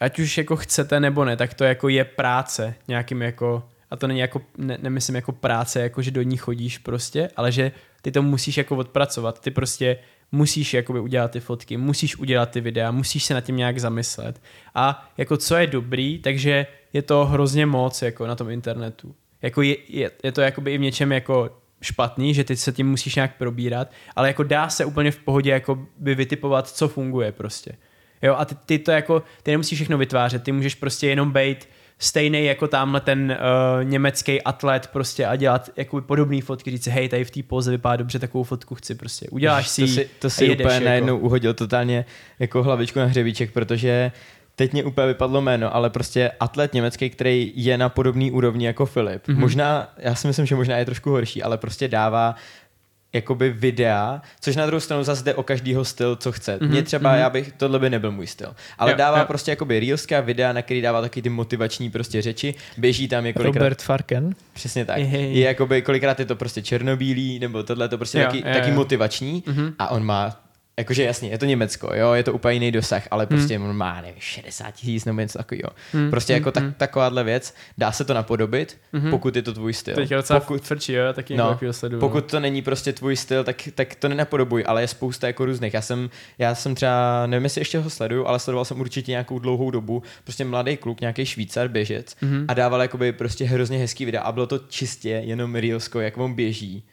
[0.00, 4.06] ať už jako chcete nebo ne, tak to jako je práce nějakým jako, a to
[4.06, 8.12] není jako, ne, nemyslím jako práce, jako že do ní chodíš prostě, ale že ty
[8.12, 9.96] to musíš jako odpracovat, ty prostě
[10.34, 14.42] musíš jakoby udělat ty fotky, musíš udělat ty videa, musíš se nad tím nějak zamyslet.
[14.74, 19.14] A jako co je dobrý, takže je to hrozně moc jako na tom internetu.
[19.42, 21.50] Jako je, je, je to jakoby i v něčem jako
[21.82, 25.50] špatný, že ty se tím musíš nějak probírat, ale jako dá se úplně v pohodě
[25.50, 27.72] jako by vytipovat, co funguje prostě.
[28.22, 31.68] Jo, a ty, ty to jako, ty nemusíš všechno vytvářet, ty můžeš prostě jenom být
[32.04, 33.36] stejný jako tamhle ten
[33.78, 37.42] uh, německý atlet prostě a dělat jakoby podobný fotky, říct si, hej, tady v té
[37.42, 39.26] poze vypadá dobře, takovou fotku chci prostě.
[39.30, 40.84] Uděláš si to si, to si jedeš, úplně jako.
[40.84, 42.04] najednou uhodil totálně
[42.38, 44.12] jako hlavičku na hřebíček, protože
[44.56, 48.86] teď mě úplně vypadlo jméno, ale prostě atlet německý, který je na podobný úrovni jako
[48.86, 49.28] Filip.
[49.28, 49.36] Mhm.
[49.36, 49.40] Mm-hmm.
[49.40, 52.34] Možná, já si myslím, že možná je trošku horší, ale prostě dává
[53.14, 56.56] jakoby videa, což na druhou stranu zase jde o každýho styl, co chce.
[56.56, 56.68] Mm-hmm.
[56.68, 57.18] Mně třeba, mhm.
[57.20, 58.54] já bych, tohle by nebyl můj styl.
[58.78, 59.24] Ale Jo, dává jo.
[59.26, 63.42] prostě jakoby reelská videa, na který dává taky ty motivační prostě řeči, běží tam jako
[63.42, 64.34] Robert Farken.
[64.52, 64.98] Přesně tak.
[64.98, 65.34] Jej.
[65.34, 68.54] Je jakoby, kolikrát je to prostě černobílý, nebo tohle je to prostě Jo, taky, jo,
[68.54, 69.72] taky motivační Mhm.
[69.78, 70.40] a on má
[70.78, 74.00] Jakože jasně, je to Německo, jo, je to úplně jiný dosah, ale prostě on má,
[74.00, 75.70] nevím, 60 tisíc nebo něco takového.
[75.92, 76.72] Hmm, Prostě hmm, jako tak, hmm.
[76.72, 79.10] takováhle věc, dá se to napodobit, Mhm.
[79.10, 79.94] pokud je to tvůj styl.
[79.94, 82.00] To je docela Pokud, tvrdší, jo, taky No, no, sleduju.
[82.00, 85.74] pokud to není prostě tvůj styl, tak, tak to nenapodobuj, ale je spousta jako různých.
[85.74, 89.38] Já jsem, já jsem třeba, nevím, jestli ještě ho sleduju, ale sledoval jsem určitě nějakou
[89.38, 92.44] dlouhou dobu, prostě mladý kluk, nějaký Švýcar, běžec Mhm.
[92.48, 96.34] a dával jakoby prostě hrozně hezký videa a bylo to čistě jenom reelsko, jak on
[96.34, 96.84] běží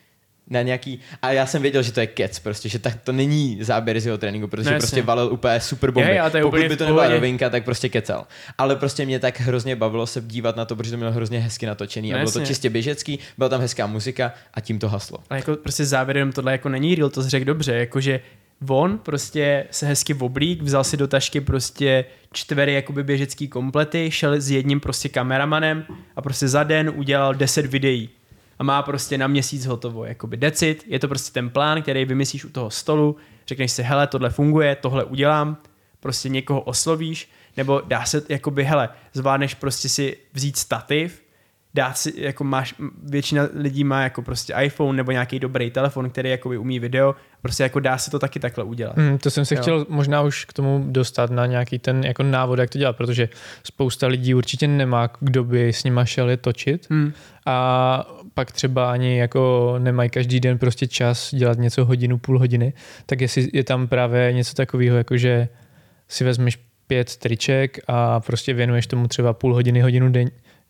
[0.52, 3.58] na nějaký, a já jsem věděl, že to je kec, prostě, že tak to není
[3.62, 6.10] záběr z jeho tréninku, protože No, prostě valil úplně super bomby.
[6.12, 8.28] Je, to je Pokud by to nebyla rovinka, tak prostě kecal.
[8.58, 11.66] Ale prostě mě tak hrozně bavilo se dívat na to, protože to mělo hrozně hezky
[11.66, 12.54] natočený a No, bylo to jasně.
[12.54, 15.18] čistě běžecký, byla tam hezká muzika a tím to haslo.
[15.30, 18.20] Ale jako prostě závěr jenom tohle jako není real, to řekl dobře, jakože
[18.70, 24.42] on prostě se hezky oblík, vzal si do tašky prostě čtvery jakoby běžecký komplety, šel
[24.42, 28.10] s jedním prostě kameramanem a prostě za den udělal 10 videí
[28.62, 32.46] a má prostě na měsíc hotovo, jakoby decit, je to prostě ten plán, který vymyslíš
[32.46, 33.18] u toho stolu,
[33.48, 35.58] řekneš si, hele, tohle funguje, tohle udělám,
[36.00, 41.22] prostě někoho oslovíš, nebo dá se, jakoby, hele, zvládneš prostě si vzít stativ,
[41.74, 46.30] dát si, jako máš, většina lidí má jako prostě iPhone nebo nějaký dobrý telefon, který
[46.30, 48.98] jakoby umí video, prostě jako dá se to taky takhle udělat.
[48.98, 49.62] Hmm, to jsem se Jo.
[49.62, 53.30] chtěl možná už k tomu dostat na nějaký ten jako návod, jak to dělat, protože
[53.64, 57.14] spousta lidí určitě nemá, kdo by s nima šel je točit Hmm.
[57.46, 58.08] a
[58.42, 62.74] pak třeba ani jako nemají každý den prostě čas dělat něco hodinu, půl hodiny,
[63.06, 65.48] tak jestli je tam právě něco takového, jako že
[66.08, 70.30] si vezmeš pět triček a prostě věnuješ tomu třeba půl hodiny, hodinu den,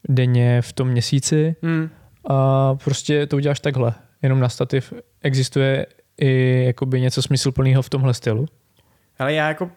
[0.09, 1.89] denně v tom měsíci Hmm.
[2.29, 3.93] a prostě to uděláš takhle.
[4.21, 5.85] Jenom na stativ existuje
[6.17, 8.45] i jakoby něco smysluplného v tomhle stylu.
[9.19, 9.71] Ale já jako,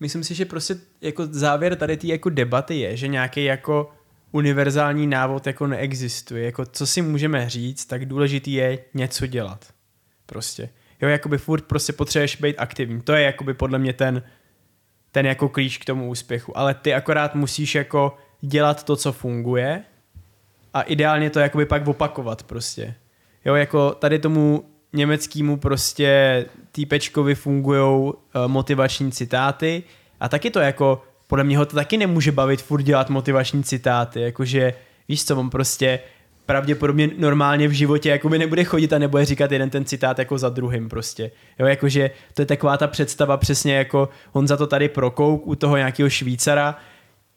[0.00, 3.90] myslím si, že prostě jako závěr tady té jako debaty je, že nějaký jako
[4.32, 6.44] univerzální návod jako neexistuje.
[6.44, 9.64] Jako co si můžeme říct, tak důležitý je něco dělat.
[10.26, 10.68] Prostě.
[11.02, 13.00] Jo, jakoby furt prostě potřebuješ být aktivní.
[13.00, 14.22] To je jakoby podle mě ten,
[15.12, 16.58] ten jako klíč k tomu úspěchu.
[16.58, 19.84] Ale ty akorát musíš jako dělat to, co funguje
[20.74, 22.94] a ideálně to jakoby pak opakovat prostě.
[23.44, 29.82] Jo, jako tady tomu německému prostě týpečkovi fungujou uh, motivační citáty
[30.20, 34.20] a taky to jako, podle mě ho to taky nemůže bavit furt dělat motivační citáty,
[34.20, 34.74] jakože
[35.08, 36.00] víš co, on prostě
[36.46, 40.48] pravděpodobně normálně v životě jakoby nebude chodit a nebude říkat jeden ten citát jako za
[40.48, 41.30] druhým prostě.
[41.58, 45.54] Jo, jakože to je taková ta představa přesně jako on za to tady prokouk u
[45.54, 46.76] toho nějakého Švýcara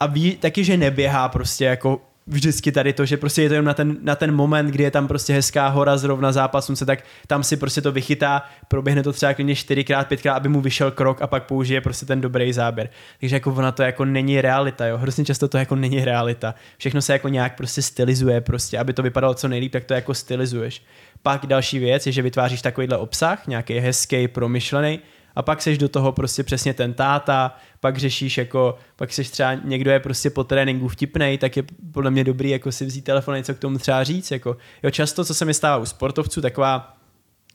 [0.00, 3.66] a ví taky, že neběhá prostě jako vždycky tady to, že prostě je to jenom
[3.66, 7.04] na ten, na ten moment, kdy je tam prostě hezká hora zrovna zápas slunce, tak
[7.26, 11.22] tam si prostě to vychytá, proběhne to třeba klidně čtyřikrát, pětkrát, aby mu vyšel krok
[11.22, 12.88] a pak použije prostě ten dobrý záběr.
[13.20, 14.98] Takže jako ona to jako není realita, jo.
[14.98, 16.54] Hrozně často to jako není realita.
[16.78, 20.14] Všechno se jako nějak prostě stylizuje prostě, aby to vypadalo co nejlíp, tak to jako
[20.14, 20.82] stylizuješ.
[21.22, 25.00] Pak další věc je, že vytváříš takovýhle obsah, nějaký hezký, promyšlený,
[25.34, 29.54] a pak seš do toho prostě přesně ten táta, pak řešíš jako, pak seš třeba
[29.54, 31.62] někdo je prostě po tréninku vtipnej, tak je
[31.92, 34.90] podle mě dobrý jako si vzít telefon a něco k tomu třeba říct, jako jo
[34.90, 36.96] často, co se mi stává u sportovců, taková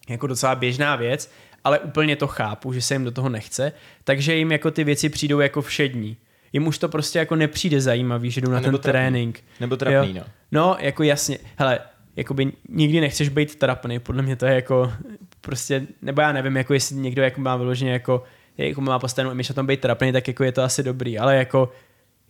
[0.09, 1.31] jako docela běžná věc,
[1.63, 3.71] ale úplně to chápu, že se jim do toho nechce,
[4.03, 6.17] takže jim jako ty věci přijdou jako všední.
[6.53, 8.91] Jim už to prostě jako nepřijde zajímavý, že jdou na ten trapný.
[8.91, 9.43] trénink.
[9.59, 10.23] Nebo trapný, no.
[10.51, 11.79] No, jako jasně, hele,
[12.15, 14.93] jakoby nikdy nechceš být trapný, podle mě to je jako
[15.41, 18.23] prostě, nebo já nevím, jako jestli někdo jako má vyloženě jako,
[18.57, 21.35] jako má postavenou image na tom být trapný, tak jako je to asi dobrý, ale
[21.35, 21.71] jako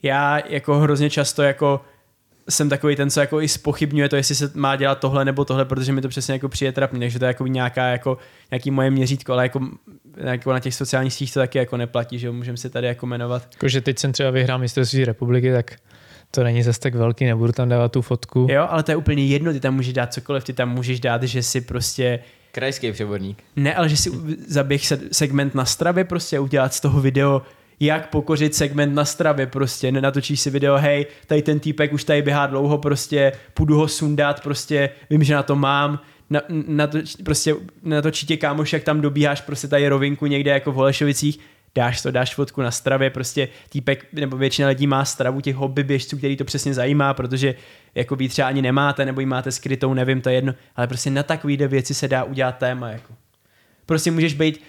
[0.03, 1.81] já jako hrozně často jako
[2.49, 5.65] jsem takový ten, co jako i spochybňuje to, jestli se má dělat tohle nebo tohle,
[5.65, 8.18] protože mi to přesně jako přijde trapný, takže to je jako nějaká jako,
[8.52, 9.60] nějaký moje měřítko, ale jako,
[10.18, 13.48] jako na těch sociálních sítích to taky jako neplatí, že můžeme si tady jako jmenovat.
[13.53, 15.76] Jako, že teď jsem třeba vyhrál mistrovství republiky, tak
[16.31, 18.48] to není zase tak velký, nebudu tam dávat tu fotku.
[18.49, 21.23] Jo, ale to je úplně jedno, ty tam můžeš dát cokoliv, ty tam můžeš dát,
[21.23, 22.19] že si prostě
[22.51, 23.43] Krajský převodník.
[23.55, 24.11] ne, ale že si
[24.47, 27.41] zaběh se- segment na stravě prostě udělat z toho video,
[27.80, 32.21] jak pokořit segment na stravě prostě, natočíš si video, hej, tady ten týpek už tady
[32.21, 35.99] běhá dlouho prostě, půjdu ho sundat prostě, vím, že na to mám,
[36.30, 40.71] na, na to, prostě natočí tě kámoš, jak tam dobíháš prostě tady rovinku někde jako
[40.71, 41.39] v Holešovicích,
[41.76, 45.84] dáš to, dáš fotku na stravě, prostě týpek, nebo většina lidí má stravu těch hobby
[45.84, 47.55] běžců, který to přesně zajímá, protože
[47.95, 51.10] jako vy třeba ani nemáte, nebo ji máte skrytou, nevím, to je jedno, ale prostě
[51.10, 53.14] na takovýhle věci se dá udělat téma, jako.
[53.86, 54.61] Prostě můžeš být,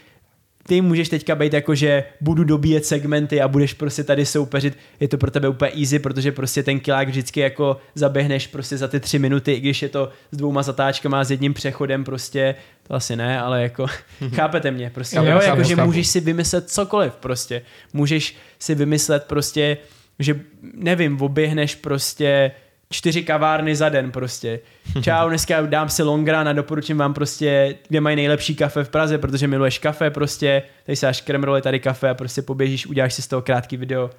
[0.67, 5.09] ty můžeš teďka být jako, že budu dobíjet segmenty a budeš prostě tady soupeřit, je
[5.09, 9.01] to pro tebe úplně easy, protože prostě ten kilák vždycky jako zaběhneš prostě za ty
[9.01, 12.95] tři minuty, i když je to s dvouma zatáčkama a s jedním přechodem prostě, to
[12.95, 13.87] asi ne, ale jako,
[14.35, 19.25] chápete mě, prostě, jo, chápu, jako, že můžeš si vymyslet cokoliv prostě, můžeš si vymyslet
[19.25, 19.77] prostě,
[20.19, 20.41] že
[20.75, 22.51] nevím, oběhneš prostě
[22.93, 24.61] čtyři kavárny za den prostě.
[25.03, 29.19] Čau, dneska dám si longrán a doporučím vám prostě, kde mají nejlepší kafe v Praze,
[29.19, 33.23] protože miluješ kafe prostě, tady se až kremroli tady kafe a prostě poběžíš, uděláš si
[33.23, 34.11] z toho krátký video.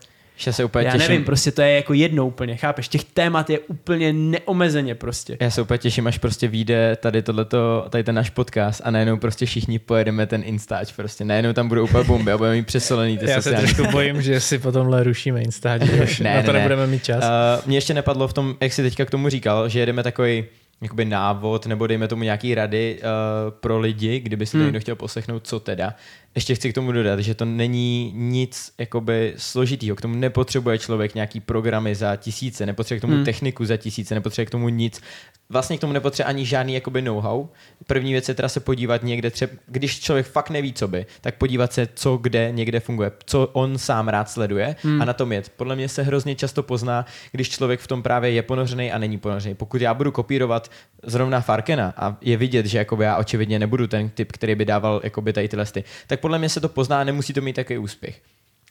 [0.42, 1.08] Ještě se úplně Já těším.
[1.10, 2.88] nevím, prostě to je jako jedno úplně, chápeš?
[2.88, 5.38] Těch témat je úplně neomezeně prostě.
[5.40, 9.18] Já se úplně těším, až prostě vyjde tady tohleto, tady ten náš podcast a najednou
[9.18, 13.18] prostě všichni pojedeme ten Instač, prostě najednou tam budou úplně bomby a budeme mít přesolený
[13.18, 16.42] ty Já se sociální trošku bojím, že si potomhle rušíme Instač, že už Ne, na
[16.42, 16.60] to ne, ne.
[16.60, 17.24] nebudeme mít čas.
[17.24, 20.44] Uh, mě ještě nepadlo v tom, jak jsi teďka k tomu říkal, že jedeme takový
[20.82, 23.08] jakoby návod, nebo dejme tomu nějaký rady uh,
[23.52, 24.66] pro lidi, kdyby si to Hmm.
[24.66, 25.94] někdo chtěl poslechnout, co teda.
[26.36, 31.16] Ještě chci k tomu dodat, že to není nic jakoby složitýho, k tomu nepotřebuje člověk
[31.16, 33.26] nějaký programy za tisíce, nepotřebuje k tomu Hmm.
[33.26, 35.02] techniku za tisíce, nepotřebuje k tomu nic.
[35.50, 37.48] Vlastně k tomu nepotřebuje ani žádný jakoby know-how.
[37.88, 41.36] První věc je teda se podívat někde třeba, když člověk fakt neví, co by, tak
[41.36, 45.02] podívat se, co kde někde funguje, co on sám rád sleduje Hmm.
[45.02, 45.50] a na tom jet.
[45.58, 49.18] Podle mě se hrozně často pozná, když člověk v tom právě je ponořený a není
[49.18, 49.56] ponořený.
[49.56, 50.72] Pokud já budu kopírovat
[51.04, 55.02] zrovna Farkena a je vidět, že jakoby já očividně nebudu ten typ, který by dával
[55.04, 57.80] jakoby tady tyhle sty, tak podle mě se to pozná a nemusí to mít takový
[57.80, 58.22] úspěch.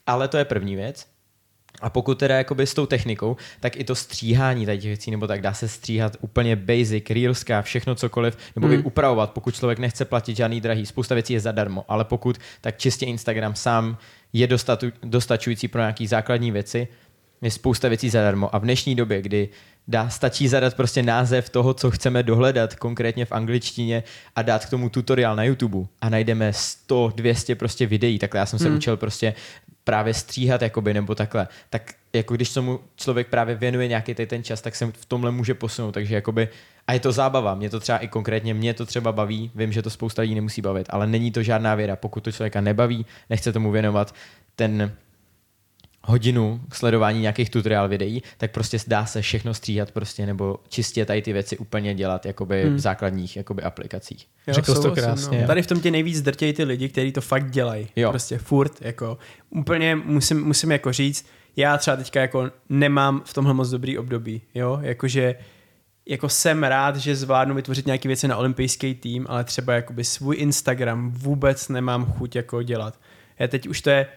[0.07, 1.07] Ale to je první věc.
[1.81, 5.27] A pokud teda jakoby s tou technikou, tak i to stříhání tady těch věcí, nebo
[5.27, 8.79] tak dá se stříhat úplně basic, reelská, všechno cokoliv, nebo Hmm.
[8.79, 10.85] i upravovat, pokud člověk nechce platit žádný drahý.
[10.85, 13.97] Spousta věcí je zadarmo, ale pokud, tak čistě Instagram sám
[14.33, 16.87] je dostatu, dostačující pro nějaký základní věci,
[17.41, 18.55] je spousta věcí zadarmo.
[18.55, 19.49] A v dnešní době, kdy
[19.87, 24.03] dá, stačí zadat prostě název toho, co chceme dohledat, konkrétně v angličtině
[24.35, 28.19] a dát k tomu tutoriál na YouTube a najdeme 100, 200 prostě videí.
[28.19, 28.77] Takhle já jsem se Hmm.
[28.77, 29.33] učil prostě
[29.83, 31.47] právě stříhat, jakoby, nebo takhle.
[31.69, 35.31] Tak jako když tomu člověk právě věnuje nějaký tady ten čas, tak se v tomhle
[35.31, 35.91] může posunout.
[35.91, 36.49] Takže jakoby,
[36.87, 37.55] a je to zábava.
[37.55, 39.51] Mě to třeba i konkrétně, mě to třeba baví.
[39.55, 41.95] Vím, že to spousta lidí nemusí bavit, ale není to žádná věda.
[41.95, 44.15] Pokud to člověka nebaví, nechce tomu věnovat
[44.55, 44.91] ten
[46.03, 51.05] hodinu k sledování nějakých tutoriál videí, tak prostě dá se všechno stříhat prostě, nebo čistě
[51.05, 52.75] tady ty věci úplně dělat jakoby Hmm.
[52.75, 54.27] v základních jakoby aplikacích.
[54.47, 55.41] Řekl jsi to krásně.
[55.41, 55.47] No.
[55.47, 57.87] Tady v tom tě nejvíc drtějí ty lidi, kteří to fakt dělají.
[57.95, 58.09] Jo.
[58.09, 59.17] Prostě furt, jako
[59.49, 61.25] úplně musím, musím jako říct,
[61.55, 65.35] já třeba teďka jako nemám v tomhle moc dobrý období, jo, jakože
[66.05, 70.35] jako jsem rád, že zvládnu vytvořit nějaké věci na olympijský tým, ale třeba jakoby svůj
[70.39, 72.99] Instagram vůbec nemám chuť jako dělat.
[73.39, 74.07] Já teď už to je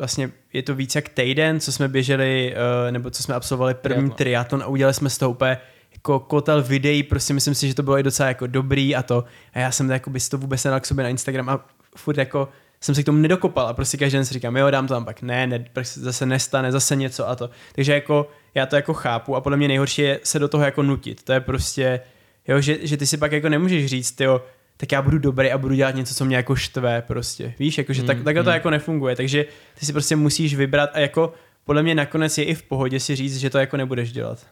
[0.00, 2.54] vlastně je to víc jak týden, co jsme běželi,
[2.88, 4.16] eh, nebo co jsme absolvovali první Triatlon.
[4.16, 5.58] triatlon a udělali jsme z toho úplně
[5.92, 9.24] jako kotel videí, prostě myslím si, že to bylo i docela jako dobrý a to.
[9.52, 11.66] A já jsem jakoby si to vůbec nedal k sobě na Instagram a
[11.96, 12.48] furt jako
[12.80, 15.04] jsem se k tomu nedokopal a prostě každý den si říkám, jo, dám to tam
[15.04, 17.50] pak, ne, ne, prostě zase nestane, zase něco a to.
[17.74, 20.82] Takže jako já to jako chápu a podle mě nejhorší je se do toho jako
[20.82, 21.22] nutit.
[21.22, 22.00] To je prostě,
[22.48, 24.42] jo, že, že ty si pak jako nemůžeš říct, jo,
[24.80, 27.54] tak já budu dobrý a budu dělat něco, co mě jako štve prostě.
[27.58, 28.54] Víš, jako, že tak, Mm, takhle to mm.
[28.54, 29.44] jako nefunguje, takže
[29.80, 31.34] ty si prostě musíš vybrat a jako
[31.64, 34.46] podle mě nakonec je i v pohodě si říct, že to jako nebudeš dělat.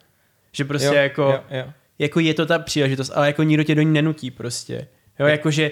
[0.52, 1.72] Že prostě jo, jako, jo, jo.
[1.98, 4.88] jako je to ta příležitost, ale jako nikdo tě do ní nenutí prostě.
[5.18, 5.70] Jo, jakože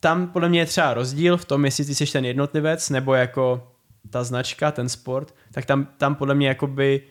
[0.00, 3.72] tam podle mě je třeba rozdíl v tom, jestli ty jsi ten jednotlivec, nebo jako
[4.10, 7.02] ta značka, ten sport, tak tam, tam podle mě jakoby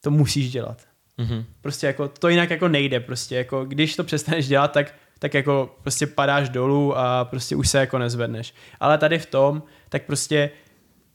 [0.00, 0.82] to musíš dělat.
[1.18, 1.44] Mhm.
[1.60, 5.76] Prostě jako to jinak jako nejde prostě, jako když to přestaneš dělat, tak, tak jako
[5.82, 8.54] prostě padáš dolů a prostě už se jako nezvedneš.
[8.80, 10.50] Ale tady v tom, tak prostě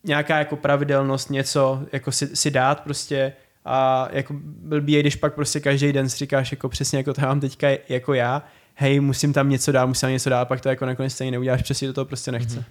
[0.03, 3.33] nějaká jako pravidelnost, něco jako si, si dát prostě
[3.65, 7.21] a jako blbý je, když pak prostě každý den si říkáš jako přesně jako to
[7.21, 8.43] mám teďka jako já,
[8.75, 11.61] hej, musím tam něco dát, musím tam něco dát, pak to jako nakonec stejně neuděláš,
[11.61, 12.59] přesně do toho prostě nechce.
[12.59, 12.63] Mm-hmm.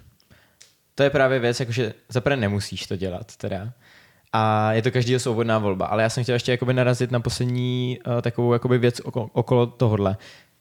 [0.95, 3.73] To je právě věc, jakože zaprvé nemusíš to dělat teda.
[4.33, 5.85] A je to každý svobodná volba.
[5.85, 10.17] Ale já jsem chtěl ještě narazit na poslední uh, takovou jakoby věc okolo, okolo tohohle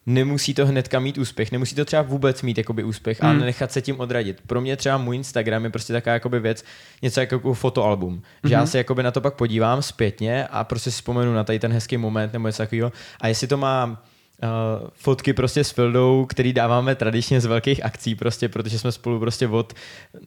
[0.06, 3.30] nemusí to hnedka mít úspěch, nemusí to třeba vůbec mít jakoby úspěch, hmm.
[3.30, 4.40] ale nechat se tím odradit.
[4.46, 6.64] Pro mě třeba můj Instagram je prostě taková jakoby věc,
[7.02, 8.22] něco jako fotoalbum, hmm.
[8.44, 8.66] že já mhm.
[8.66, 11.96] se jakoby na to pak podívám zpětně a prostě si vzpomenu na tady ten hezký
[11.96, 12.92] moment nebo něco takového.
[13.20, 14.02] A jestli to má
[14.42, 19.20] uh, fotky prostě s Fildou, který dáváme tradičně z velkých akcí prostě, protože jsme spolu
[19.20, 19.74] prostě od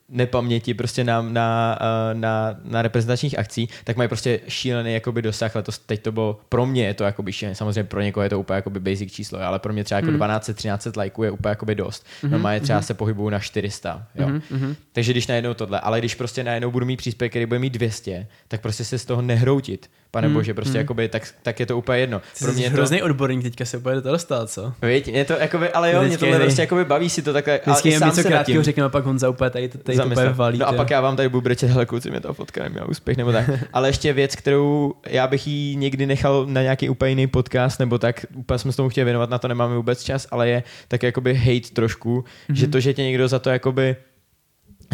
[0.10, 5.56] nepaměti prostě na, na, uh, na, na reprezentačních akcí, tak mají prostě šílený jakoby dosah.
[5.56, 8.40] Letos teď to bylo, pro mě je to jakoby šílený, samozřejmě pro někoho je to
[8.40, 10.22] úplně jakoby basic číslo, ale pro mě třeba jako hmm.
[10.22, 12.06] 12-13 lajků je úplně jakoby dost.
[12.06, 12.30] Mm-hmm.
[12.30, 12.86] Normálně třeba mm-hmm.
[12.86, 14.08] se pohybuju na 400.
[14.16, 14.28] Jo.
[14.28, 14.76] Mm-hmm.
[14.92, 18.28] Takže když najednou tohle, ale když prostě najednou budu mít příspěvek, který bude mít 200,
[18.48, 20.80] tak prostě se z toho nehroutit pane hmm, bože, prostě hmm.
[20.80, 22.22] jakoby, tak, tak je to úplně jedno.
[22.40, 22.76] Pro mě je to...
[22.76, 24.74] hrozný odborník, teďka se bude do toho dostat, co?
[24.82, 27.60] Víte, mě to jakoby, ale jo, mě tohle prostě jakoby baví si to takhle.
[27.66, 30.60] Vždycky jen něco krátkého řekneme, a pak Honza úplně tady, tady to úplně valí.
[30.60, 33.18] No a pak já vám tady budu brečet, hele kluci, mě ta fotka neměla úspěch,
[33.18, 33.50] nebo tak.
[33.74, 37.98] ale ještě věc, kterou já bych jí někdy nechal na nějaký úplně jiný podcast, nebo
[37.98, 41.04] tak, úplně jsme s tomu chtěli věnovat, na to nemáme vůbec čas, ale je tak
[41.04, 42.54] jakoby hate trošku, mm-hmm.
[42.54, 43.96] že to, že tě někdo za to jakoby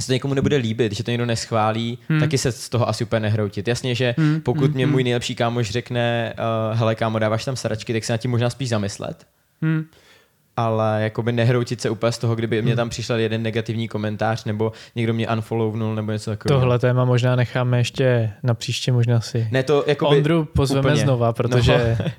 [0.02, 2.20] se to někomu nebude líbit, že to někdo neschválí, hmm.
[2.20, 3.68] taky se z toho asi úplně nehroutit.
[3.68, 4.42] Jasně, že hmm.
[4.42, 4.74] pokud hmm.
[4.74, 6.34] mě můj nejlepší kámoš řekne,
[6.72, 9.28] uh, hele kámo, dáváš tam sračky, tak se na tím možná spíš zamyslet.
[9.62, 9.86] Hmm.
[10.58, 12.66] Ale jakoby nehroutit se úplně z toho, kdyby hmm.
[12.66, 16.62] mě tam přišel jeden negativní komentář, nebo někdo mě unfollownul, nebo něco takového.
[16.62, 19.48] Tohle téma možná necháme ještě na příště, možná si.
[19.52, 21.04] Ne, to jakoby Ondru pozveme úplně.
[21.04, 22.12] znova, protože no.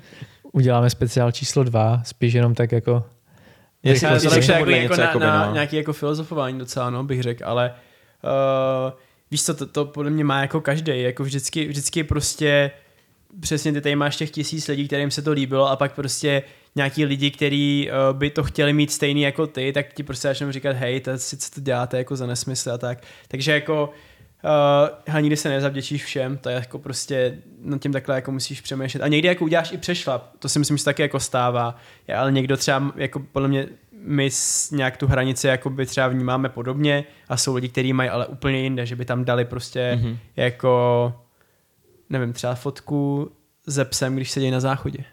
[0.51, 3.03] uděláme speciál číslo dva, spíš jenom tak jako
[3.83, 5.53] Jestli to je jako, jako na, jakoby, na no.
[5.53, 7.73] nějaký jako filozofování docela, no, bych řekl, ale
[8.23, 8.91] uh,
[9.31, 12.71] víš co, to, to podle mě má jako každý, jako vždycky, vždycky prostě
[13.39, 16.43] přesně ty tady máš těch tisíc lidí, kterým se to líbilo a pak prostě
[16.75, 20.51] nějaký lidi, kteří uh, by to chtěli mít stejný jako ty, tak ti prostě začnou
[20.51, 23.03] říkat, hej, to, co to děláte jako za nesmysl a tak.
[23.27, 24.10] Takže jako uh,
[25.19, 29.03] nikdy se nezavděčíš všem, to je jako prostě nad tím takhle jako musíš přemýšlet.
[29.03, 31.75] A někdy jako uděláš i přešlap, to si myslím, že taky jako stává,
[32.17, 34.29] ale někdo třeba jako podle mě my
[34.71, 38.59] nějak tu hranici jako by třeba vnímáme podobně a jsou lidi, kteří mají ale úplně
[38.59, 40.17] jinde, že by tam dali prostě mm-hmm.
[40.35, 41.13] jako
[42.09, 43.31] nevím, třeba fotku
[43.65, 45.03] ze psem, když sedí na záchodě.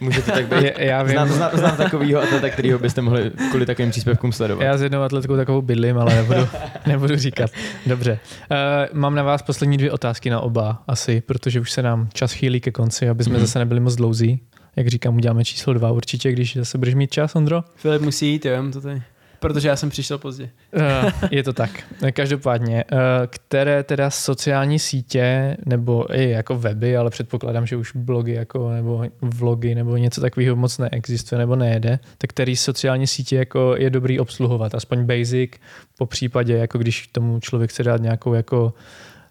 [0.00, 0.62] Může to tak být.
[0.62, 1.12] Je, já vím.
[1.12, 4.64] Znám, znám, znám takovýho atleta, kterýho byste mohli kvůli takovým příspěvkům sledovat.
[4.64, 6.48] Já s jednou atletkou takovou bydlím, ale nebudu,
[6.86, 7.50] nebudu říkat.
[7.86, 8.18] Dobře.
[8.50, 12.32] Uh, mám na vás poslední dvě otázky na oba asi, protože už se nám čas
[12.32, 13.40] chýlí ke konci, aby jsme mm-hmm.
[13.40, 14.40] zase nebyli moc dlouzí.
[14.76, 17.64] Jak říkám, uděláme číslo dva určitě, když zase budeš mít čas, Ondro.
[17.76, 19.02] Filip musí jít, jo, to tady.
[19.40, 20.50] Protože já jsem přišel pozdě.
[20.76, 21.70] Uh, je to tak.
[22.12, 28.32] Každopádně, uh, které teda sociální sítě, nebo i jako weby, ale předpokládám, že už blogy
[28.32, 33.74] jako, nebo vlogy nebo něco takového moc neexistuje nebo nejede, tak který sociální sítě jako
[33.78, 35.50] je dobrý obsluhovat, aspoň basic,
[35.98, 38.74] po případě, jako když tomu člověk chce dát nějakou jako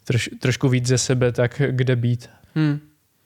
[0.03, 2.29] troš, trošku víc ze sebe, tak kde být?
[2.55, 2.79] Hmm.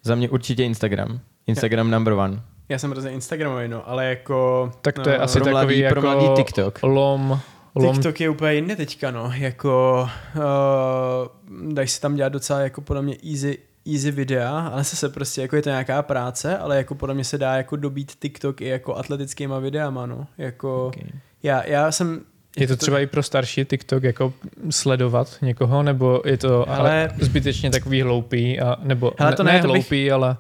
[0.04, 1.20] Za mě určitě Instagram.
[1.48, 2.42] Instagram number one.
[2.72, 4.72] Já jsem hrozně Instagramový, no, ale jako...
[4.82, 5.94] Tak to je no, asi pro takový mladý, jako...
[5.94, 6.80] Pro mladý TikTok.
[6.84, 7.40] Lom,
[7.76, 7.96] lom.
[7.96, 9.32] TikTok je úplně jiný teďka, no.
[9.36, 10.08] Jako...
[10.36, 13.58] Uh, dají se tam dělat docela jako podle mě easy,
[13.94, 17.24] easy videa, ale se se prostě, jako je to nějaká práce, ale jako podle mě
[17.24, 20.28] se dá jako dobít TikTok i jako atletickýma videama, no.
[20.38, 20.88] Jako...
[20.88, 21.10] Okay.
[21.44, 22.22] Já, já jsem
[22.58, 24.34] je to třeba i pro starší TikTok jako
[24.70, 29.54] sledovat někoho, nebo je to ale, ale zbytečně takový hloupý, a, nebo hele, to ne,
[29.54, 30.12] ne hloupý, bych...
[30.12, 30.38] ale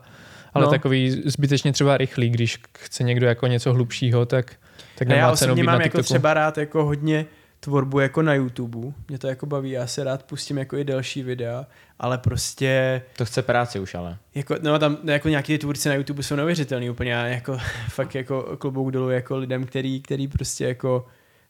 [0.53, 0.71] ale no.
[0.71, 4.55] takový zbytečně třeba rychlý, když chce někdo jako něco hlubšího, tak,
[4.97, 7.25] tak nemá já cenu být mám na jako třeba rád jako hodně
[7.59, 8.93] tvorbu jako na YouTube.
[9.07, 11.65] Mě to jako baví, já se rád pustím jako i delší videa,
[11.99, 13.01] ale prostě...
[13.17, 14.17] To chce práci už ale.
[14.35, 17.57] Jako, no tam jako nějaký tvůrci na YouTube jsou neuvěřitelný úplně, já jako
[17.89, 21.05] fakt jako klobouk dolů jako lidem, který, který prostě jako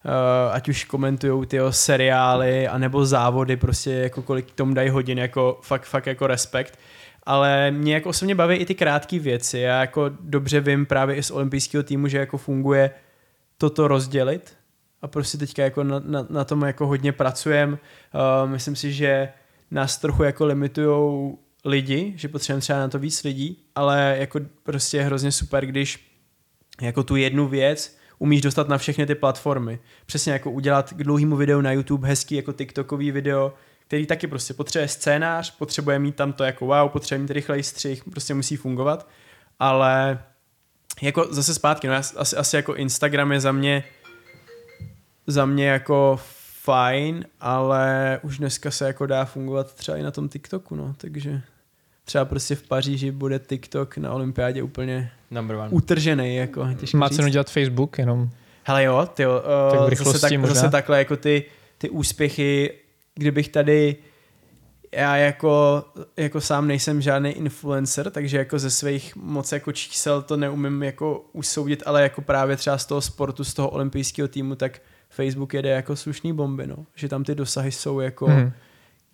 [0.06, 5.60] Uh, ať už komentují ty seriály, anebo závody, prostě jako kolik tomu dají hodin, jako
[5.62, 6.80] fakt, fakt jako respekt
[7.24, 9.60] ale mě jako osobně baví i ty krátké věci.
[9.60, 12.92] Já jako dobře vím právě i z olympijského týmu, že jako funguje
[13.58, 14.54] toto rozdělit
[15.02, 17.72] a prostě teďka jako na, na, na tom jako hodně pracujem.
[17.74, 19.30] Uh, myslím si, že
[19.72, 24.98] nás trochu jako limitujou lidi, že potřebujeme třeba na to víc lidí, ale jako prostě
[24.98, 26.12] je hrozně super, když
[26.82, 29.80] jako tu jednu věc umíš dostat na všechny ty platformy.
[30.06, 33.54] Přesně jako udělat k dlouhému videu na YouTube hezký jako TikTokový video,
[33.88, 38.04] který taky prostě potřebuje scénář, potřebuje mít tam to jako wow, potřebuje mít rychlej střih,
[38.04, 39.08] prostě musí fungovat,
[39.60, 40.24] ale
[41.02, 43.84] jako zase zpátky, no asi, asi jako Instagram je za mě
[45.28, 46.20] za mě jako
[46.62, 51.42] fajn, ale už dneska se jako dá fungovat třeba i na tom TikToku, no, takže
[52.06, 55.70] třeba prostě v Paříži bude TikTok na olympiádě úplně Number one.
[55.70, 58.30] utržený, jako těžko Má cenu dělat Facebook jenom.
[58.64, 60.56] Hele jo, ty jo, Tak uh, rychlosti zase, tak, možná.
[60.56, 61.44] zase takhle jako ty,
[61.78, 62.74] ty úspěchy,
[63.16, 63.96] kdybych tady
[64.92, 65.84] já jako,
[66.18, 71.26] jako sám nejsem žádný influencer, takže jako ze svých moc jako čísel to neumím jako
[71.34, 75.70] usoudit, ale jako právě třeba z toho sportu, z toho olympijského týmu, tak Facebook jede
[75.70, 76.86] jako slušný bomby, no.
[76.96, 78.52] Že tam ty dosahy jsou jako, hmm.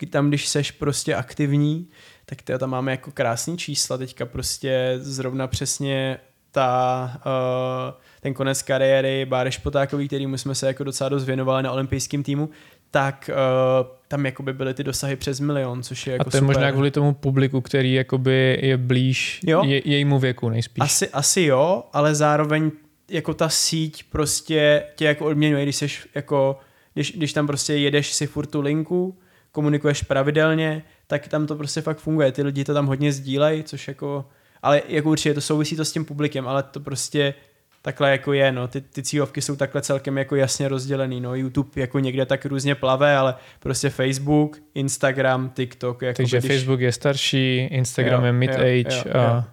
[0.09, 1.87] tam když seš prostě aktivní,
[2.29, 6.17] tak tyjo, tam máme jako krásný čísla, teďka prostě zrovna přesně
[6.51, 11.71] ta, uh, ten konec kariéry Báreš Potákový, kterýmu jsme se jako docela dost věnovali na
[11.71, 12.49] olympijském týmu,
[12.91, 16.41] tak uh, tam jakoby byly ty dosahy přes milion, což je A jako to je
[16.41, 16.55] super.
[16.55, 19.63] možná kvůli tomu publiku, který jakoby je blíž Jo.
[19.65, 20.83] je, jejímu věku nejspíš.
[20.83, 22.71] Asi, asi jo, ale zároveň
[23.09, 26.59] jako ta síť prostě tě jako odměňuje, když seš jako,
[26.93, 29.17] když, když tam prostě jedeš si furt tu linku,
[29.51, 32.31] komunikuješ pravidelně, tak tam to prostě fakt funguje.
[32.31, 34.25] Ty lidi to tam hodně sdílejí, což jako,
[34.61, 37.33] ale jako určitě to souvisí to s tím publikem, ale to prostě
[37.81, 41.69] takhle jako je, no, ty, ty cílovky jsou takhle celkem jako jasně rozdělený, no, YouTube
[41.75, 46.51] jako někde tak různě plave, ale prostě Facebook, Instagram, TikTok, jako Takže když...
[46.51, 49.43] Facebook je starší, Instagram Jo, je jo, mid-age jo, a jo.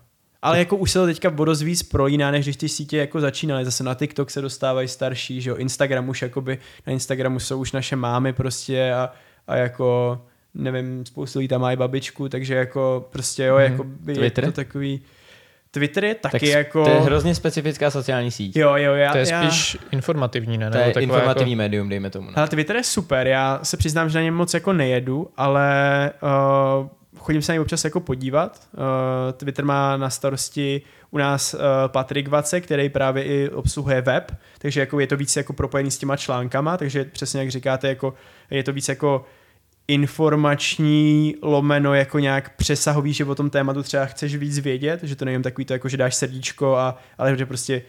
[0.42, 1.32] Ale jako už se to teďka
[1.64, 3.64] víc prolíná, než když ty sítě jako začínaly.
[3.64, 7.72] Zase na TikTok se dostávají starší, že jo, Instagram už jakoby, na Instagramu jsou už
[7.72, 9.12] naše mámy prostě a,
[9.46, 10.20] a jako
[10.54, 13.64] nevím, spoustu lidí tam mají babičku, takže jako prostě jo, Mhm.
[13.72, 14.44] jako by Twitter?
[14.44, 15.00] je to takový,
[15.70, 16.84] Twitter je taky tak jako...
[16.84, 18.56] To je hrozně specifická sociální síť.
[18.56, 19.42] Jo, jo, já, to je já...
[19.42, 20.70] spíš informativní, ne?
[20.70, 21.58] To je informativní Jako...
[21.58, 22.26] médium, dejme tomu.
[22.30, 22.38] No.
[22.38, 26.10] Ale Twitter je super, já se přiznám, že na něm moc jako nejedu, ale
[26.80, 28.60] uh, chodím se na něj občas jako podívat.
[28.72, 28.80] Uh,
[29.32, 34.80] Twitter má na starosti u nás uh, Patrik Vace, který právě i obsluhuje web, takže
[34.80, 38.14] jako je to víc jako propojený s těma článkama, takže přesně jak říkáte, jako
[38.50, 39.24] je to víc jako
[39.88, 45.24] informační lomeno jako nějak přesahový, že o tom tématu třeba chceš víc vědět, že to
[45.24, 47.82] není jen takový to jako, že dáš srdíčko, a, ale že prostě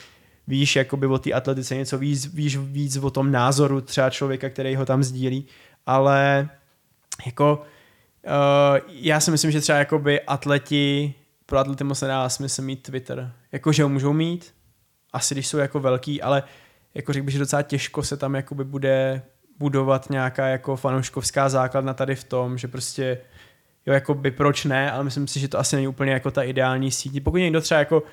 [0.48, 4.76] víš jakoby o té atletice něco víc, víš víc o tom názoru třeba člověka, který
[4.76, 5.46] ho tam sdílí,
[5.86, 6.50] ale
[7.26, 7.62] jako
[8.26, 11.14] uh, já si myslím, že třeba jakoby atleti,
[11.46, 13.34] pro atlety moc nedá smysl mít Twitter.
[13.52, 14.54] Jako, že ho můžou mít,
[15.14, 16.44] asi když jsou jako velký, ale
[16.94, 19.22] jako řekl bych, že docela těžko se tam jakoby bude
[19.60, 23.18] budovat nějaká jako fanouškovská základna tady v tom, že prostě
[23.86, 26.44] jo, jako by proč ne, ale myslím si, že to asi není úplně jako ta
[26.44, 27.24] ideální síť.
[27.24, 28.04] Pokud někdo třeba jako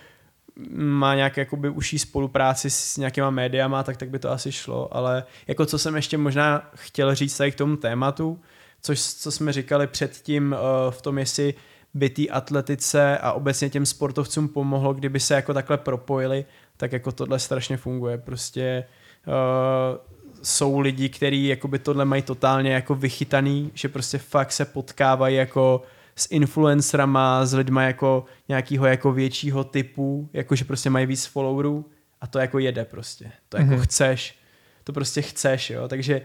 [0.75, 5.25] má nějaké jakoby užší spolupráci s nějakýma médiama, tak, tak by to asi šlo, ale
[5.47, 8.41] jako co jsem ještě možná chtěl říct tady k tomu tématu,
[8.83, 11.55] což co jsme říkali předtím uh, v tom, jestli
[11.95, 16.45] by té atletice a obecně těm sportovcům pomohlo, kdyby se jako takhle propojili,
[16.77, 18.19] tak jako tohle strašně funguje.
[18.19, 18.85] Prostě
[19.27, 20.12] uh,
[20.43, 25.83] jsou lidi, kteří jakoby tohle mají totálně jako vychytaný, že prostě fakt se potkávají jako
[26.17, 31.85] s influencerama, s lidma jako nějakého jako většího typu, jako že prostě mají víc followerů
[32.21, 33.33] a to jako jede prostě.
[33.49, 33.81] To jako Mhm.
[33.81, 34.39] chceš,
[34.85, 36.21] to prostě chceš, jo, takže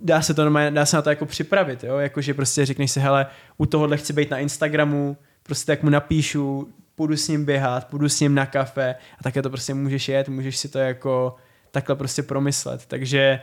[0.00, 3.00] dá se to dá se na to jako připravit, jo, jako že prostě řekneš si,
[3.00, 3.26] hele,
[3.58, 8.08] u tohohle chci být na Instagramu, prostě tak mu napíšu, půjdu s ním běhat, půjdu
[8.08, 11.36] s ním na kafe a také to prostě můžeš jet, můžeš si to jako
[11.76, 13.40] takhle prostě promyslet, takže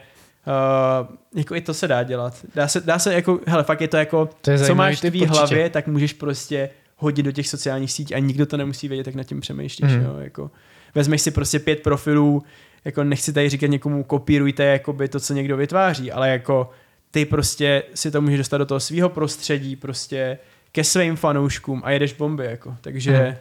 [0.48, 2.46] Uh, jako i to se dá dělat.
[2.56, 5.28] Dá se, dá se jako, hele, fakt je to jako, To je co máš v
[5.28, 9.16] hlavě, tak můžeš prostě hodit do těch sociálních sítí a nikdo to nemusí vědět, jak
[9.16, 10.04] nad tím přemýšlíš, Mhm.
[10.06, 10.52] jo, jako
[10.96, 12.44] vezmeš si prostě pět profilů,
[12.86, 16.70] jako nechci tady říkat někomu kopírujte jakoby to, co někdo vytváří, ale jako
[17.12, 20.38] ty prostě si to můžeš dostat do toho svého prostředí, prostě
[20.72, 23.36] ke svým fanouškům a jedeš bomby, jako, takže Mhm.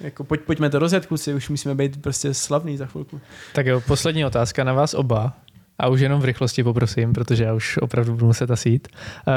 [0.00, 3.20] Jako pojď, pojďme to rozjet, kluci, už musíme být prostě slavný za chvilku.
[3.54, 5.36] Tak jo, poslední otázka na vás oba.
[5.78, 8.88] A už jenom v rychlosti poprosím, protože já už opravdu budu muset asi jít.
[9.26, 9.34] Uh,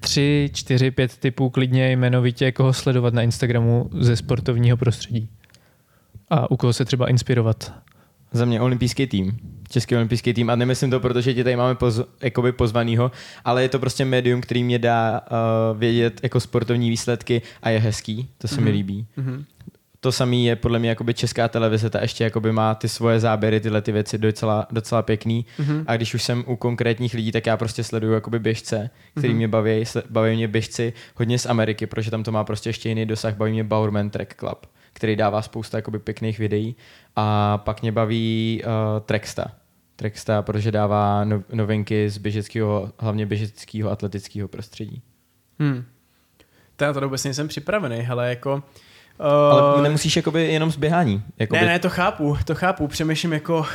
[0.00, 5.28] tři, čtyři, pět typů klidně jmenovitě, koho sledovat na Instagramu ze sportovního prostředí.
[6.30, 7.72] A u koho se třeba inspirovat.
[8.36, 9.38] Za mě olympijský tým.
[9.68, 10.50] Český olympijský tým.
[10.50, 13.10] A nemyslím to, protože tě tady máme poz, jakoby pozvanýho,
[13.44, 15.20] ale je to prostě médium, který mě dá
[15.72, 18.28] uh, vědět jako sportovní výsledky a je hezký.
[18.38, 18.58] To se mm-hmm.
[18.58, 18.72] mi Mhm.
[18.76, 19.06] líbí.
[19.16, 19.44] Mhm.
[20.00, 23.60] To samé je podle mě jakoby česká televize, ta ještě jakoby má ty svoje záběry,
[23.60, 25.46] tyhle ty věci docela, docela pěkný.
[25.58, 25.84] Mhm.
[25.86, 29.36] A když už jsem u konkrétních lidí, tak já prostě sleduju jakoby běžce, který Mhm.
[29.36, 29.84] mě baví.
[30.10, 33.36] Baví mě běžci hodně z Ameriky, protože tam to má prostě ještě jiný dosah.
[33.36, 36.76] Baví mě Bowerman Track Club, který dává spousta jakoby pěkných videí.
[37.16, 39.44] A pak mě baví uh, Tracksta.
[39.96, 45.02] Tracksta, protože dává no, novinky z běžeckého, hlavně běžeckého atletického prostředí.
[45.58, 45.84] Hmm.
[46.76, 48.54] To já to vůbec nejsem připravený, hele, jako...
[48.54, 51.22] Uh, Ale nemusíš jakoby jenom zběhání.
[51.38, 52.88] Jakoby, Ne, ne, to chápu, to chápu.
[52.88, 53.66] Přemýšlím jako,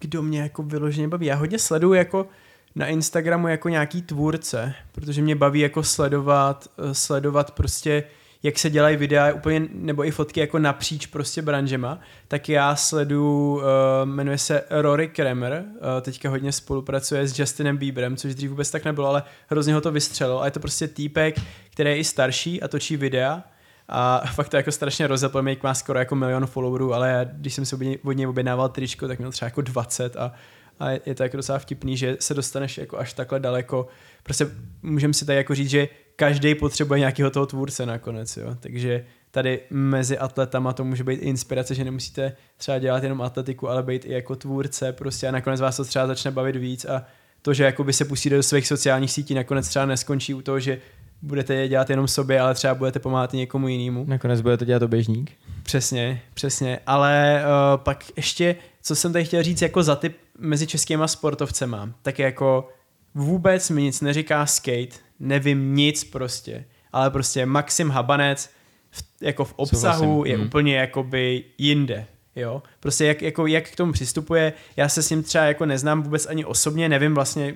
[0.00, 1.26] kdo mě jako vyloženě baví.
[1.26, 2.26] Já hodně sleduju jako
[2.74, 8.04] na Instagramu jako nějaký tvůrce, protože mě baví jako sledovat, eh, sledovat prostě
[8.42, 11.98] jak se dělají videa úplně, nebo i fotky jako napříč prostě branžema,
[12.28, 13.62] tak já sledu, uh,
[14.04, 18.84] jmenuje se Rory Kramer, uh, teďka hodně spolupracuje s Justinem Bieberem, což dřív vůbec tak
[18.84, 21.34] nebylo, ale hrozně ho to vystřelilo a je to prostě týpek,
[21.70, 23.42] který je i starší a točí videa
[23.88, 27.66] a fakt to jako strašně rozepl, má skoro jako milion followerů, ale já, když jsem
[27.66, 30.32] si od něj objednával tričko, tak měl třeba jako 20 a
[30.80, 33.86] a je to jako docela vtipný, že se dostaneš jako až takhle daleko.
[34.22, 34.46] Prostě
[34.82, 35.88] můžeme si tady jako říct, že
[36.20, 38.56] každý potřebuje nějakého toho tvůrce nakonec, jo.
[38.60, 43.82] Takže tady mezi atletama to může být inspirace, že nemusíte třeba dělat jenom atletiku, ale
[43.82, 47.04] být i jako tvůrce prostě a nakonec vás to třeba začne bavit víc a
[47.42, 50.78] to, že jakoby se pustíte do svých sociálních sítí, nakonec třeba neskončí u toho, že
[51.22, 54.04] budete je dělat jenom sobě, ale třeba budete pomáhat někomu jinému.
[54.08, 55.32] Nakonec budete dělat to běžník.
[55.62, 56.80] Přesně, přesně.
[56.86, 61.90] Ale uh, pak ještě, co jsem tady chtěl říct jako za typ mezi českýma sportovcema,
[62.02, 62.68] tak jako
[63.14, 68.50] vůbec mi nic neříká skate, nevím nic prostě, ale prostě Maxim Habanec
[68.90, 70.32] v, jako v obsahu Souhlasím.
[70.32, 70.46] je hmm.
[70.46, 72.06] úplně jakoby jinde.
[72.36, 72.62] Jo?
[72.80, 76.26] Prostě jak, jako, jak k tomu přistupuje, já se s ním třeba jako neznám vůbec
[76.26, 77.54] ani osobně, nevím vlastně,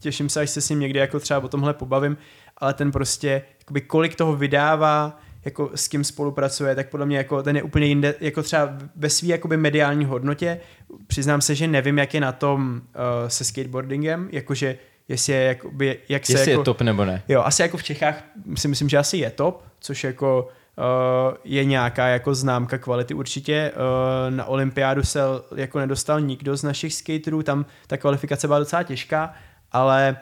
[0.00, 2.16] těším se, až se s ním někdy jako třeba o tomhle pobavím,
[2.56, 7.42] ale ten prostě, jakoby kolik toho vydává, jako s kým spolupracuje, tak podle mě jako
[7.42, 10.60] ten je úplně jinde, jako třeba ve své jakoby mediální hodnotě.
[11.06, 15.98] Přiznám se, že nevím, jak je na tom uh, se skateboardingem, jakože jestli je, jakoby,
[16.08, 17.22] jak se jestli jako, je top nebo ne.
[17.28, 18.24] Jo, asi jako v Čechách
[18.54, 20.48] si myslím, že asi je top, což jako
[20.78, 23.72] uh, je nějaká jako známka kvality určitě.
[23.74, 25.20] Uh, na olympiádu se
[25.56, 29.34] jako nedostal nikdo z našich skaterů, tam ta kvalifikace byla docela těžká,
[29.72, 30.16] ale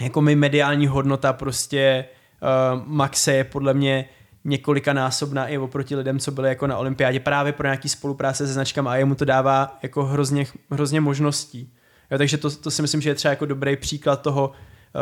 [0.00, 2.04] jako mi mediální hodnota prostě
[2.74, 4.08] uh, Maxe je podle mě
[4.44, 8.52] několika násobná i oproti lidem, co byli jako na olympiádě právě pro nějaký spolupráce se
[8.52, 11.72] značkami a jemu to dává jako hrozně, hrozně možností.
[12.14, 14.52] Jo, takže to, to si myslím, že je třeba jako dobrý příklad toho,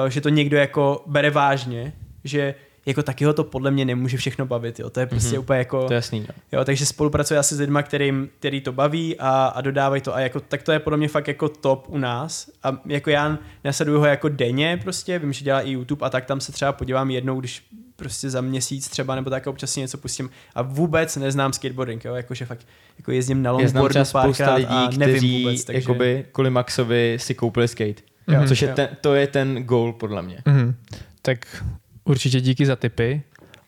[0.04, 1.92] uh, že to někdo jako bere vážně,
[2.24, 2.54] že
[2.86, 4.90] jako taky ho to podle mě nemůže všechno bavit, jo.
[4.90, 5.40] To je prostě mm-hmm.
[5.40, 5.84] úplně jako...
[5.84, 6.34] To je jasný, jo.
[6.52, 6.64] jo.
[6.64, 10.40] takže spolupracuje asi s lidmi, kterým, který to baví a, a dodávají to a jako,
[10.40, 14.06] tak to je podle mě fakt jako top u nás a jako já nesleduju ho
[14.06, 17.40] jako denně prostě, vím, že dělá i YouTube a tak tam se třeba podívám jednou,
[17.40, 17.64] když
[17.96, 22.14] prostě za měsíc třeba, nebo tak občas si něco pustím a vůbec neznám skateboarding, jo,
[22.14, 22.66] jakože fakt
[22.98, 25.80] jako jezdím na longboardu Já znám spousta lidí, a nevím kteří vůbec, takže...
[25.80, 28.48] jakoby kvůli Maxovi si koupili skate, mm-hmm.
[28.48, 30.42] což je ten, to je ten goal podle mě.
[30.46, 30.74] Mm-hmm.
[31.22, 31.64] Tak
[32.04, 33.22] určitě díky za tipy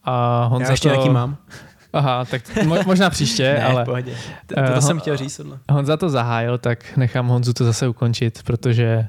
[0.05, 0.95] a Honza Já ještě to...
[0.95, 1.37] nějaký mám.
[1.93, 3.85] Aha, tak mo- možná příště, ne, ale...
[3.85, 4.17] pohodě.
[4.47, 5.37] To, to, to uh, jsem chtěl říct.
[5.37, 5.59] Tohle.
[5.71, 9.09] Honza to zahájil, tak nechám Honzu to zase ukončit, protože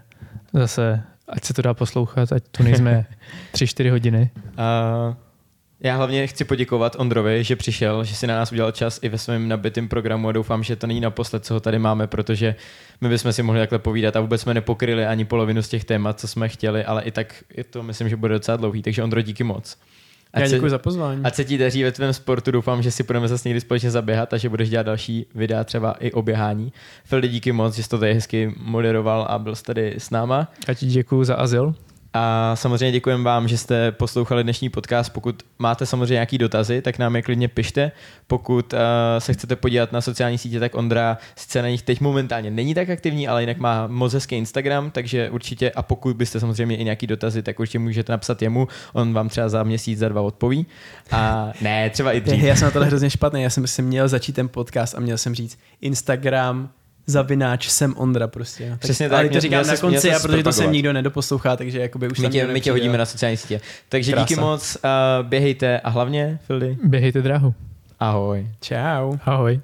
[0.54, 3.06] zase, ať se to dá poslouchat, ať tu nejsme
[3.54, 4.30] 3-4 hodiny.
[4.36, 5.16] Uh,
[5.80, 9.18] já hlavně chci poděkovat Ondrovi, že přišel, že si na nás udělal čas i ve
[9.18, 12.56] svém nabitém programu a doufám, že to není naposled, co ho tady máme, protože
[13.02, 16.20] my bychom si mohli takhle povídat a vůbec jsme nepokryli ani polovinu z těch témat,
[16.20, 19.22] co jsme chtěli, ale i tak je to, myslím, že bude docela dlouhý, takže Ondro,
[19.22, 19.78] díky moc.
[20.36, 21.24] Ať Já děkuji se, za pozvání.
[21.24, 24.34] Ať se ti daří ve tvém sportu, doufám, že si budeme zase někdy společně zaběhat
[24.34, 26.74] a že budeš dělat další videa, třeba i o běhání.
[27.22, 30.52] Díky moc, že jsi to tady hezky moderoval a byl jsi tady s náma.
[30.68, 31.74] Já ti děkuji za azyl.
[32.18, 35.14] A samozřejmě děkujeme vám, že jste poslouchali dnešní podcast.
[35.14, 37.92] Pokud máte samozřejmě nějaký dotazy, tak nám je klidně pište.
[38.28, 38.80] Pokud uh,
[39.20, 42.90] se chcete podívat na sociální sítě, tak Ondra sice na nich teď momentálně není tak
[42.90, 47.08] aktivní, ale jinak má moc hezký Instagram, takže určitě, a pokud byste samozřejmě i nějaký
[47.08, 50.66] dotazy, tak určitě můžete napsat jemu, on vám třeba za měsíc, za dva odpoví.
[51.12, 52.44] A ne, třeba i dřív.
[52.44, 55.18] Já jsem na tohle hrozně špatný, já jsem si měl začít ten podcast a měl
[55.18, 56.70] jsem říct Instagram,
[57.08, 58.70] zavináč jsem Ondra prostě.
[58.70, 58.78] No.
[58.78, 59.20] Přesně tak.
[59.20, 62.30] Ale to říkám na konci, a protože to sem nikdo nedoposlouchá, takže jakoby už my
[62.30, 63.62] tě, my tě hodíme na sociální sítě.
[63.90, 64.26] Takže Krása.
[64.26, 66.78] díky moc, uh, běhejte a hlavně, Fildy.
[66.84, 67.54] Běhejte dráhu.
[68.00, 68.48] Ahoj.
[68.62, 69.18] Čau.
[69.26, 69.60] Ahoj.